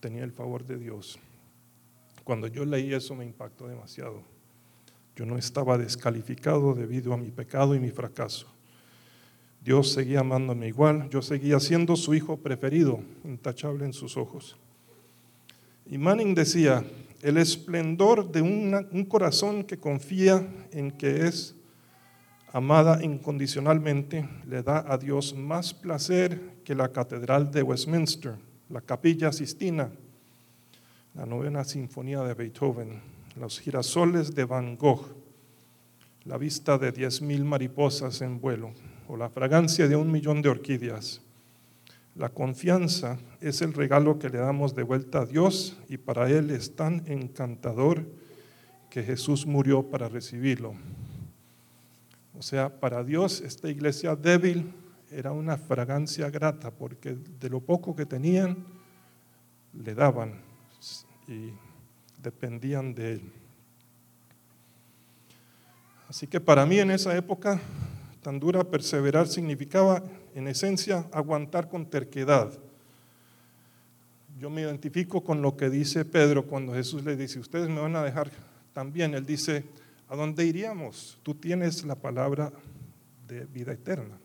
tenía 0.00 0.24
el 0.24 0.32
favor 0.32 0.64
de 0.64 0.78
Dios. 0.78 1.18
Cuando 2.24 2.46
yo 2.46 2.64
leí 2.64 2.92
eso 2.92 3.14
me 3.14 3.24
impactó 3.24 3.68
demasiado. 3.68 4.22
Yo 5.16 5.26
no 5.26 5.36
estaba 5.36 5.78
descalificado 5.78 6.74
debido 6.74 7.12
a 7.12 7.16
mi 7.16 7.30
pecado 7.30 7.74
y 7.74 7.80
mi 7.80 7.90
fracaso. 7.90 8.46
Dios 9.64 9.92
seguía 9.92 10.20
amándome 10.20 10.68
igual, 10.68 11.08
yo 11.10 11.20
seguía 11.20 11.58
siendo 11.58 11.96
su 11.96 12.14
hijo 12.14 12.36
preferido, 12.36 13.00
intachable 13.24 13.84
en 13.84 13.92
sus 13.92 14.16
ojos. 14.16 14.56
Y 15.86 15.98
Manning 15.98 16.34
decía, 16.34 16.84
el 17.22 17.36
esplendor 17.38 18.30
de 18.30 18.42
un 18.42 19.04
corazón 19.08 19.64
que 19.64 19.78
confía 19.78 20.46
en 20.70 20.92
que 20.92 21.26
es 21.26 21.56
amada 22.52 23.02
incondicionalmente 23.02 24.28
le 24.46 24.62
da 24.62 24.84
a 24.86 24.96
Dios 24.98 25.34
más 25.34 25.74
placer 25.74 26.40
que 26.64 26.74
la 26.74 26.92
catedral 26.92 27.50
de 27.50 27.62
Westminster 27.62 28.47
la 28.70 28.80
capilla 28.80 29.32
Sistina, 29.32 29.90
la 31.14 31.26
novena 31.26 31.64
sinfonía 31.64 32.22
de 32.22 32.34
Beethoven, 32.34 33.00
los 33.36 33.60
girasoles 33.60 34.34
de 34.34 34.44
Van 34.44 34.76
Gogh, 34.76 35.06
la 36.24 36.36
vista 36.36 36.76
de 36.76 36.92
diez 36.92 37.22
mil 37.22 37.44
mariposas 37.44 38.20
en 38.20 38.40
vuelo 38.40 38.72
o 39.08 39.16
la 39.16 39.30
fragancia 39.30 39.88
de 39.88 39.96
un 39.96 40.12
millón 40.12 40.42
de 40.42 40.50
orquídeas. 40.50 41.22
La 42.14 42.28
confianza 42.28 43.18
es 43.40 43.62
el 43.62 43.72
regalo 43.72 44.18
que 44.18 44.28
le 44.28 44.38
damos 44.38 44.74
de 44.74 44.82
vuelta 44.82 45.20
a 45.20 45.26
Dios 45.26 45.78
y 45.88 45.96
para 45.96 46.28
Él 46.28 46.50
es 46.50 46.76
tan 46.76 47.04
encantador 47.06 48.04
que 48.90 49.02
Jesús 49.02 49.46
murió 49.46 49.84
para 49.84 50.08
recibirlo. 50.08 50.74
O 52.36 52.42
sea, 52.42 52.80
para 52.80 53.02
Dios 53.02 53.40
esta 53.40 53.70
iglesia 53.70 54.14
débil, 54.14 54.72
era 55.10 55.32
una 55.32 55.56
fragancia 55.56 56.30
grata 56.30 56.70
porque 56.70 57.14
de 57.14 57.48
lo 57.48 57.60
poco 57.60 57.94
que 57.96 58.06
tenían 58.06 58.64
le 59.72 59.94
daban 59.94 60.40
y 61.26 61.52
dependían 62.22 62.94
de 62.94 63.12
él. 63.12 63.32
Así 66.08 66.26
que 66.26 66.40
para 66.40 66.64
mí 66.64 66.78
en 66.78 66.90
esa 66.90 67.16
época 67.16 67.60
tan 68.22 68.40
dura 68.40 68.64
perseverar 68.64 69.28
significaba 69.28 70.02
en 70.34 70.48
esencia 70.48 71.06
aguantar 71.12 71.68
con 71.68 71.86
terquedad. 71.86 72.52
Yo 74.38 74.50
me 74.50 74.62
identifico 74.62 75.22
con 75.22 75.42
lo 75.42 75.56
que 75.56 75.68
dice 75.68 76.04
Pedro 76.04 76.46
cuando 76.46 76.74
Jesús 76.74 77.04
le 77.04 77.16
dice, 77.16 77.38
ustedes 77.40 77.68
me 77.68 77.80
van 77.80 77.96
a 77.96 78.02
dejar 78.02 78.30
también. 78.72 79.14
Él 79.14 79.26
dice, 79.26 79.64
¿a 80.08 80.16
dónde 80.16 80.44
iríamos? 80.44 81.18
Tú 81.22 81.34
tienes 81.34 81.84
la 81.84 81.96
palabra 81.96 82.52
de 83.26 83.44
vida 83.46 83.72
eterna. 83.72 84.16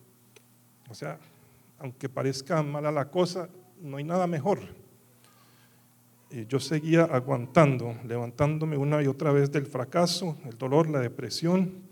O 0.90 0.94
sea, 0.96 1.20
aunque 1.80 2.10
parezca 2.10 2.62
mala 2.64 2.92
la 2.92 3.10
cosa, 3.10 3.50
no 3.82 3.98
hay 3.98 4.04
nada 4.04 4.28
mejor. 4.28 4.60
Y 6.30 6.46
yo 6.48 6.60
seguía 6.60 7.04
aguantando, 7.04 7.96
levantándome 8.06 8.78
una 8.78 9.02
y 9.04 9.08
otra 9.08 9.32
vez 9.32 9.52
del 9.52 9.66
fracaso, 9.66 10.38
el 10.46 10.58
dolor, 10.58 10.90
la 10.90 11.00
depresión, 11.00 11.84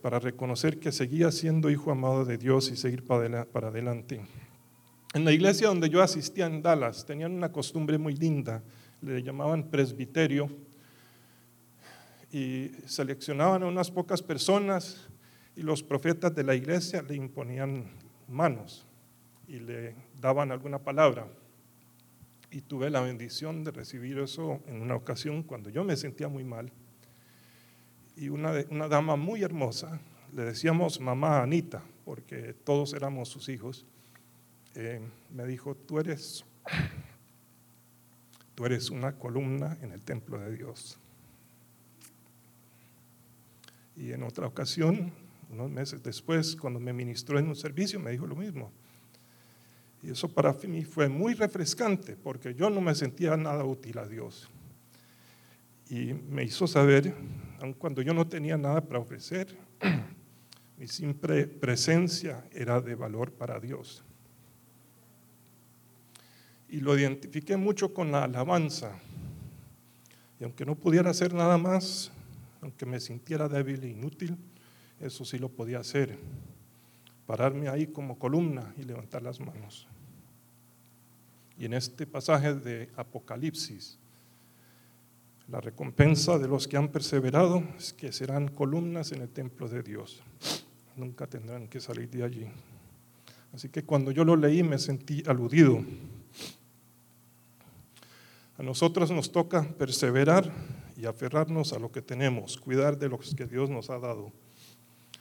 para 0.00 0.18
reconocer 0.18 0.78
que 0.78 0.92
seguía 0.92 1.30
siendo 1.32 1.70
hijo 1.70 1.90
amado 1.90 2.24
de 2.24 2.38
Dios 2.38 2.70
y 2.70 2.76
seguir 2.76 3.04
para 3.04 3.68
adelante. 3.68 4.20
En 5.14 5.24
la 5.24 5.32
iglesia 5.32 5.68
donde 5.68 5.88
yo 5.88 6.02
asistía 6.02 6.46
en 6.46 6.62
Dallas, 6.62 7.04
tenían 7.04 7.32
una 7.32 7.50
costumbre 7.50 7.98
muy 7.98 8.14
linda, 8.14 8.62
le 9.02 9.22
llamaban 9.22 9.64
presbiterio, 9.64 10.48
y 12.32 12.70
seleccionaban 12.86 13.62
a 13.62 13.66
unas 13.66 13.90
pocas 13.90 14.22
personas 14.22 15.08
y 15.56 15.62
los 15.62 15.82
profetas 15.82 16.34
de 16.34 16.44
la 16.44 16.54
iglesia 16.54 17.02
le 17.02 17.16
imponían 17.16 17.86
manos 18.28 18.86
y 19.48 19.58
le 19.58 19.96
daban 20.20 20.52
alguna 20.52 20.78
palabra. 20.78 21.26
Y 22.50 22.60
tuve 22.60 22.90
la 22.90 23.00
bendición 23.00 23.64
de 23.64 23.70
recibir 23.70 24.18
eso 24.18 24.60
en 24.66 24.82
una 24.82 24.94
ocasión 24.94 25.42
cuando 25.42 25.70
yo 25.70 25.82
me 25.82 25.96
sentía 25.96 26.28
muy 26.28 26.44
mal. 26.44 26.70
Y 28.16 28.28
una, 28.28 28.52
una 28.70 28.86
dama 28.86 29.16
muy 29.16 29.42
hermosa, 29.42 29.98
le 30.32 30.44
decíamos 30.44 31.00
mamá 31.00 31.42
Anita, 31.42 31.82
porque 32.04 32.52
todos 32.52 32.92
éramos 32.92 33.28
sus 33.28 33.48
hijos, 33.48 33.86
eh, 34.74 35.00
me 35.30 35.46
dijo, 35.46 35.74
tú 35.74 35.98
eres, 35.98 36.44
tú 38.54 38.66
eres 38.66 38.90
una 38.90 39.18
columna 39.18 39.78
en 39.80 39.92
el 39.92 40.02
templo 40.02 40.38
de 40.38 40.54
Dios. 40.54 40.98
Y 43.96 44.12
en 44.12 44.22
otra 44.22 44.46
ocasión 44.46 45.25
unos 45.50 45.70
meses 45.70 46.02
después, 46.02 46.56
cuando 46.56 46.80
me 46.80 46.92
ministró 46.92 47.38
en 47.38 47.48
un 47.48 47.56
servicio, 47.56 48.00
me 48.00 48.10
dijo 48.10 48.26
lo 48.26 48.36
mismo. 48.36 48.70
Y 50.02 50.10
eso 50.10 50.28
para 50.28 50.52
mí 50.52 50.84
fue 50.84 51.08
muy 51.08 51.34
refrescante, 51.34 52.16
porque 52.16 52.54
yo 52.54 52.70
no 52.70 52.80
me 52.80 52.94
sentía 52.94 53.36
nada 53.36 53.64
útil 53.64 53.98
a 53.98 54.06
Dios. 54.06 54.48
Y 55.88 56.14
me 56.14 56.44
hizo 56.44 56.66
saber, 56.66 57.14
aun 57.60 57.72
cuando 57.72 58.02
yo 58.02 58.12
no 58.12 58.26
tenía 58.26 58.56
nada 58.56 58.80
para 58.80 58.98
ofrecer, 58.98 59.56
mi 60.78 60.88
simple 60.88 61.46
presencia 61.46 62.44
era 62.52 62.80
de 62.80 62.94
valor 62.94 63.32
para 63.32 63.60
Dios. 63.60 64.04
Y 66.68 66.80
lo 66.80 66.98
identifiqué 66.98 67.56
mucho 67.56 67.94
con 67.94 68.10
la 68.10 68.24
alabanza. 68.24 68.98
Y 70.40 70.44
aunque 70.44 70.66
no 70.66 70.74
pudiera 70.74 71.10
hacer 71.10 71.32
nada 71.32 71.56
más, 71.56 72.10
aunque 72.60 72.84
me 72.84 72.98
sintiera 73.00 73.48
débil 73.48 73.84
e 73.84 73.88
inútil, 73.88 74.36
eso 75.00 75.24
sí 75.24 75.38
lo 75.38 75.48
podía 75.48 75.80
hacer, 75.80 76.18
pararme 77.26 77.68
ahí 77.68 77.86
como 77.86 78.18
columna 78.18 78.74
y 78.78 78.82
levantar 78.82 79.22
las 79.22 79.40
manos. 79.40 79.86
Y 81.58 81.64
en 81.64 81.74
este 81.74 82.06
pasaje 82.06 82.54
de 82.54 82.90
Apocalipsis, 82.96 83.98
La 85.48 85.60
recompensa 85.60 86.38
de 86.38 86.48
los 86.48 86.66
que 86.66 86.76
han 86.76 86.88
perseverado 86.88 87.62
es 87.78 87.92
que 87.92 88.10
serán 88.10 88.48
columnas 88.48 89.12
en 89.12 89.22
el 89.22 89.28
templo 89.28 89.68
de 89.68 89.80
Dios. 89.80 90.20
Nunca 90.96 91.28
tendrán 91.28 91.68
que 91.68 91.78
salir 91.78 92.10
de 92.10 92.24
allí. 92.24 92.46
Así 93.52 93.68
que 93.68 93.84
cuando 93.84 94.10
yo 94.10 94.24
lo 94.24 94.34
leí 94.34 94.64
me 94.64 94.76
sentí 94.76 95.22
aludido. 95.24 95.84
A 98.58 98.62
nosotros 98.64 99.12
nos 99.12 99.30
toca 99.30 99.62
perseverar 99.62 100.50
y 100.96 101.06
aferrarnos 101.06 101.72
a 101.72 101.78
lo 101.78 101.92
que 101.92 102.02
tenemos, 102.02 102.56
cuidar 102.56 102.98
de 102.98 103.08
lo 103.08 103.18
que 103.18 103.46
Dios 103.46 103.70
nos 103.70 103.88
ha 103.88 104.00
dado. 104.00 104.32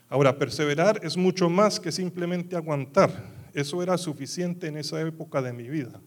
Ahora, 0.09 0.37
perseverar 0.37 0.99
es 1.03 1.17
mucho 1.17 1.49
más 1.49 1.79
que 1.79 1.91
simplemente 1.91 2.55
aguantar. 2.55 3.11
Eso 3.53 3.81
era 3.81 3.97
suficiente 3.97 4.67
en 4.67 4.77
esa 4.77 5.01
época 5.01 5.41
de 5.41 5.53
mi 5.53 5.67
vida. 5.67 5.99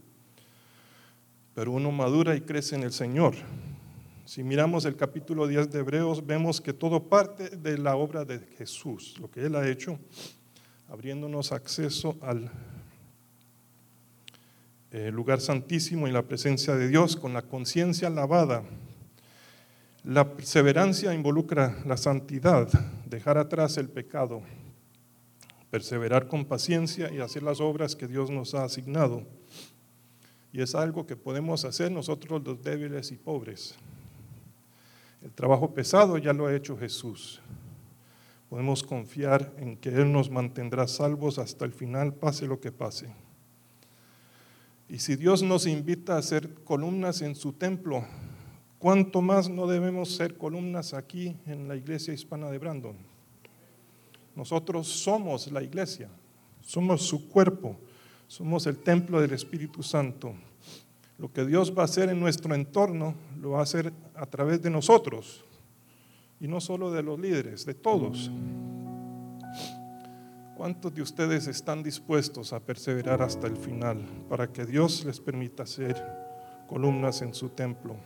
Pero 1.55 1.72
uno 1.72 1.90
madura 1.90 2.36
y 2.36 2.42
crece 2.42 2.76
en 2.76 2.82
el 2.82 2.92
Señor. 2.92 3.34
Si 4.24 4.44
miramos 4.44 4.84
el 4.84 4.94
capítulo 4.94 5.46
10 5.46 5.70
de 5.70 5.78
Hebreos, 5.78 6.26
vemos 6.26 6.61
que 6.61 6.74
todo 6.74 7.09
parte 7.09 7.57
de 7.57 7.78
la 7.78 7.96
obra 7.96 8.24
de 8.26 8.40
Jesús, 8.59 9.16
lo 9.18 9.30
que 9.30 9.46
Él 9.46 9.57
ha 9.57 9.66
hecho, 9.66 9.99
abriéndonos 10.88 11.51
acceso 11.51 12.16
al 12.20 12.51
eh, 14.90 15.11
lugar 15.11 15.40
santísimo 15.40 16.07
y 16.07 16.12
la 16.12 16.22
presencia 16.22 16.74
de 16.74 16.88
Dios 16.88 17.16
con 17.16 17.32
la 17.32 17.42
conciencia 17.42 18.11
lavada. 18.11 18.62
La 20.05 20.36
perseverancia 20.36 21.12
involucra 21.12 21.76
la 21.84 21.96
santidad, 21.96 22.68
dejar 23.07 23.36
atrás 23.36 23.76
el 23.78 23.88
pecado, 23.88 24.42
perseverar 25.70 26.28
con 26.28 26.44
paciencia 26.44 27.12
y 27.12 27.18
hacer 27.18 27.42
las 27.42 27.61
obras 27.61 27.96
que 27.96 28.07
Dios 28.07 28.30
nos 28.30 28.55
ha 28.55 28.64
asignado. 28.64 29.24
Y 30.53 30.62
es 30.62 30.74
algo 30.74 31.07
que 31.07 31.16
podemos 31.16 31.64
hacer 31.64 31.90
nosotros 31.90 32.42
los 32.44 32.62
débiles 32.62 33.11
y 33.11 33.16
pobres. 33.16 33.74
El 35.22 35.32
trabajo 35.32 35.74
pesado 35.74 36.16
ya 36.16 36.32
lo 36.32 36.46
ha 36.46 36.55
hecho 36.55 36.78
Jesús. 36.78 37.40
Podemos 38.49 38.82
confiar 38.82 39.53
en 39.59 39.76
que 39.76 39.90
Él 39.90 40.11
nos 40.11 40.30
mantendrá 40.30 40.86
salvos 40.86 41.38
hasta 41.38 41.64
el 41.64 41.72
final, 41.72 42.14
pase 42.14 42.46
lo 42.46 42.61
que 42.61 42.72
pase. 42.72 43.12
Y 44.88 45.01
si 45.01 45.16
Dios 45.16 45.42
nos 45.42 45.66
invita 45.66 46.16
a 46.16 46.22
ser 46.22 46.55
columnas 46.64 47.20
en 47.20 47.34
su 47.34 47.53
templo, 47.53 48.07
¿cuánto 48.79 49.20
más 49.22 49.49
no 49.49 49.66
debemos 49.66 50.14
ser 50.14 50.37
columnas 50.37 50.95
aquí 50.95 51.37
en 51.47 51.68
la 51.68 51.76
iglesia 51.76 52.14
hispana 52.14 52.51
de 52.51 52.59
Brandon? 52.59 52.97
Nosotros 54.35 54.87
somos 54.87 55.51
la 55.51 55.62
iglesia, 55.62 56.09
somos 56.61 57.03
su 57.03 57.29
cuerpo, 57.29 57.76
somos 58.26 58.66
el 58.66 58.79
templo 58.79 59.20
del 59.20 59.33
Espíritu 59.33 59.83
Santo. 59.83 60.35
Lo 61.18 61.33
que 61.33 61.45
Dios 61.45 61.76
va 61.76 61.83
a 61.83 61.87
hacer 61.87 62.09
en 62.09 62.20
nuestro 62.20 62.55
entorno 62.55 63.14
lo 63.41 63.51
va 63.51 63.61
a 63.61 63.64
hacer 63.64 63.93
a 64.14 64.26
través 64.26 64.62
de 64.62 64.70
nosotros 64.70 65.45
y 66.41 66.47
no 66.47 66.61
solo 66.61 66.93
de 66.93 67.03
los 67.03 67.18
líderes, 67.18 67.66
de 67.66 67.74
todos. 67.74 68.31
¿Cuántos 70.57 70.95
de 70.95 71.03
ustedes 71.03 71.47
están 71.47 71.83
dispuestos 71.83 72.53
a 72.53 72.61
perseverar 72.61 73.22
hasta 73.22 73.47
el 73.47 73.57
final 73.57 74.05
para 74.29 74.53
que 74.53 74.66
Dios 74.66 75.05
les 75.05 75.20
permita 75.20 75.66
ser 75.66 75.97
columnas 76.68 77.22
en 77.22 77.35
su 77.35 77.49
templo? 77.49 77.97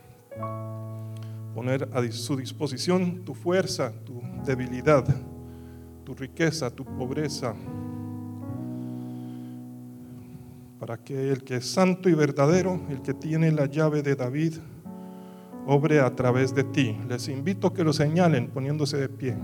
Poner 1.53 1.87
a 1.93 2.11
su 2.11 2.35
disposición 2.35 3.23
tu 3.23 3.33
fuerza, 3.33 3.93
tu 4.03 4.21
debilidad, 4.45 5.05
tu 6.03 6.13
riqueza, 6.13 6.69
tu 6.69 6.83
pobreza, 6.83 7.53
para 10.79 10.97
que 10.97 11.31
el 11.31 11.43
que 11.43 11.57
es 11.57 11.65
santo 11.65 12.09
y 12.09 12.13
verdadero, 12.13 12.81
el 12.89 13.01
que 13.01 13.13
tiene 13.13 13.51
la 13.51 13.67
llave 13.67 14.01
de 14.01 14.15
David, 14.15 14.55
obre 15.65 16.01
a 16.01 16.13
través 16.13 16.53
de 16.53 16.63
ti. 16.65 16.97
Les 17.07 17.29
invito 17.29 17.67
a 17.67 17.73
que 17.73 17.83
lo 17.83 17.93
señalen 17.93 18.49
poniéndose 18.49 18.97
de 18.97 19.07
pie. 19.07 19.37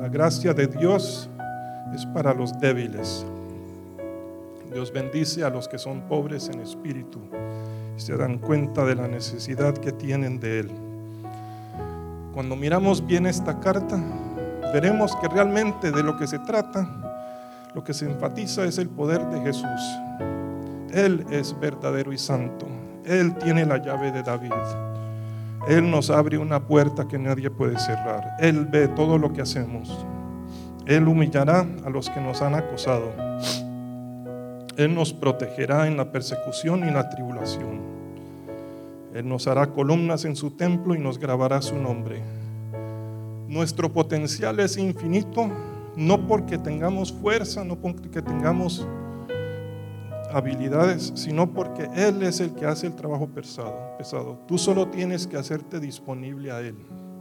La 0.00 0.08
gracia 0.08 0.52
de 0.54 0.66
Dios 0.66 1.30
es 1.94 2.04
para 2.06 2.34
los 2.34 2.58
débiles. 2.58 3.24
Dios 4.76 4.92
bendice 4.92 5.42
a 5.42 5.48
los 5.48 5.68
que 5.68 5.78
son 5.78 6.02
pobres 6.02 6.50
en 6.50 6.60
espíritu 6.60 7.18
y 7.96 7.98
se 7.98 8.14
dan 8.14 8.36
cuenta 8.36 8.84
de 8.84 8.94
la 8.94 9.08
necesidad 9.08 9.72
que 9.72 9.90
tienen 9.90 10.38
de 10.38 10.58
Él. 10.60 10.70
Cuando 12.34 12.56
miramos 12.56 13.06
bien 13.06 13.24
esta 13.24 13.58
carta, 13.58 13.98
veremos 14.74 15.16
que 15.16 15.28
realmente 15.28 15.90
de 15.90 16.02
lo 16.02 16.18
que 16.18 16.26
se 16.26 16.38
trata, 16.40 16.86
lo 17.74 17.82
que 17.84 17.94
se 17.94 18.04
enfatiza 18.04 18.66
es 18.66 18.76
el 18.76 18.90
poder 18.90 19.24
de 19.30 19.40
Jesús. 19.40 19.80
Él 20.92 21.24
es 21.30 21.58
verdadero 21.58 22.12
y 22.12 22.18
santo. 22.18 22.66
Él 23.06 23.34
tiene 23.36 23.64
la 23.64 23.78
llave 23.78 24.12
de 24.12 24.22
David. 24.22 24.52
Él 25.68 25.90
nos 25.90 26.10
abre 26.10 26.36
una 26.36 26.60
puerta 26.66 27.08
que 27.08 27.18
nadie 27.18 27.48
puede 27.48 27.78
cerrar. 27.78 28.36
Él 28.40 28.66
ve 28.66 28.88
todo 28.88 29.16
lo 29.16 29.32
que 29.32 29.40
hacemos. 29.40 30.04
Él 30.84 31.08
humillará 31.08 31.66
a 31.82 31.88
los 31.88 32.10
que 32.10 32.20
nos 32.20 32.42
han 32.42 32.54
acosado. 32.54 33.25
Él 34.76 34.94
nos 34.94 35.12
protegerá 35.12 35.86
en 35.86 35.96
la 35.96 36.12
persecución 36.12 36.86
y 36.86 36.90
la 36.90 37.08
tribulación. 37.08 37.80
Él 39.14 39.26
nos 39.26 39.46
hará 39.46 39.72
columnas 39.72 40.26
en 40.26 40.36
su 40.36 40.50
templo 40.50 40.94
y 40.94 40.98
nos 40.98 41.18
grabará 41.18 41.62
su 41.62 41.76
nombre. 41.76 42.20
Nuestro 43.48 43.90
potencial 43.90 44.60
es 44.60 44.76
infinito, 44.76 45.50
no 45.96 46.26
porque 46.26 46.58
tengamos 46.58 47.12
fuerza, 47.12 47.64
no 47.64 47.76
porque 47.76 48.20
tengamos 48.20 48.86
habilidades, 50.30 51.12
sino 51.14 51.50
porque 51.50 51.88
Él 51.94 52.22
es 52.22 52.40
el 52.40 52.52
que 52.52 52.66
hace 52.66 52.88
el 52.88 52.94
trabajo 52.94 53.26
pesado. 53.28 53.74
pesado. 53.96 54.38
Tú 54.46 54.58
solo 54.58 54.88
tienes 54.88 55.26
que 55.26 55.38
hacerte 55.38 55.80
disponible 55.80 56.50
a 56.50 56.60
Él. 56.60 56.76